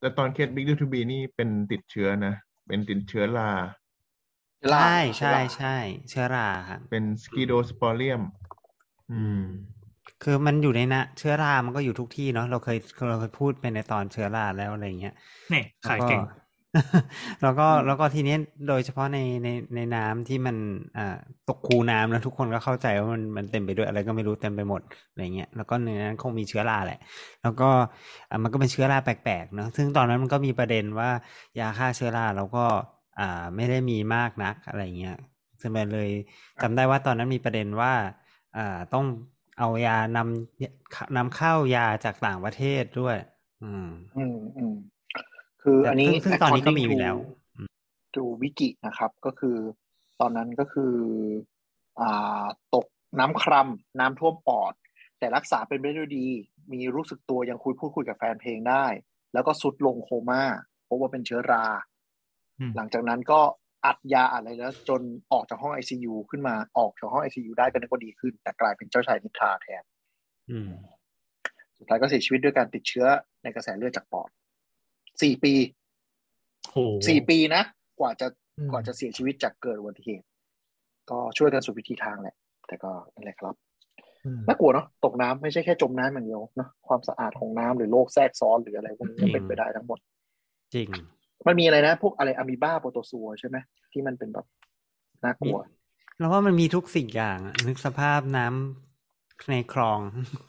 [0.00, 2.34] แต่ตอนเคสบิ๊กดูทูบีนี่เป็นติดเชื้อนะ
[2.66, 3.50] เป็นติดเชื้อรา
[4.72, 5.76] ลาใช่บใช่ลาบใช่
[6.10, 8.22] เชื้อราครับเป็นสกิโดสปอเรียม
[9.12, 9.42] อืม
[10.22, 15.14] คือมันอยู่ในนะเชื้อรา มันก็อยู่ทุกที่เนาะเราเคยเราเคยพูดไปในตอนเชื้อราแล้วอะไรเงี้ย
[15.50, 16.22] เนี่ยขายแล้วก็เก่ง
[17.42, 18.36] แล้วก็อืมแล้วก็ทีนี้
[18.68, 20.56] โดยเฉพาะในในในน้ำที่มัน
[20.98, 21.16] อ่า
[21.48, 27.00] ตกคูน้ำแล้วทุกคนก็เข้าใจว่ามันมันเต็มไปด้วยอะไรก็ไม่รู้เต็มไปหมดอะไรเงี้ยแล้วก็ในนั้นคงมีเชื้อราแหละ
[27.42, 27.70] แล้วก็
[28.30, 31.10] อ่ามันก็เป็นเชื้อราแปลกๆเนาะซึ่งตอนนั้นมันก็มีประเด็นว่า
[31.60, 32.64] ยาฆ่าเชื้อราเราก็
[33.20, 35.16] อ่าไม่ได้มีมากนักอะไรเงี้ย
[35.60, 36.10] ซึ่งมันเลย
[36.62, 37.92] จำได้ว่าตอนนั้นมีประเด็นว่า
[38.56, 39.04] อ่าต้อง
[39.58, 43.16] เอายานำนำเข้ายาจากต่างประเทศด้วย
[43.62, 44.74] อืม อืมอืม
[45.62, 47.16] คือแต่อันนี้ซึ่งซึ่งตอนนี้ก็มีอยู่ according to แล้ว
[48.16, 49.56] ดูวิกินะครับ ก็คือ
[50.20, 50.94] ตอนนั้นก็คือ
[52.00, 52.44] อ่า
[52.74, 52.86] ตก
[53.18, 54.72] น้ำครำน้ำท่วมปอด
[55.18, 56.26] แต่รักษาเป็นไปได้ด้วยดี
[56.72, 58.86] มีรู้สึกตัวยังคุยพูดคุยกับแฟนเพลงได้
[59.32, 60.42] แล้วก็สุดลงโคม่า
[60.84, 61.66] เพราะว่าเป็นเชื้อรา
[62.58, 63.40] อืมหลังจากนั้นก็
[63.86, 65.00] อัดยาอะไรแล้ว จน
[65.32, 69.82] ออกจากห้อง ICU ขึ้นมาออกจากห้อง ICU ได้ก็นึกว่าดีขึ้น แต่กลายเป็นเจ้าชายนิทราแทน
[70.50, 70.70] อืม
[71.78, 73.06] สุดท้ายก็เสียชีวิตด้วยการติดเชื้อ
[73.42, 74.30] ในกระแสเลือดจากปอด
[75.22, 75.54] สี่ปี
[76.72, 77.62] โอ้สี่ปีนะ
[78.00, 78.26] กว่าจะ
[78.58, 80.26] อืมกว่าจะเสียชีวิตจากเกิดอุบัติเหตุ
[81.10, 83.54] ก็ช่วยกันสุดวิธีทางแหละ แต่ก็นั่นแหละครับ
[84.24, 89.98] อืมน่ากลัวเนาะตกน้ำไม่ใช่แค่จมน้ำอย่างเดียวเนาะความสะอาดของน้ำหรือโรคแทรกซ้อนหรืออะไรพวกนี้ก็เป็นไปได้ทั้งหมด
[90.74, 90.88] จริง
[91.46, 93.56] มันมีอะไรนะ พวกอะไรอะมีบ้าโปรโตซัวใช่ไหม
[93.92, 94.46] ที่มันเป็นแบบ
[95.24, 95.58] น่ากลัว
[96.18, 100.00] แล้วว่ามันมีทุกสิ่งอย่างอะนึกสภาพน้ำในคลอง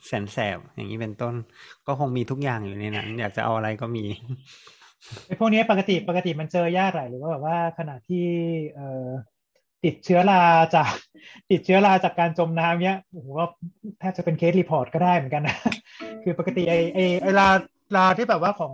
[0.06, 1.36] แสนแสบอย่างนี้เป็นต้น
[1.88, 4.06] ก็คงมีทุกอย่างอยู่ในนั้น อยากจะเอาอะไรก็มี
[5.28, 8.26] ไอ้พวกนี้ปกติปกติมันเจอยากหลายหรือว่าแบบว่าขณะที่
[8.76, 9.08] เอ่อ
[9.84, 10.42] ติดเชื้อรา
[10.76, 10.92] จาก
[11.52, 13.46] ติดเชื้อราจากการจมน้ำเนี้ยโอ้โหก็
[14.00, 15.58] แทบจะเป็น case report ก็ได้เหมือนกันนะ
[16.24, 17.50] คือปกติไอ้ไอ้ไอ้รา
[17.96, 18.74] ราที่แบบว่าของ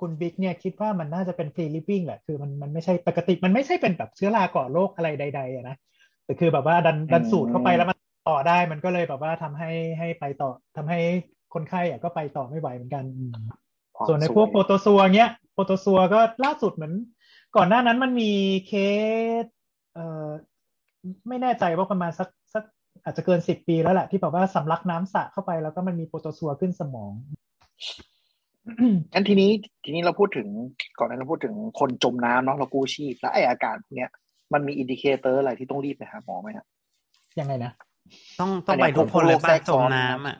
[0.00, 5.76] คุณบิ๊กเนี่ยคิดว่ามันน่าจะเป็น free living แหละคือมันมันไม่ใช่ปกติมันไม่ใช่เป็นแบบเชื้อราก่อโรคอะไรใดๆอะนะ
[6.24, 7.98] แต่คือแบบว่าดันดันสูดเข้าไปแล้วมัน
[8.28, 10.98] ต่อได้มันก็เลยแบบว่าทำให้ให้ไปต่อทำให้
[11.54, 13.32] คนไข้อะก็ไปต่อไม่ไหวเหมือนกันอืม
[13.96, 16.94] ความส่วนในสพวกยโปรโตซัวเนี้ยโปรโตซัวก็ล่าสุดเหมือน
[17.56, 18.32] ก่อนหน้านั้นมันมี
[18.66, 18.72] เค
[19.42, 19.44] ส
[19.94, 20.28] เอ่อ
[21.28, 22.64] ไม่แน่ใจว่าประมาณสักสัก
[23.04, 27.12] อาจจะเกินสิบปีแล้วแหละที่แบบว่าสำลักน้ำสระเข้าไปแล้วก็มันมีโปรโตซัวขึ้นสมอง
[29.12, 29.50] งั้นทีนี้
[29.84, 30.48] ทีนี้เราพูดถึง
[30.98, 34.10] ก่อนหน้านั้นเราพูดถึงคนจมน้ำเนาะเรากู้ชีพแล้วไอ้อาการพวกเนี้ย
[34.52, 36.66] มันมี indicator อะไรที่ต้องรีบไปหาหมอไหมฮะ
[37.40, 37.72] ยังไงนะ
[38.40, 40.36] ต้องต้องอันเนี้ไปทุกคนเลยพวกโรคแทรป่ะกจซ้อมนน้ำอะ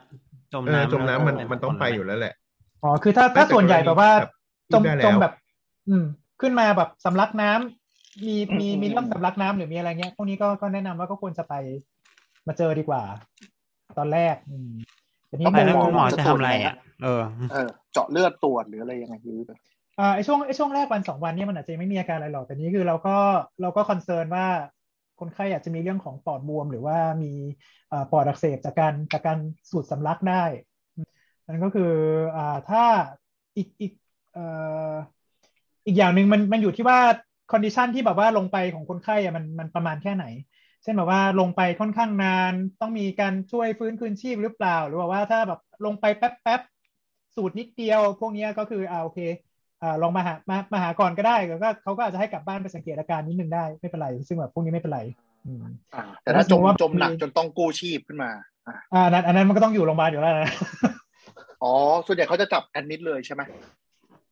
[0.53, 2.35] จมเออน้ำจมน้ำมันแล้วมันต้องไปอยู่แล้วแหละ
[2.83, 4.11] อ๋อคือถ้าถ้าแต่ส่วนใหญ่แบบว่า
[4.69, 5.33] แต่กรณีจมได้แล้วจมแบบ
[5.89, 6.05] อืม
[6.41, 11.55] ขึ้นมาแบบสำลักน้ำมีมีอืมมีเรื่องสำลักน้ำหรือมีอะไรเงี้ยพวกนี้ก็ก็แนะนำว่าก็ควรจะไป
[12.47, 13.03] มาเจอดีกว่า
[13.99, 14.71] ตอนแรก อืม
[15.29, 19.41] แต่นี้ไปแล้วโมคุณหมอจะทำอะไรอะ เออเออ เจาะเลือดตรวจหรืออะไรยังไงหรือ
[19.99, 23.17] อ่าไอช่วงไอช่วงแรกวันสองวันเนี่ยมันอาจจะยังไม่มีอาการอะไรหรอกแต่นี้คือเราก็
[23.63, 24.47] เราก็คอนเซิร์นว่า
[25.21, 27.33] คนไข้อาจจะมีเรื่องของปอดบวม หรือว่ามี
[27.93, 29.39] อ่าปอดอักเสบจากการจากการ
[29.71, 30.45] สูดสำลักได้
[31.47, 31.93] นั่นก็คือ
[32.37, 32.85] อ่าถ้า
[33.57, 33.93] อีกอีก
[34.33, 34.45] เอ่
[34.93, 34.95] อ
[35.87, 36.99] อีกอย่างหนึ่งมันมันอยู่ที่ว่า
[37.53, 40.25] condition ที่แบบว่าลงไปของคนไข้อะมันมันประมาณแค่ไหน
[40.83, 46.61] เช่นแบบว่าลงไปค่อนข้างนานต้องมีการช่วยฟื้นคืนชีพหรือเปล่า หรือว่าถ้าแบบลงไปแป๊บแป๊บ
[47.37, 49.19] สูดนิดเดียว พวกเนี้ยก็คืออ่าโอเค
[49.83, 55.01] อ่าลองมาหามามาหาก่อนก็ได้แล้วก็เขาก็อาจจะให้กลับบ้านไปสังเกตอาการนิดนึงได้ไม่เป็นไร ซึ่งแบบพวกนี้ไม่เป็นไร
[55.47, 55.65] อืม
[55.95, 58.31] อ่า แต่ถ้าจมแล้วสมมุติว่าจมหนักจนต้องกู้ชีพขึ้นมา
[58.67, 60.51] อ่าอ่าอันนั้นอันนั้นมันก็ต้องอยู่โรงพยาบาลอยู่แล้วนะ
[61.63, 61.73] อ๋อ
[62.07, 63.43] ส่วนใหญ่เขาจะจับแอดมิดเลยใช่ไหม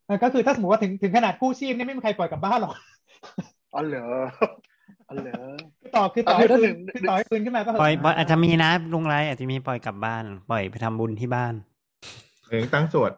[0.08, 2.74] อะก็คือถ้าสมมติว่าถึงถึงขนาดกู้ชีพเนี่ยไม่มีใครปล่อยกลับบ้านหรอก
[3.74, 4.06] อ๋อเหรอ
[5.08, 5.40] อ๋อเหรอ
[5.80, 11.54] คือต่อคือต่อให้อะคือฟื้ถ้านถึงคือต่อให้ฟื้นขึ้นมาก็เหปล่อยอะปล่อยอาจจะมีนะลุงไรอาจจะมีปล่อยกลับบ้าน ปล่อยไปทำบุญที่บ้าน
[12.50, 13.12] เองตั้งสวด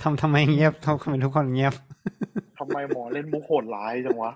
[0.00, 1.74] ทำทำไมเงียบทำไมทุกคนเงียบ
[2.58, 4.32] ทำไมหมอเล่นมุกโหดร้ายจังวะ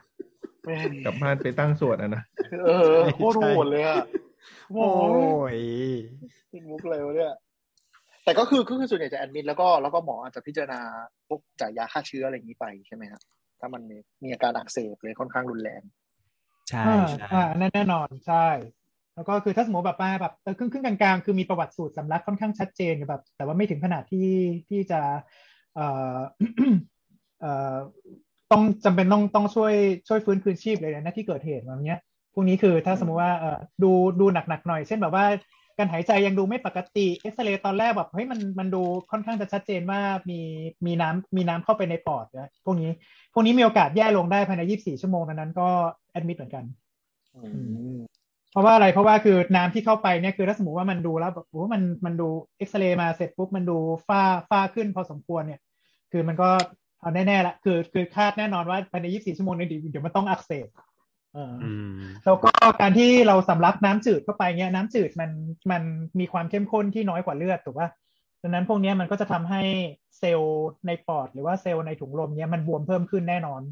[0.64, 2.22] แม่งกลับบ้านไปตั้งสวดอะนะ
[2.64, 4.03] เออโคตรโหดเลยอะ
[4.70, 5.66] โอ้โอ้ยย
[6.51, 7.35] เล่นมุกอะไรวะเนี่ย
[8.24, 10.80] แต่ก็คือก็คือส่วนใหญ่จะแอดมิดแล้วก็แล้วก็หมออาจจะพิจารณา
[11.28, 13.22] พวกจ่ายยาฆ่าเชื้ออะไรอย่างนี้ไปใช่ไหมครับ
[13.61, 15.82] ถ้ามันมีมีอาการอักเสบเลยค่อนข้างรุนแรง
[16.70, 18.47] ใช่อ่าใช่อ่าอันนั้นแน่นอนใช่
[19.15, 24.31] แล้วก็คือถ้าสมมติแบบมาแบบเออครึ่งครึ่งกลางๆ คือมีประวัติสูตรสำลักค่อนข้างชัดเจนแบบ แต่ว่าไม่ถึงขนาดที่
[24.69, 25.01] ที่จะ
[25.75, 26.19] เอ่อ
[27.41, 27.77] เอ่อ
[28.53, 29.75] ต้องจำเป็นต้องต้องช่วย
[30.09, 32.01] ช่วยฟื้นคืนชีพเลยนะที่เกิดเหตุแบบเนี้ย
[32.35, 33.91] พวกนี้คือถ้าสมมติว่าเออดู
[34.21, 35.25] ดูหนักๆหน่อย เช่นแบบว่า
[35.79, 40.01] การหายใจยังดูไม่ปกติเอ็กซเรย์ตอนแรกแบบเฮ้ยมันมันดูค่อนข้างจะชัดเจนว่า
[40.31, 40.41] มี
[40.87, 42.91] มีน้ำมีน้ำเข้าไปในปอดนะพวกนี้
[43.35, 45.69] พวกนี้มีโอกาสแย่ลงได้ภายใน 24 ชั่วโมงดังนั้นก็
[46.12, 46.65] แอดมิดเหมือนกัน
[47.37, 47.49] อื
[47.97, 47.99] ม
[48.55, 52.29] เพราะว่าอะไรเพราะว่าคือน้ำที่เข้าไปเนี่ยคือถ้าสมมติว่ามันดูแล้วแบบโอ้มันมันดู
[52.59, 53.79] เอ็กซเรย์มาเสร็จปุ๊บมันดู
[54.09, 55.61] ฝ้าฝ้าขึ้นพอสมควรเนี่ย
[56.13, 56.49] คือมันก็
[57.01, 60.67] เอาแน่ๆละคือคือคาดแน่นอนว่าภายใน 24 ชั่วโมงเนี่ยเดี๋ยวเดี๋ยวมันต้องอักเสบ
[61.35, 61.93] เออออืม
[62.25, 62.51] แล้วก็
[62.81, 65.31] การที่เราสำลักน้ำจืดเข้าไปเนี่ยน้ำจืดมัน
[65.71, 65.83] มัน
[66.21, 67.89] มีความเข้มข้นที่น้อยกว่าเลือดถูกป่ะ
[68.43, 69.63] ดังนั้นพวกเนี้ยมันก็จะทำให้
[70.19, 73.63] เซลล์ในปอด หรือว่าเซลล์ในถุงลมเนี่ยมันบวมเพิ่มขึ้นแน่นอน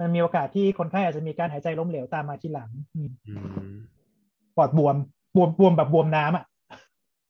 [0.00, 3.34] มันมีโอกาสที่คนไข้อาจจะมีการหายใจล้มเหลวตามมาทีหลังอืมอื
[3.74, 3.78] ม
[4.58, 4.96] ปอดบวม
[5.36, 6.44] บวมบวมแบบบวมน้ำอะ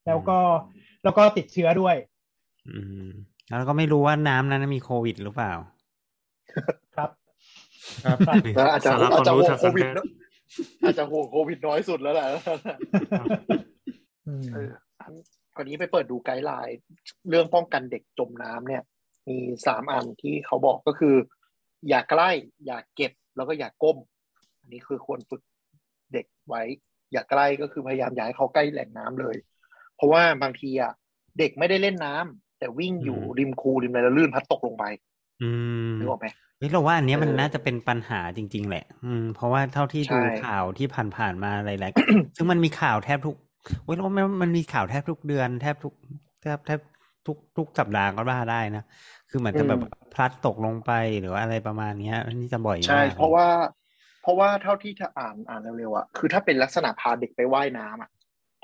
[0.07, 0.39] แล้วก็
[1.03, 1.97] แล้วก็ติดเชื้อด้วย
[2.69, 3.09] อืม
[3.49, 5.53] แล้วก็ไม่รู้ว่าน้ำนั้นมีโควิดหรือเปล่า
[6.97, 7.11] ครับ
[8.05, 10.07] ครับครับแล้วอาจจะสาระอาจจะความรู้ห่วทางงโควิดการแพทย์เนอะ
[10.85, 12.29] อาจจะห่วงโควิดน้อยสุดแล้วแหละ
[14.27, 14.71] อืมเออ
[15.01, 15.13] อัน
[15.57, 16.79] ก่อนนี้ไปเปิดดูไกด์ไลน์
[17.29, 18.83] เรื่องป้องกันเด็กจมน้ำเนี่ย
[19.29, 21.15] มีสามอันที่เขาบอกก็คือ
[21.89, 22.31] อย่าใกล้
[22.67, 23.97] อย่าเก็บแล้วก็อย่าก้ม
[24.61, 25.43] อันนี้คือควรฝึก
[26.13, 26.63] เด็กไว้
[27.13, 29.37] อย่าใกล้ก็คือพยายามอย่าให้เขาใกล้แหล่งน้ำเลย
[29.97, 30.93] เพราะว่าบางทีอะ
[31.39, 34.85] เด็กไม่ได้เล่นน้ำแต่วิ่งอยู่อืมริมคูริมอะไรแล้วลื่นพัดตกลงไป
[35.43, 35.51] อื
[35.89, 36.27] มนึกออกไหม
[36.59, 40.87] เฮ้ยเราว่าอันเนี้ยมันเออน่าจะเป็นปัญหาจริง ๆ แหละ อืม เพราะว่าเท่าที่ใช่ดูข่าวที่
[41.17, 43.37] ผ่านๆมาหลายๆซึ่งมันมีข่าวแทบทุก
[43.85, 45.95] เว้ยเราว่ามันมันมีข่าวแทบทุกเดือนแทบทุก
[46.43, 46.81] แทบแทบ
[47.27, 48.85] ทุกทุกสัปดาห์ก็ว่าได้นะ
[49.31, 49.81] คือเหมือนจะแบบ
[50.15, 53.47] พลัดตกลงไปหรือว่าอะไรประมาณเนี้ยอันนี้จะบ่อยใช่มากเพราะว่า
[54.23, 58.11] เพราะว่าเท่าที่เธออ่านอ่านเร็วๆอะคือถ้าเป็นลักษณะพาเด็กไปว่ายน้ำอะ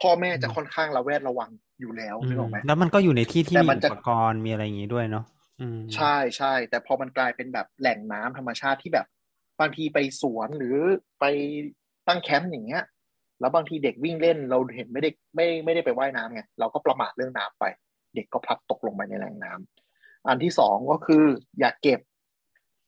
[0.01, 1.51] พ่อแม่จะค่อนข้างระแวดระวัง
[1.81, 5.25] อยู่แล้วอืนึกมออกไหมแล้วมันก็อยู่ในที่ที่แต่มีมันอุจะปกรณ์มีอะไรอย่างงี้ด้วยเนาะ
[5.61, 9.07] อืมใช่ใช่แต่พอมันกลายเป็นแบบแหล่งน้ำธรรมชาติที่แบบ
[9.61, 10.77] บางทีไปสวนหรือ
[11.21, 11.25] ไป
[12.09, 12.83] ตั้งแคมป์อย่างเงี้ย
[13.41, 17.65] แล้วบางทีเด็กวิ่งเล่นเราเห็นไม่ได้ไม่ไม่ได้ไปว่ายน้ำไงเราก็ประมาทเรื่องน้ำไป
[18.15, 21.25] เด็กก็พลัดตกลงไปในแหล่งน้ำอันที่สองก็คือ
[21.61, 22.01] อย่าเก็บ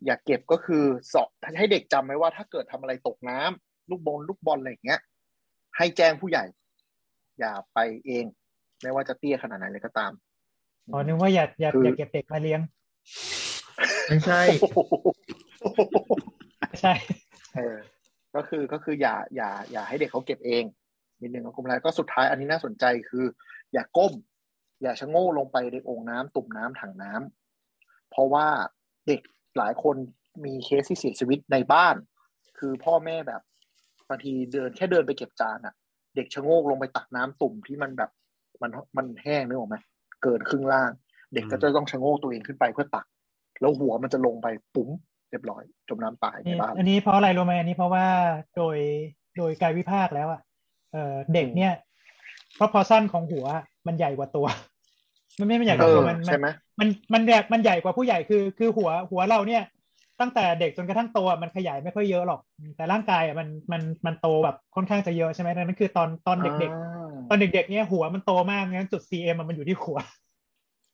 [0.05, 1.29] อย่าเก็บก็คือสอบ
[1.59, 5.01] ให้เด็กจำไว้ว่าถ้าเกิดทำอะไรตกน้ำลูกบอลลูกบอลอะไรอย่างเงี้ย
[5.77, 6.45] ให้แจ้งผู้ใหญ่
[7.39, 8.25] อย่าไปเอง
[8.83, 10.13] ไม่ว่าจะเตี้ยขนาดไหนเลยก็ตาม
[10.93, 12.61] อ๋อนึกว่าอย่าอย่าคือออย่าเก็บเด็กมาเลี้ยง
[14.09, 14.41] ไม่ใช่
[16.81, 16.93] ใช่
[17.55, 17.77] เออ
[18.35, 20.65] ก็คือก็คืออย่าอย่า อย่าให้เด็กเขาเก็บเอง
[21.23, 23.25] นิดนึงนะคุณแล้วก็สุดท้ายอันนี้น่าสนใจคือ
[23.73, 24.13] อย่าก้ม
[24.83, 28.47] อย่าชะโง่ลงไปในโอ่งน้ำตุ่มน้ำถังน้ำเพราะว่า
[29.07, 29.21] เด็ก
[29.59, 29.97] หลายคน
[30.45, 31.97] มีเคสที่เสียชีวิตในบ้าน
[32.59, 33.43] คือพ่อแม่แบบ
[34.09, 35.75] บางทีเดินแค่เดินไปเก็บจานอะ
[36.17, 38.11] เด็กชะโงกลงไปตักน้ำตุ่มที่มันแบบ
[38.63, 39.77] มันมันแห้งนึกออกไหม
[40.23, 40.91] เกินครึ่งล่าง
[41.35, 43.07] เด็กก็จะต้องชะโงกตัวเองขึ้นไปเพื่อตัก
[43.61, 44.89] แล้วหัวมันจะลงไปปุ๋ม
[45.31, 48.07] เรียบร้อย จมน้ำตายในนี่บ้านอันนี้เพราะอะไรรู้ไหมอันนี้เพราะว่า
[48.57, 48.77] โดย
[49.37, 50.41] โดยกายวิภาคแล้วอะ
[50.93, 51.73] เออเด็กเนี่ย
[52.57, 53.47] เพราะพอสั้นของหัว
[53.87, 54.47] มันใหญ่กว่าตัว
[55.39, 56.49] มันไม่ไม่ใหญ่กเอว่าอตัวมันมันใช่ไหม
[56.81, 59.63] มันมันใหญ่มันใหญ่กว่าผู้ใหญ่คือ คือหัวหัวเราเนี่ย
[60.21, 62.41] ตั้งแต่เด็กจนกระทั่งโตอะมันขยายไม่ค่อยเยอะหรอก
[62.77, 69.99] แต่ร่างกายอะมันมันมันโตแบบค่อนข้างจะเยอะใช่ไหมนั่นคือตอนตอนเด็ก ๆ ตอนเด็ก ๆ เนี่ยหัวมันโตมากงั้นจุด CM อะมันอยู่ที่หัว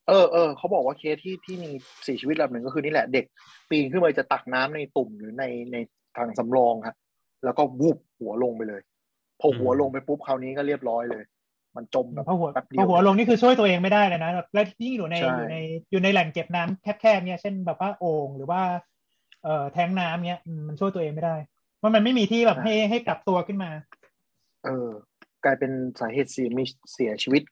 [0.07, 1.69] เออเออเขาบอกว่าเคสที่ที่มี
[2.03, 3.25] เสียชีวิตลำหนึ่งก็คือนี่แหละเด็ก
[3.69, 5.77] ปีนขึ้นไปจะตักน้ำในตุ่มหรือในใน
[6.17, 6.95] ถังสำรองครับ
[7.43, 8.81] แล้วก็วูบหัวลงไปเลย
[9.39, 11.23] พอหัวลงไปปุ๊บคราวนี้ก็เรียบร้อยเลย
[11.75, 15.57] มันจมแบบเพราะหัวแป๊บเดีเพยวราะหัวลงนี่คือช่วยตัวเองไม่ได้เลยนะแบบและยิ่งอยู่ในใช่อยู่ใน
[15.91, 18.61] อยู่ในแหล่งเก็บน้ำแคบๆเนี่ยเช่นแบบว่าโอ่งหรือว่า
[19.43, 21.35] เอ่อแทงน้ำเนี่ยอืมมันช่วยตัวเองไม่ได้
[21.77, 23.71] เพราะมันไม่มีที่แบบให้ให้กลับตัวขึ้นมา
[24.65, 24.89] เออ
[25.43, 26.63] กลายเป็นสาเหตุเสียมี
[26.93, 27.43] เสียชีวิต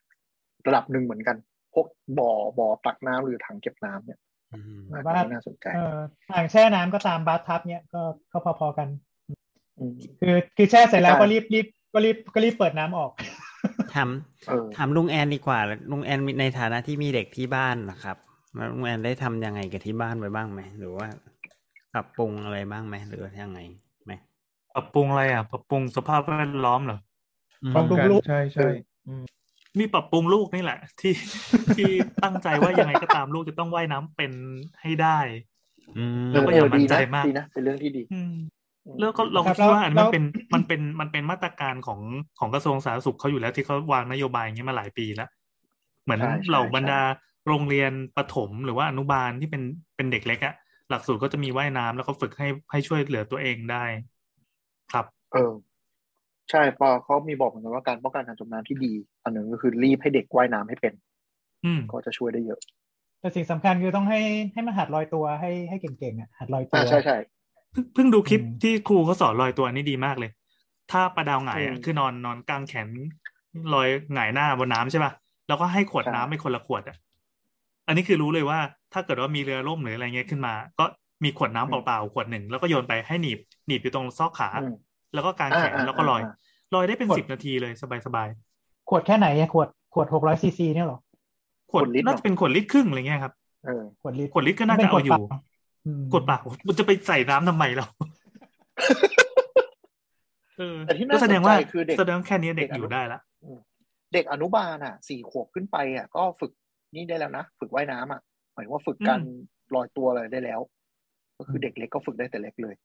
[0.67, 1.37] ระดับหนึ่งเหมือนกัน
[1.73, 1.87] พวก
[2.19, 4.19] บ่อบ่อตักน้ำหรือถังเก็บน้ำเนี่ย
[4.53, 5.99] อืมหรือก็ว่าน่าสนใจเออ
[6.33, 8.87] อ่างแช่น้ำก็ตามบาร์ทับเนี่ยก็ก็พอๆกัน
[9.79, 13.11] อืมคือคือแช่เสร็จแล้วใช่ก็รีบรีบก็รีบก็รีบเปิดน้ำออก
[13.93, 14.09] ถาม
[14.47, 15.59] เออถามลุงแอนดีกว่า
[15.91, 18.17] ลุงแอนมีในฐานะที่มีเด็กที่บ้านนะครับ
[18.55, 21.07] แล้วลุงแอนได้ทำยังไงกับที่บ้านไว้บ้างไหมหรือว่า
[21.93, 23.59] ปรับปรุงอะไรบ้างไหมหรือว่ายังไง
[24.05, 24.11] ไหม
[24.73, 26.99] ปรับปรุงอะไรอะ ปรับปรุงสภาพแวดล้อมเหรอ
[27.63, 28.69] อืมปรับปรุงลูกใช่ใช่
[29.07, 29.23] อืม
[29.79, 31.13] มีปรับปรุงลูกนี่แหละ ที่
[31.75, 31.89] ที่
[32.23, 34.31] ตั้งใจว่ายังไงก็ตามลูกจะต้องว่ายน้ำเป็น
[34.81, 35.19] ให้ได้
[35.97, 38.33] อืมแล้วก็อย่ามั่นใจดีะมากดีนะเป็นเรื่องที่ดีอืม
[38.99, 40.23] แล้วก็เราครับคิดว่าอันแล้มันวเป็น
[40.53, 41.99] มันเป็นมันเป็นมาตรการของ
[42.39, 45.29] ของกระทรวงสาธารณสุขเขาอยู่แล้วที่เขาวางนโยบายอย่างนี้มาหลายปีแล้ว
[46.03, 47.01] เหมือนใช่ใช่เหล่าบรรดา
[47.47, 49.63] โรงเรียนประถมหรือว่าอนุบาลที่เป็น
[49.95, 50.55] เป็นเด็กเล็กอะ
[50.91, 53.77] หลักสูตรก็จะมีว่ายน้ำแล้วก็ฝึกให้ให้ช่วยเหลือตัวเองได้
[54.91, 55.51] ครับ เออ
[56.49, 60.93] ใช่พอเขามีบอกเหมือนกันว่าการป้องกันการจมน้ำที่ดี อันหนึ่งก็คือรีบให้เด็กว่ายน้ำให้เป็น
[61.63, 62.59] อืมก็จะช่วยได้เยอะ
[63.19, 64.19] แต่สิ่งสำคัญคือต้องให้
[64.53, 67.15] ให้มันหัดลอยตัวให้ให้เก่งๆอะหัดลอยตัวอ่าใช่ใช่
[67.71, 70.31] เพิ่งเพิ่งดูคลิปอืมที่ครูเขาสอนลอยตัวนี่ดีมากเลย
[70.91, 72.89] ถ้าปลาดาวหงายอะอืมคือนอนนอนกลางแขน
[73.73, 75.13] ลอยหงายหน้าบนน้ำใช่ป่ะ
[75.47, 76.95] แล้วก็ให้ขวดใช่น้ำไปคนละขวดอะ
[77.91, 78.59] อันนี้คือรู้เลยว่า
[78.93, 80.85] ถ้าเกิดว่ามีเรือล่มหรืออะไรเงี้ยขึ้นมา ก็
[81.23, 84.73] มีขวดน้ำเปล่าๆขวดหนึ่งแล้วก็โยนไปให้หนีบหนีบอยู่ตรงซอกขาอืม
[85.13, 86.33] แล้วก็กางแขนอ่าอ่าแล้วก็ลอยอ่า
[86.73, 87.83] ลอยได้เป็นขวดสิบนาทีเลยส
[88.15, 88.27] บาย
[88.89, 93.33] ขวดแค่ไหนอะขวดขวดหกร้อยซีซีเนี่ยเหรอๆขวดขวดลิตรน่าจะเป็นขวดลิตรครึ่งอะไรเงี้ยครับ
[93.65, 95.39] เออขวดลิตรขวดลิตรก็น่าเป็จะเอาอยู่ขวดเปล่า
[95.85, 97.85] อืมกดปากมันจะไปใส่น้ำทำไมเรา
[100.57, 103.19] เออแต่ที่น่าก็แสดงว่าสนใจคือเด็กแสดงว่าแค่นี้เด็กเด็กออนุยู่ได้ละ
[104.13, 106.51] เด็กอนุบาลอะสี่ขวบขึ้นไปอะก็ฝึก
[106.95, 108.21] นี่ได้แล้วนะฝึกว่ายน้ำอะ
[108.53, 109.19] หมายถึงว่าฝึกการ
[109.75, 110.59] ลอยตัวอะไรได้แล้ว
[111.37, 112.75] ก็คือเด็กเล็กก็ฝึกได้แต่เล็กเลย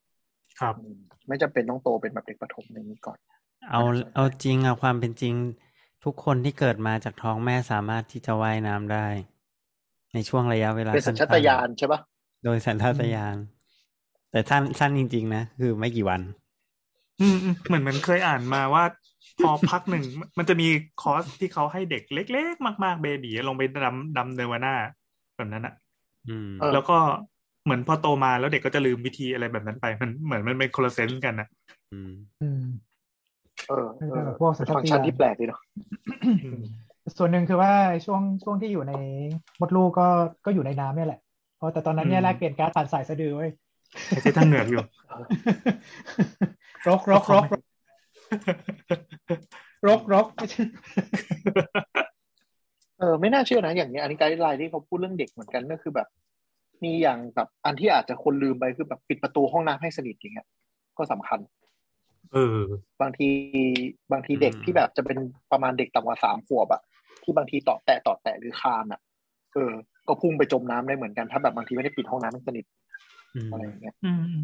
[0.60, 0.96] ครับอืม
[1.28, 3.18] ไม่จำเป็นต้องโตเป็นแบบเด็กประถมอย่างนี้ก่อน
[3.70, 3.82] เอา
[4.14, 5.34] เอาจริงเอาความเป็นจริง
[6.04, 9.06] ทุกคนที่เกิดมาจากท้องแม่สามารถที่จะว่ายน้ำได้
[10.14, 12.00] ในช่วงระยะเวลาเป็นสัญชาตสั้นๆญาณใช่ปะ
[12.44, 13.36] โดยสัญชาตญาณ
[14.30, 16.20] แต่สั้นสั้นจริง ๆ นะ คือไม่กี่วัน
[17.20, 18.84] อืมอืมเหมือนเหมือนเคยอ่านมาว่า
[19.42, 20.04] พอพักหนึ่ง
[20.38, 20.68] มันจะมี
[21.02, 24.74] คอร์สที่เขาให้เด็กเล็ก ๆ มาก ๆ เบบีลงไปดำดำเนวาน่า
[25.36, 25.74] แบบนั้นอะ
[26.28, 26.96] อืมเออแล้วก็
[27.64, 31.48] เหมือนพอโตมาแล้วเด็กก็จะลืมวิธีอะไรแบบนั้นไป มันเหมือนมันเป็นคนละเซนส์กันนะ
[31.92, 32.12] อืม
[32.42, 32.62] อืม
[33.68, 35.60] เออเออพวกสัเป็ญนชาตญาณฟังก์ชันที่แปลกดีเนาะ
[36.44, 36.60] อืม
[37.18, 37.72] ส่วนหนึ่งคือว่า
[38.06, 38.94] ช่วงช่วงที่อยู่ใน
[39.60, 40.08] มดลูกก็
[40.44, 41.20] ก็อยู่ในน้ำเนี่ยแหละ
[41.56, 43.50] เพราะแต่ตอนนั้นเนี่ยอืมแลกเปลี่ยนการ์ดผ่านสายสะดือเว้ย
[44.10, 44.82] หายใจทางเหงือกอยู่
[46.88, 47.44] รกรกรก
[49.88, 50.64] รกรกไม่ใช่
[52.98, 56.08] เออไม่น่าเชื่อนะอย่างเนี้ยอันนี้ไกด์ไลน์ที่เขาพูดเรื่องเด็กเหมือนกันก็คือแบบ
[56.84, 60.46] มีอย่างแบบอันที่อาจจะคนลืมไปคือแบบปิดประตูห้องน้ำให้สนิทอย่างเงี้ย
[60.98, 61.38] ก็สำคัญ
[62.32, 62.58] เออ
[63.00, 63.28] บางที
[64.12, 65.18] บางทีเด็กอืมที่แบบจะเป็น
[65.52, 66.82] ประมาณเด็กต่ำกว่าสามขวบอะ
[67.22, 69.00] ที่บางทีต่อแตะต่อแตะหรือคานอะ
[69.54, 69.72] เออ
[70.08, 72.64] ก็พุ่งไปจมน้ำได้เหมือนกันถ้าแบบบางทีไม่ได้ปิดห้องน้ำให้สนิท
[73.34, 74.36] อืมอะไรอย่างเงี้ยอืม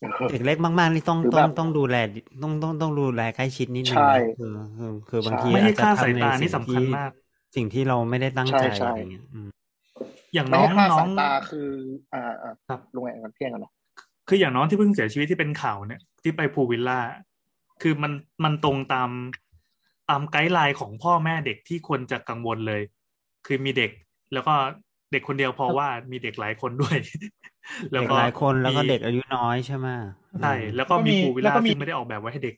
[0.00, 1.96] เออเด็กเล็กมากๆนี่ต้องหรือต้แบองบต้องดูแล
[2.42, 7.10] ต้องต้องต้องดูแลใกล้ชิดนิดนึงใช่นะคือคือคือบางทีไม่ให้อาจจะคลาดสายทำในตาสิ่นี่งสำคัญที่มาก
[7.56, 9.48] สิ่งที่เราไม่ได้ตั้งใจใช่ใช่อะไรเงี้ยอืม
[10.34, 11.68] อย่างไม่น้องให้คลาดน้อสางยตาคือ
[12.12, 13.72] อ่าอ่าครับลงแรงกันเพียงกันเนาะ
[14.28, 17.00] คืออย่างน้องที่เพิ่งเสียชีวิตที่เป็นข่าวเนี่ย ที่ไปพูลวิลล่า
[17.82, 18.12] คือมัน
[18.44, 19.10] มันตรงตาม
[20.10, 22.82] ตาม guideline ของพ่อแม่เด็กที่ควรจะกังวลเลย
[23.46, 23.90] คือมีเด็ก
[24.32, 24.54] แล้วก็
[25.12, 26.96] เด็กคนเดียวพอว่ามีเด็กหลายคนด้วย
[27.92, 29.86] แล้วเด็กก็หลายคนแล้วก็มีเด็กอายุน้อยใช่ไหม
[30.40, 32.54] ใช่แล้วก็มี pool villa ซึ่งไม่ได้ออกแบบไว้ให้เด็ก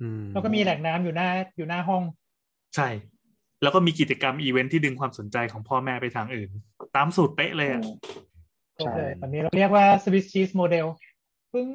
[0.00, 2.02] อืมแล้วก็มีแหล่งน้ำอยู่หน้าอยู่หน้าห้อง
[2.76, 2.88] ใช่
[3.62, 6.50] แล้วก็มีกิจกรรมอีเวนท์ที่ดึงความสนใจของพ่อแม่ไปทางอื่น
[6.96, 7.82] ตามสูตรเป๊ะเลยอะ
[8.76, 10.86] โอใช่เคแบบนี้เราเรียกว่า Swiss cheese model
[11.52, 11.68] ปึ้ง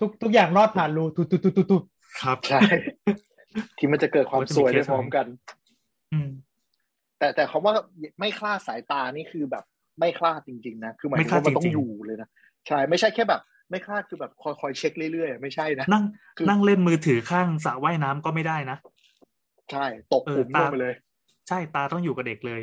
[0.00, 1.78] ทุกทุกอย่างรอดผ่านรูตุตุตุตุตุ
[2.22, 2.60] ครับใช่
[3.78, 5.26] ที่มันจะเกิดความสวยได้พร้อมกัน
[6.12, 6.28] อืม
[7.18, 7.74] แต่แต่คำว่า
[8.18, 9.64] ไม่คลาดสายตานี่คือแบบ
[9.98, 12.28] ไม่คลาดจริง ๆ นะ คือหมายถึงว่ามันต้องอยู่เลยนะ
[12.68, 13.40] ใช่ ไม่ใช่แค่แบบ
[13.70, 16.04] ไม่คลาดคือแบบคอยคอยเช็คเรื่อยๆ ไม่ใช่นะ นั่ง
[16.36, 18.76] คือนั่งเล่นมือถือข้างสระว่ายน้ำก็ไม่ได้นะ
[19.70, 20.94] ใช่ ตกเออหลุมลตางไปเลย
[21.48, 22.62] ใช่ ตาต้องอยู่กับเด็กเลย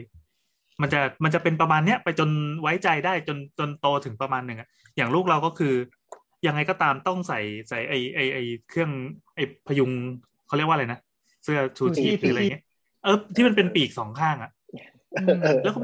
[0.82, 2.30] มันจะ มันจะเป็นประมาณเนี้ยไปจน
[2.62, 5.74] ไว้ใจได้จนจนโตถึงประมาณหนึ่งอะอย่างลูกเราก็คือ
[6.48, 7.40] ยังไงก็ตามต้องใส่
[7.70, 8.38] ใส่ไอไอไอ
[8.70, 8.92] เครื่อง
[9.36, 9.92] ไอพยุง
[10.48, 11.00] เขาเรียกว่าอะไรนะ
[11.44, 12.64] เสื้อชูชีพหรืออะไรเงี้ย
[13.04, 14.52] เออที่มันเป็นปีกสองข้างอะ
[15.42, 15.80] เออแล้วก็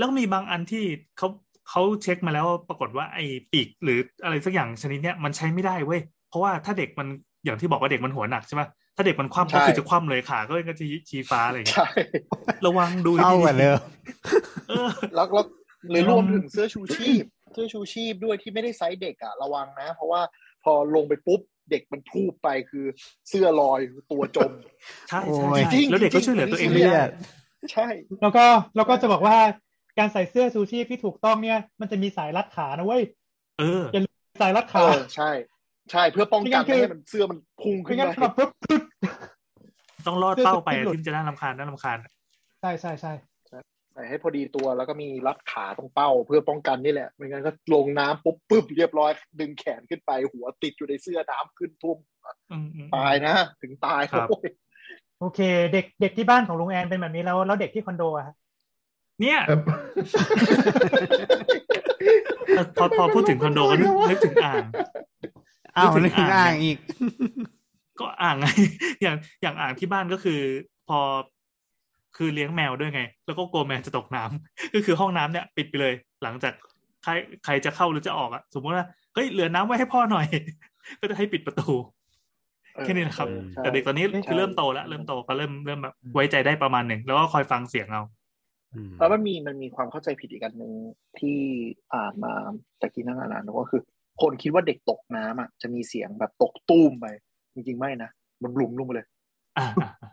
[0.00, 0.84] แล้วก็มีบางอันที่
[1.18, 1.28] เขา
[1.70, 7.08] เขาเช็คมาแล้วปรากฏว่าไอ้ปีกหรืออะไรสักอย่างชนิดเนี้ยมันใช้ไม่ได้เว้ยเพราะว่าถ้าเด็กมัน
[7.44, 8.62] อย่างที่บอกว่าเด็กมันหัวหนักใช่ไหม
[8.96, 11.88] ถ้าเด็กมันคว่ำก็คือจะคว่ำเลยขาก็ก็จะชี้ฟ้าอะไรอย่างเงี้ยใช่
[12.66, 13.68] ระวังดูเข้าดีกันเลย
[14.68, 15.46] เออแล้วแล้ว
[15.90, 20.20] หรือรวมถึงเสื้อชูชีพ เสื้อชูชีพด้วยที่ไม่ได้ไซส์เด็กอะระวังนะ เพราะว่า
[20.64, 21.40] พอลงไปปุ๊บ
[21.70, 22.84] เด็กมันพูบไปคือ
[23.28, 23.80] เสื้อลอย
[24.12, 24.50] ตัวจม
[25.08, 27.10] ใช่โอ้ใช่ยใช่แล้วเด็กก็ช่วยเหลือตัวเองไม่เลืได้อด
[27.72, 27.88] ใช่
[28.22, 28.44] แล้วก็
[28.76, 29.36] แล้วก็จะบอกว่า
[29.98, 33.02] การใส่เสื้อชูชีพที่ถูกต้องเนี่ย มันจะมีสายรัดขานะเว้ย
[33.60, 33.82] เออ
[34.40, 35.30] สายรัดเอขาอใช่
[35.90, 38.82] ใช่เพื่อป้องกันไม่งั้นคือไม่ให้มันเสื้อมันพุ่งไม่ขึ้นงั้นไปแบบปุ๊บปุ๊บ
[40.06, 41.98] ต้องลอดเป้าไปอะที่มันจะน่ารำคาญน่ารำคาญ
[42.60, 43.12] ใช่ใช่ใช่
[43.92, 49.10] ใส่ให้พอดีตัวแล้วก็มีรัดขาตรงเป้าเพื่อป้องกันนี่แหละไม่งั้นก็ลงน้ำปุ๊บปึ๊บเรียบร้อย
[49.40, 51.98] ดึงแขนขึ้นไปหัวติดอยู่ในเสื้อน้ำขึ้นทุ่วม
[52.52, 54.48] อืมอืมตายนะ ถึงตายครับโอ้ย
[55.20, 55.40] โอเค
[55.72, 58.34] เด็กเด็กที่บ้านของลุงแอนเป็นแบบนี้แล้วแล้วเด็กที่คอนโดอะฮะ
[59.20, 59.60] เนี่ยครับ
[62.78, 64.64] พอพอพูดถึงคอนโดก็นึกนึกถึงอ่าง
[65.76, 66.78] อ้าวนึนึกกถึถึงงอ่างอ่างอีก
[68.00, 68.46] ก็อ่างไง
[69.02, 70.40] อย่างอย่างอ่างที่บ้านก็คือ
[70.88, 70.98] พอ
[72.16, 76.52] คือเลี้ยงแมวด้วยไง แล้วก็กลัวแมวจะตกน้ำก็คือห้องน้ำเนี่ย ปิดไปเลย หลังจาก
[77.02, 77.10] ใคร
[77.44, 80.26] ใครจะเข้าหรือจะออกอะสมมติว่าเฮ้ยเหลือน้ำไว้ให้พ่อหน่อย
[81.00, 81.70] ก็จะให้ปิดประตู
[82.84, 88.02] แค่นี้นะครับเออใช่แต่เด็กตอนนี้คือเริ่มโตแล้วเริ่มโตก็เริ่มเริ่มแบบไว้ใจได้ประมาณหนึ่งแล้วก็คอยฟังเสียงเอา
[88.98, 90.72] แล้วมันมีมันมีความเข้าใจผิดอีกอันหนึ่ง
[91.18, 91.38] ที่
[91.94, 92.32] อ่านมา
[92.80, 93.82] ตะกี้นั่งอ่านๆก็คือ
[94.22, 97.06] คนคิดว่าเด็กตกน้ำอะจะมีเสียงแบบตกตุ้มไป
[97.54, 98.10] จริง ๆ ไม่นะ
[98.42, 99.06] มันบลุมลงไปเลย
[99.58, 100.10] อ่าอ่าอ่า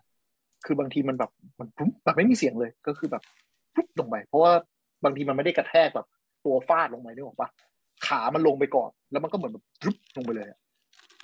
[0.66, 3.24] คือบางทีมันแบบมันปุ๊บแบบไม่มีเสียงเลยก็คือแบบ
[3.76, 4.52] ปุ๊บลงไป เพราะว่า
[5.04, 6.08] บางทีมันไม่ได้กระแทกแบบ
[6.46, 7.50] ตัวฟาดลงไปนึกออกปะ
[8.08, 10.60] ขามันลงไปก่อน แล้วมันก็เหมือนแบบปุ๊บลงไปเลยอะ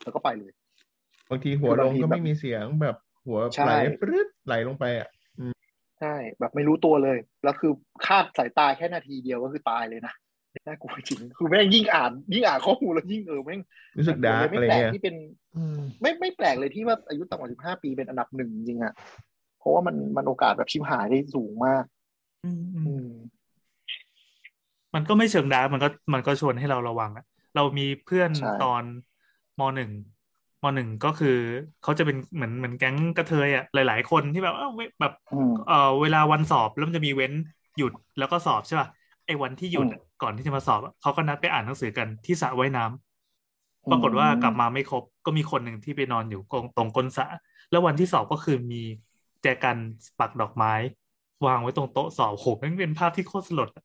[0.04, 0.52] แล้วก็ไปเลย
[1.30, 2.96] บางทีหัวลงคือบางทีก็แบบไม่มีเสียงแบบ
[3.26, 5.08] หัวใช่ไหลปรึ๊ดไหลลงไปอะ
[6.04, 7.72] ใช่แบบไม่รู้ตัวเลย แล้วคือ
[8.06, 10.14] คาดสายตาแค่นาทีเดียวก็คือตายเลยนะ
[10.68, 13.62] น่ากลัวจริงคือแม่งยิ่งอ่านยิ่งอ่านข้อมูลแล้วยิ่งเออแม่ง
[13.98, 15.16] รู้สึก dark ไม่อะไรแปลกเงี้ยที่เป็น
[15.58, 18.94] อืมไม่ไม่แปลกเลยที่ว่าอายุต่ำกว่าสิบห้าปีเป็นอันดับหนึ่งจริงอะ
[19.60, 21.84] เพราะว่ามันมันโอกาสแบบชิบหายได้สูงมาก
[22.46, 23.10] อืมอืมอืม
[24.96, 27.26] มันก็ไม่เชิง dark มันก็มันก็ชวนให้เราระวังอะ
[27.56, 28.84] เรามีเพื่อนใช่ตอน
[29.60, 29.92] มหนึ่ง
[30.70, 31.38] มหนึ่งก็คือ
[31.84, 37.34] เขาจะเป็นเหมือนเหมือนแก๊งกระเทยอะหลาย ๆ คนที่แบบเอ้าเว้ยแบบอืมเออเวลาวันสอบแล้วมันจะมีเว้น
[37.78, 38.88] หยุดแล้วก็สอบใช่ป่ะ
[39.26, 47.26] ไอ้วันที่หยุดอะก่อนที่จะมาสอบอะเขาก็นัดไปอ่านหนังสือกันที่สระว่ายน้ำปรากฏว่ากลับมาไม่ครบก็มีคนหนึ่งที่ไปนอนอยู่ตรงตรงก้นสระ
[47.72, 48.82] แล้ววันที่สอบก็คือมี
[49.42, 49.78] แจกัน
[50.20, 50.74] ปักดอกไม้
[51.46, 53.84] วางไว้ตรงโต๊ะสอบโหมันเป็นภาพที่โคตรสลดอะ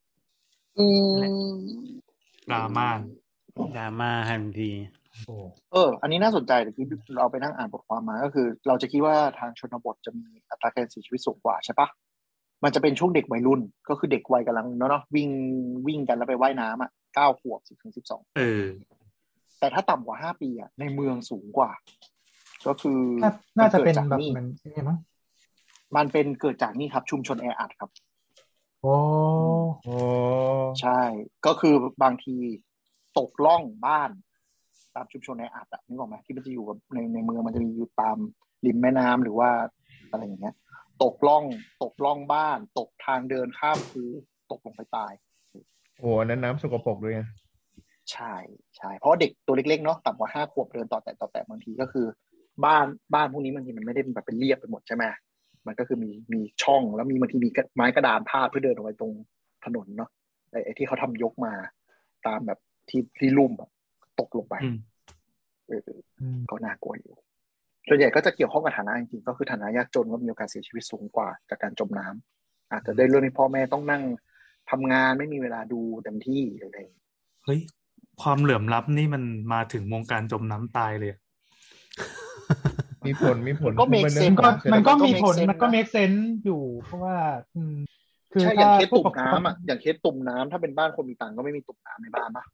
[0.79, 0.87] อื
[1.17, 1.21] ม
[2.51, 2.89] ดราม่า
[3.77, 4.98] ดราม่าทันทีโอ้
[5.73, 6.87] เออ อันนี้น่าสนใจแต่ที่
[7.17, 11.89] เราไปนั่งอ่านบทความมา ก็คือ เราจะคิดว่าทางชนบทจะมีอัตราการเสียชีวิตสูงกว่าใช่ปะ
[12.65, 15.29] มันจะเป็นช่วงเด็กวัยรุ่น ก็คือเด็กวัยกำลังเนาะเนาะวิ่ง
[15.87, 18.65] วิ่งกันแล้วไปว่ายน้ำอะเก้าขวบสิบถึงสิบสองเออ
[19.59, 21.71] แต่ถ้าต่ำกว่าห้าปีอะในเมืองสูงกว่า
[22.67, 24.99] ก็คือน่าน่าจะเป็นมัแบบกิดจากเหมือนนี่มั้ง
[25.97, 27.91] มันเป็นเกิดจากนี่ครับ ชุมชนแออัดครับ
[28.83, 28.95] โอ้
[29.85, 29.97] โอ้
[30.81, 31.01] ใช่
[31.47, 32.37] ก็คือบางที
[33.19, 34.11] ตกล่องบ้าน
[34.99, 38.17] ตามชุมชนแออัดอะนึกออกไหมที่มันจะอยู่กับในในเมืองมันจะมีอยู่ตาม
[38.67, 39.51] ริมแม่น้ำหรือว่า
[40.11, 40.55] อะไรอย่างเงี้ย
[41.03, 41.45] ตกล่อง
[41.83, 44.05] ตกล่องบ้าน ตกทางเดินข้ามคู
[44.51, 45.13] ตกลงไปตาย
[45.99, 47.23] โหอันนั้นน้ำสกปรกด้วยไง
[48.13, 48.35] ใช่
[48.77, 52.07] ใช่เพราะเด็กตัวเล็กๆเนาะต่ำกว่าห้าขวบเดินต่อแต่ต่อแต่บางทีก็คือ
[52.65, 55.05] บ้านบ้านพวกนี้บางทีมันไม่ได้แบบเป็นเรียบไปหมดใช่ไหม
[55.67, 59.13] มันก็คือมีมีช่องแล้วมีบางทีมีไม้กระดานพาดเพื่อเดินออกไปตรง
[59.65, 60.11] ถนนเนาะ
[60.51, 61.53] ไอ้ไอ้ที่เขาทำยกมา
[62.27, 62.59] ตามแบบ
[62.89, 63.71] ที่ที่ลุ่มอะ
[64.21, 64.77] ตกลงไปอืม
[65.69, 65.91] เออ
[66.51, 67.15] ก็น่ากลัวอยู่
[67.89, 74.03] ส่วนใหญ่ก็จะเกี่ยวข้องกับฐานะจริงๆก็คือฐานะยากจนก็มีโอกาสเสียชีวิตสูงกว่าจากการจมน้ำอาจจะได้เรื่องที่พ่อแม่ต้องนั่ง
[74.71, 77.07] ทำงานไม่มีเวลาดูเต็มที่อะไรอย่างเงี้ย
[77.45, 77.61] เฮ้ย
[78.23, 79.23] ความเหลื่อมล้ำนี่มัน
[79.53, 81.21] มาถึงวงการจมน้ำตายเลยอะ
[83.07, 87.17] มีผลมีผลก็ make เป็นเรื่มันก็ของมันก็มันก็มี make ผล sense มันก็นะเมคเซนส์อยู่ เพราะว่า
[87.57, 87.77] อืม
[88.33, 92.45] คือใช่อย่างถ้าเคสผู้ตุ่ปมกครองน้ำอะอย่างเคสตุ่มน้ำถ้าเป็นบ้านคนมีตังค์ก็ไม่มีตุ่มน้ำในบ้านปะ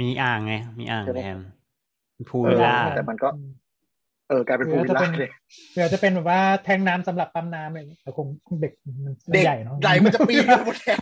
[0.00, 1.38] มีอ่างไง มีอ่างใช่ไหมแทน
[2.30, 3.28] พูเอวิอลล่าแต่มันก็
[4.28, 5.30] เออกลายเป็นหพูรือวิลจะล่าเป็นเลย
[5.74, 8.26] เดี๋ยวจะเป็นแบบว่าแทงน้ำสำหรับปั๊มน้ำอะไรอย่างเงี้ยแต่คง
[8.60, 8.72] เด็ก
[9.04, 10.98] มันเด็กใหญ่เนาะใหญ่มันจะปีนขึ้นบนแทง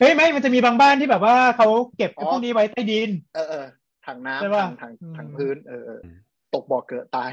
[0.00, 3.66] เฮ้ยไม่มันจะมีบางบ้านที่แบบว่าเขาเก็บอ๋อพวกนี้ไว้ใต้ดิน เออเออ
[4.06, 6.00] ถังใช่น้ำปะถังถังอืมถังพื้นเออเออ
[6.54, 7.32] ตกบ่อเกิดตาย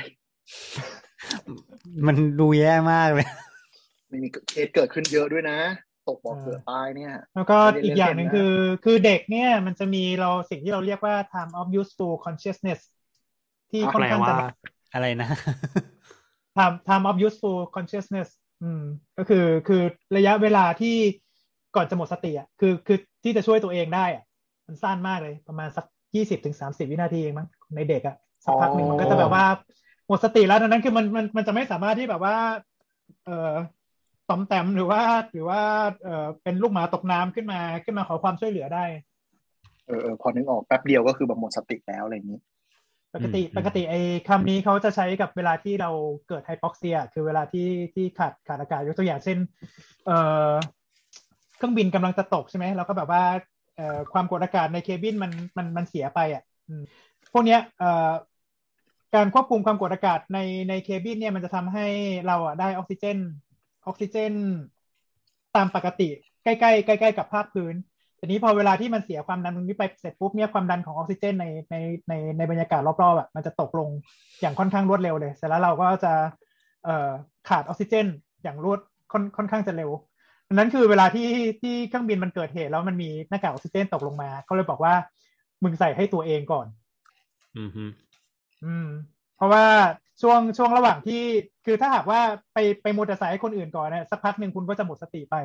[2.07, 3.27] มันดูแย่มากเลย
[4.09, 5.57] ไม่มีเคสเกิดขึ้นเยอะด้วยนะ
[6.07, 8.53] ตกบ่อเกิดตายเนี่ยแล้วก็ไม่ได้อีกอย่างหนึ่งเล่นเกมนะคือ
[8.83, 12.79] คือเด็กเนี่ยมันจะมีเราสิ่งที่เราเรียกว่า time of useful consciousness
[13.71, 14.33] ที่ค่อนแปลข้างว่าจะ
[14.93, 15.29] อะไรนะ
[16.57, 18.29] time time of useful consciousness
[18.63, 18.83] อืม
[19.17, 19.81] ก็คือคือ
[20.17, 20.95] ระยะเวลาที่
[21.75, 24.23] ก่อนจะหมดสติอะคือคือที่จะช่วยตัวเองได้อะ
[24.67, 25.85] มันสั้นมากเลยประมาณสัก
[26.15, 28.15] ยี่สิบถึงสามสิบวินาทีเองมั้งในเด็กอะ
[28.45, 29.45] สักพักหนึ่งมันก็จะแบบว่า
[30.07, 32.35] หมดสติแล้วดังนั้นคือมันมันมันจะไม่สามารถที่แบบว่า
[33.25, 33.82] เอ่อต
[34.33, 35.01] อมแตมหรือว่า
[35.31, 35.61] หรือว่า
[36.03, 38.85] เอ่อเป็นลูกหมาตกน้ำขึ้นมาขึ้นมาขอความช่วยเหลือได้
[39.87, 42.39] เออเออพอนึกออกแป๊บเดียวก็คือแบบหมดสติแล้วอะไรอย่างนี้
[43.13, 43.99] ปกติอืมปกติไอ้
[44.29, 45.89] คำนี้เขาจะใช้กับเวลาที่เรา
[46.27, 49.37] เกิดไฮปอกเซีย คือเวลาที่ที่ขาดขาดอากาศยกตัวอย่างเช่น
[50.05, 50.17] เอ่
[50.49, 50.51] อ
[51.57, 53.23] เครื่องบินกำลังจะตกใช่ไหมแล้วก็แบบว่า
[53.77, 56.83] เอ่อความกดอากาศในเคบินมันมันมันเสียไปอะอืม
[57.33, 58.11] พวกเนี้ยเอ่อ
[59.15, 60.39] การควบคุมความกดอากาศใน
[60.69, 61.87] ในเคบินเนี่ยมันจะทำให้
[62.27, 63.17] เราอะได้ออกซิเจน
[63.85, 64.33] ออกซิเจน
[65.55, 66.09] ตามปกติ
[66.43, 67.75] ใกล้ๆใกล้ๆกับภาคพื้น
[68.19, 71.75] ทีนี้พอเวลาที่มันเสียความดันตรงนี้ไปเสร็จปุ๊บเนี่ยความดันของออกซิเจนในใน
[72.09, 73.89] ในในบรรยากาศรอบๆอะมันจะตกลง
[74.41, 76.13] อย่างค่อนข้างรวดเร็วเลย เสร็จแล้วเราก็จะ
[76.83, 77.09] เอ่อ
[77.49, 78.05] ขาดออกซิเจน
[78.43, 78.79] อย่างรวด
[79.11, 79.91] ค่อนค่อนข้างจะเร็ว
[80.47, 81.29] ดังนั้นคือเวลาที่
[81.61, 84.93] ที่เครื่องบินมันเกิดเหตุแล้วมันมีหน้ากากออกซิเจนตกลงมาเขาเลยบอกว่า
[85.63, 86.67] มึงใส่ให้ตัวเองก่อน
[87.57, 87.85] อืมฮึ
[88.65, 88.87] อืม
[89.35, 89.65] เพราะว่า
[90.21, 91.21] ช่วงช่วงระหว่างที่
[91.65, 92.19] คือถ้าหากว่า
[92.53, 95.35] ไปไปมัวแต่ใส่ให้คนอื่นก่อนเนี่ยสักพักหนึ่งคุณก็จะหมดสติไป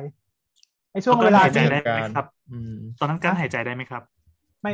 [0.91, 4.03] ไอ้ช่วงเวลาหายใจที่ได้ไหมครับอืมตอนนั้นการหายใจได้ไหมครับ
[4.61, 4.73] ไม่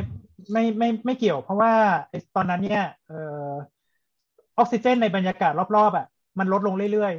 [0.52, 1.72] ไม่ไม่ไม่เกี่ยวเพราะว่า
[2.08, 3.50] ไอ้ตอนนั้นเนี่ยเอ่อ
[4.58, 6.06] ออกซิเจนในบรรยากาศรอบๆอะ
[6.38, 7.14] มันลดลงเรื่อย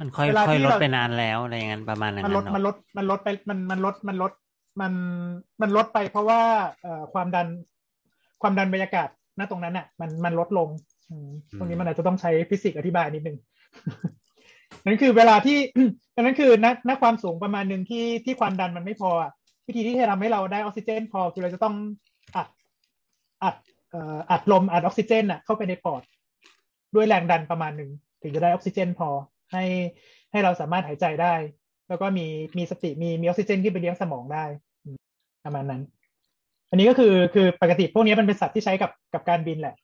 [0.00, 4.32] มันค่อยเวลาค่อยที่ลดเราไปนานแล้วอะไรอย่างนั้นประมาณนั้ๆนมันลดเนอะมันลดมันลดไปมันมันลดมันลด
[4.80, 4.92] มัน
[5.62, 6.40] มันลดไปเพราะว่า
[6.82, 7.46] เอ่อความดัน
[8.42, 9.08] ความดันบรรยากาศ
[9.38, 10.93] ณตรงนั้นอะ มันมันลดลงอืม
[11.58, 13.36] ตรงนี้มันอาจจะต้องใช้ฟิสิกส์อธิบายนิดนึง
[14.84, 15.58] นั่นคือเวลาที่
[16.14, 19.10] ดังนั้นคือณณความสูงประมาณหนึ่งที่ที่ความดันมันไม่พอ
[19.66, 21.74] วิธีที่จะทำให้เราได้ออกซิเจน พอคือเราจะต้อง
[22.36, 22.48] อัด
[23.42, 23.54] อัด
[23.90, 26.02] เอ่ออัดลมอัดออกซิเจนอะเข้าไปในปอด
[26.94, 27.90] ด้วยแรงดันประมาณหนึ่ง
[28.22, 29.08] ถึงจะได้ออกซิเจน พอ
[29.52, 29.64] ให้
[30.32, 31.34] ให้เราสามารถหายใจได้
[31.88, 32.26] แล้วก็มี
[32.58, 34.44] มีสติมีมีออกซิเจนที่ไปเลี้ยงสมองได้
[35.44, 35.82] ประมาณนั้น
[36.70, 39.74] อันนี้ก็คือคือปกติพวกนี้มันเป็นศัพท์ที่ใช้กับกับการบินแหละ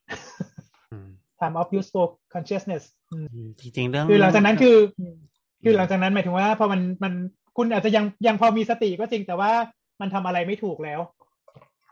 [1.40, 4.76] time of useful consciousness อืมอืมจริงๆเรื่องคือหลังจากนั้นคือ
[5.64, 7.12] คือหลังจากนั้นหมายถึงว่าพอมันมัน
[7.56, 9.50] คุณอาจจะยังยังพอมีสติก็จริงแต่ว่า
[10.00, 11.00] มันทำอะไรไม่ถูกแล้ว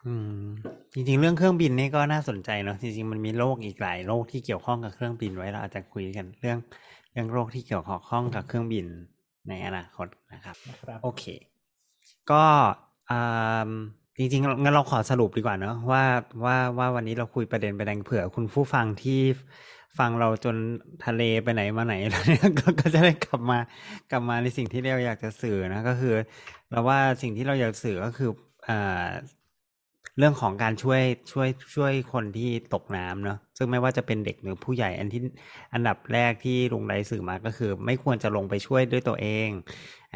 [0.06, 0.44] อืม
[0.92, 6.58] จริง ๆ เรื่องเครื่องบินนี่ก็น่าสนใจเนอะจริง ๆ มันมีโรคอีกหลายโรคที่เกี่ยวข้องกับเครื่องบินไว้เราอาจจะคุยกันเรื่อง
[7.12, 8.86] เรื่องโรคที่เกี่ยวข้องกับเครื่องบิน
[9.48, 11.24] ในอนาคตนะครับนะครับโอเค
[12.30, 12.44] ก็
[13.10, 13.70] อ่า
[14.18, 16.04] จริงๆงั้นเราขอสรุปดีกว่าเนอะว่า
[16.44, 19.20] ว่าว่าวันนี้เราคุยประเด็นไปแดงเผื่อคุณผู้ฟังที่
[19.98, 20.56] ฟังเราจน
[21.06, 22.46] ทะเลไปไหนมาไหนแล้วเนี่ย
[22.80, 23.58] ก็จะได้กลับมา
[24.10, 26.14] กลับมาในสิ่งที่เราอยากจะสื่อนะก็คือ
[26.70, 28.30] เราว่าสิ่งที่เราอยากสื่อก็คือ
[28.68, 29.06] อ่า
[30.18, 35.22] เรื่องของการช่วยช่วยช่วยคนที่ตกน้ำเนอะซึ่งไม่ว่าจะเป็นเด็กหรือผู้ใหญ่อันที่
[35.74, 39.48] อันดับแรกที่ลุงไรสื่อมาก็คือ ไม่ควรจะลงไปช่วยด้วยตัวเอง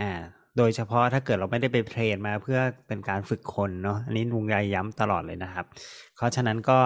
[0.00, 0.22] อ่า
[0.58, 5.66] โดยเฉพาะถ้าเกิดเราไม่ได้ไปเทรนมาเพื่อเป็นการฝึกคนเนาะอันนี้ลุงยายย้ำตลอดเลยนะครับ
[6.16, 6.78] เพราะฉะนั้นก็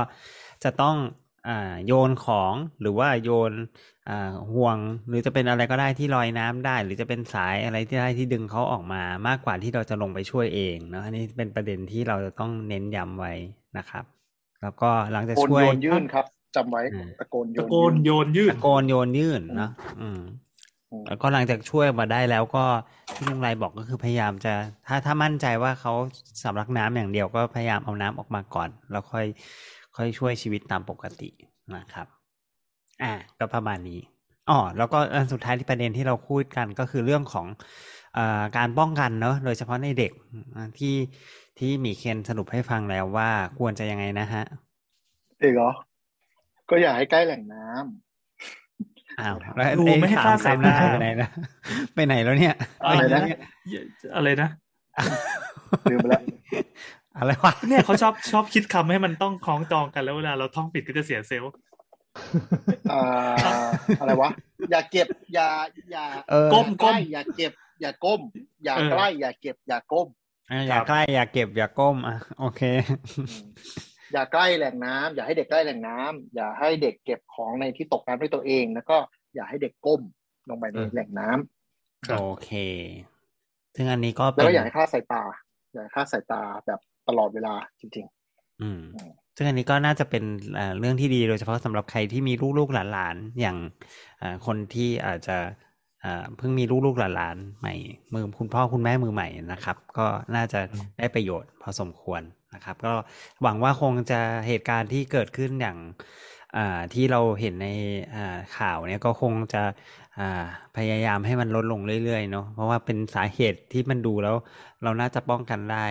[0.64, 0.96] จะต้อง
[1.48, 3.52] อ่าโยนของหรือว่าโยน
[4.08, 4.78] อ่าห่วง
[5.08, 13.32] หรือจะเป็นอะไรก็ได้ที่ลอยน้ำได้ หรือจะเป็นสายอะไรที่ได้ที่ดึงเขาออกมามากกว่าที่เราจะลงไปช่วยเองเนาะอันนี้เป็นประเด็นที่เราจะต้องเน้นย้ำไว้
[13.78, 14.04] นะครับ
[14.62, 16.26] แล้วก็หลังจากตะโกนช่วยโยนยื่นครับ
[16.56, 19.70] จำไว้อืมตะโกนโยตะนโกนโยนยื่นตะโกนโยนยื่นเนาะ
[20.00, 20.20] อืมอืม
[21.06, 22.64] แล้วก็หลังจากช่วยออกมาได้แล้วก็
[23.14, 24.54] ที่ลุงไรบอกก็คือพยายามจะ
[24.86, 25.92] ถ้าถ้ามั่นใจว่าเขา
[26.42, 29.26] สำลักน้ำอย่างเดียวก็พยายามเอาน้ำออกมาก่อน แล้วค่อย
[29.96, 31.30] ค่อยช่วยชีวิตตามปกติ
[31.76, 32.06] นะครับ
[33.02, 34.00] อ่า ก็ประมาณนี้
[34.50, 37.46] อ๋อแล้วก็อันสุดท้ายที่ประเด็นที่เราพูดกันก็คือเรื่องของ
[38.16, 40.12] อาการป้องกันเนอะโดยเฉพาะในเด็ก
[40.56, 40.94] อ่าที่
[41.58, 44.44] ที่หมีเคนสรุปให้ฟังแล้วว่าควรจะยังไงนะฮะ
[45.38, 45.70] เอกเหรอ
[46.70, 48.05] ก็อย่าให้ใกล้แหล่งน้ำ
[49.20, 51.28] อ้าวแล้วดูไม่ให้อ้คลาดสามสายคำนั้นตาหายไปไหนนะ
[51.94, 52.54] ไปไหนแล้วเนี่ย
[52.86, 53.20] อะไรนะ
[54.16, 54.48] อะไรนะ
[55.90, 56.22] ลืมไปแล้ว
[57.18, 61.52] อะไรวะเนี่ยเขาชอบชอบคิดคำให้มันต้องคล้องจองกันแล้วเวลาเราท่องผิดก็จะเสียเซลล์
[62.92, 63.02] อ่า
[64.00, 64.30] อะไรวะ
[64.70, 65.48] อย่าเก็บ อย่า
[65.92, 68.20] อย่าเออก้มใกล้ อย่าเก็บ อย่าก้ม
[68.64, 70.08] อย่าเออใกล้อย่าเก็บอย่าก้ม
[70.50, 72.60] อะอย่าใกล้อย่าเก็บ อย่าก้มอะโอเค
[74.06, 78.96] อืมอย่าใกล้แหล่งน้ำอย่าให้เด็กใกล้แหล่งน้ำอย่าให้เด็กเก็บของในที่ตกน้ำด้วยตัวเอง แล้วก็
[79.34, 80.00] อย่าให้เด็กก้ม
[80.48, 82.50] ลงไปในเออแหล่งน้ำครับโอเค
[83.76, 85.22] ซึ่งอันนี้ก็แล้วเป็นก็อย่าให้คลาดสายตา
[85.72, 88.06] อย่าให้คลาดสายตาแบบตลอดเวลาจริง
[88.62, 90.24] อืมอืม ซึ่งอันนี้ก็น่าจะเป็น
[90.58, 93.56] อ่าเรื่องที่ดีโดยเฉพาะสำหรับใครที่มีลูกๆหลานๆอย่าง
[94.22, 95.36] อ่าคนที่อาจจะ
[96.04, 97.74] อ่าเพิ่งมีลูกๆหลานๆใหม่
[98.12, 100.06] มือคุณพ่อคุณแม่มือใหม่นะครับ ก็
[100.36, 100.60] น่าจะ
[100.98, 102.22] ได้ประโยชน์พอสมควร
[102.56, 102.94] นะครับ ก็
[103.42, 105.78] หวังว่าคงจะเหตุการณ์ที่เกิดขึ้นอย่าง
[106.94, 107.68] ที่เราเห็นใน
[108.58, 109.62] ข่าวเนี่ยก็คงจะ
[110.76, 114.36] พยายามให้มันลดลงเรื่อยๆเนาะเพราะว่าเป็นสาเหตุที่มันดูแล้ว
[114.82, 115.84] เราน่าจะป้องกันได้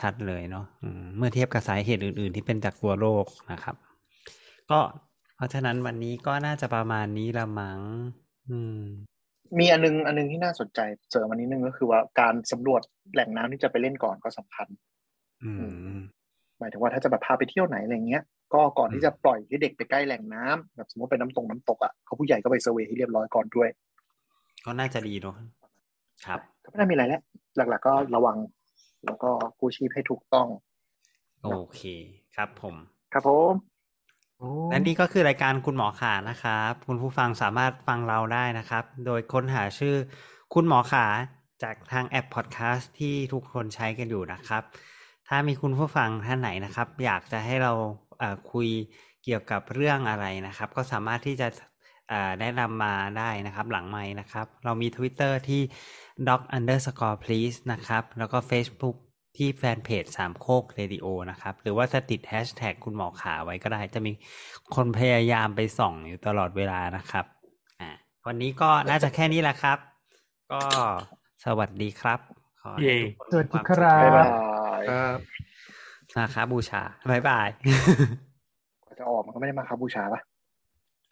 [0.00, 0.64] ชัด ๆ เลยเนาะ
[1.00, 3.76] มเมื่อเทียบกับสาเหตุอื่น ๆ ที่เป็นจากตัวโรคนะครับ
[4.70, 4.80] ก็
[5.36, 7.80] เพราะฉะนั้นวันนี้ก็น่าจะประมาณนี้ละมั้ง
[9.58, 10.80] มีอันนึงอันนึงที่น่าสนใจ
[11.10, 12.82] เสริมอันนี้นึงก็คือว่าการสำรวจ
[13.12, 14.68] แหล่งน้ำที่จะไปเล่นก่อนก็สำคัญ
[16.58, 18.22] หมายถึงว่าถ้าจะแบบพาไปเที่ยวไหนอะไรเงี้ย
[18.54, 23.68] ก็ก่อนที่จะปล่อยให้เด็กไปใกล้แหล่งน้ำแบบสมมติเป็นน้ำตกน้ำตกอะเขาผู้ใหญ่ก็ไปเซอร์เวย์ให้เรียบร้อยก่อนด้วย
[24.64, 25.36] ก็น่าจะดีเนอะ
[26.26, 27.22] ครับก็ไม่น่ามีอะไรแล้ว
[27.56, 28.36] หลัก ๆ ก็ระวัง
[29.04, 30.46] แล้วก็กู้ชีพให้ถูกต้อง
[31.44, 31.82] โอเค
[32.36, 32.74] ครับผม
[33.12, 33.54] ครับผม
[34.70, 39.94] และนี่ก็คือรายการคุณหมอขานะครับ คุณผู้ฟังสามารถฟังเราได้นะครับ โดยค้นหาชื่อ
[40.54, 41.06] คุณหมอขา
[41.62, 44.62] จากทางแอปพอดแคสต์ที่ทุกคนใช้กันอยู่นะครับ
[45.32, 47.72] ถ้ามีคุณผู้ฟังท่านไหนนะครับ อยากจะให้เรา
[48.18, 48.68] เอ่อคุย
[49.24, 51.48] เกี่ยวกับเรื่องอะไรนะครับ ก็สามารถที่จะ
[52.08, 55.62] เอ่อแนะนำมาได้นะครับ หลังไม้นะครับ เรามี Twitter ที่
[56.28, 58.96] doc underscore please นะครับ แล้วก็ Facebook
[59.36, 64.12] ที่แฟนเพจสามโคกเรดิโอนะครับ หรือว่าจะติดแฮชแท็กคุณหมอขาไว้ก็ได้ จะมี
[64.74, 67.24] คนพยายามไปส่องอยู่ตลอดเวลานะครับ
[67.80, 67.90] อ่า
[68.26, 69.78] วันนี้ก็น่าจะแค่นี้แหละครับ
[70.52, 70.62] ก็
[71.44, 72.20] สวัสดีครับ
[72.62, 75.18] ขอให้ทุกคนสวัสดีมีวามครัสุขบ๊ายบบาย ครับ
[76.16, 77.48] มาครับบูชาบ๊ายบาย
[78.84, 80.20] กว่าจะออกมันก็ไม่ได้มาครับบูชาปะ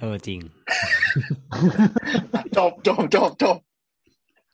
[0.00, 0.40] เออจริง
[2.56, 3.56] จบจบจบจบ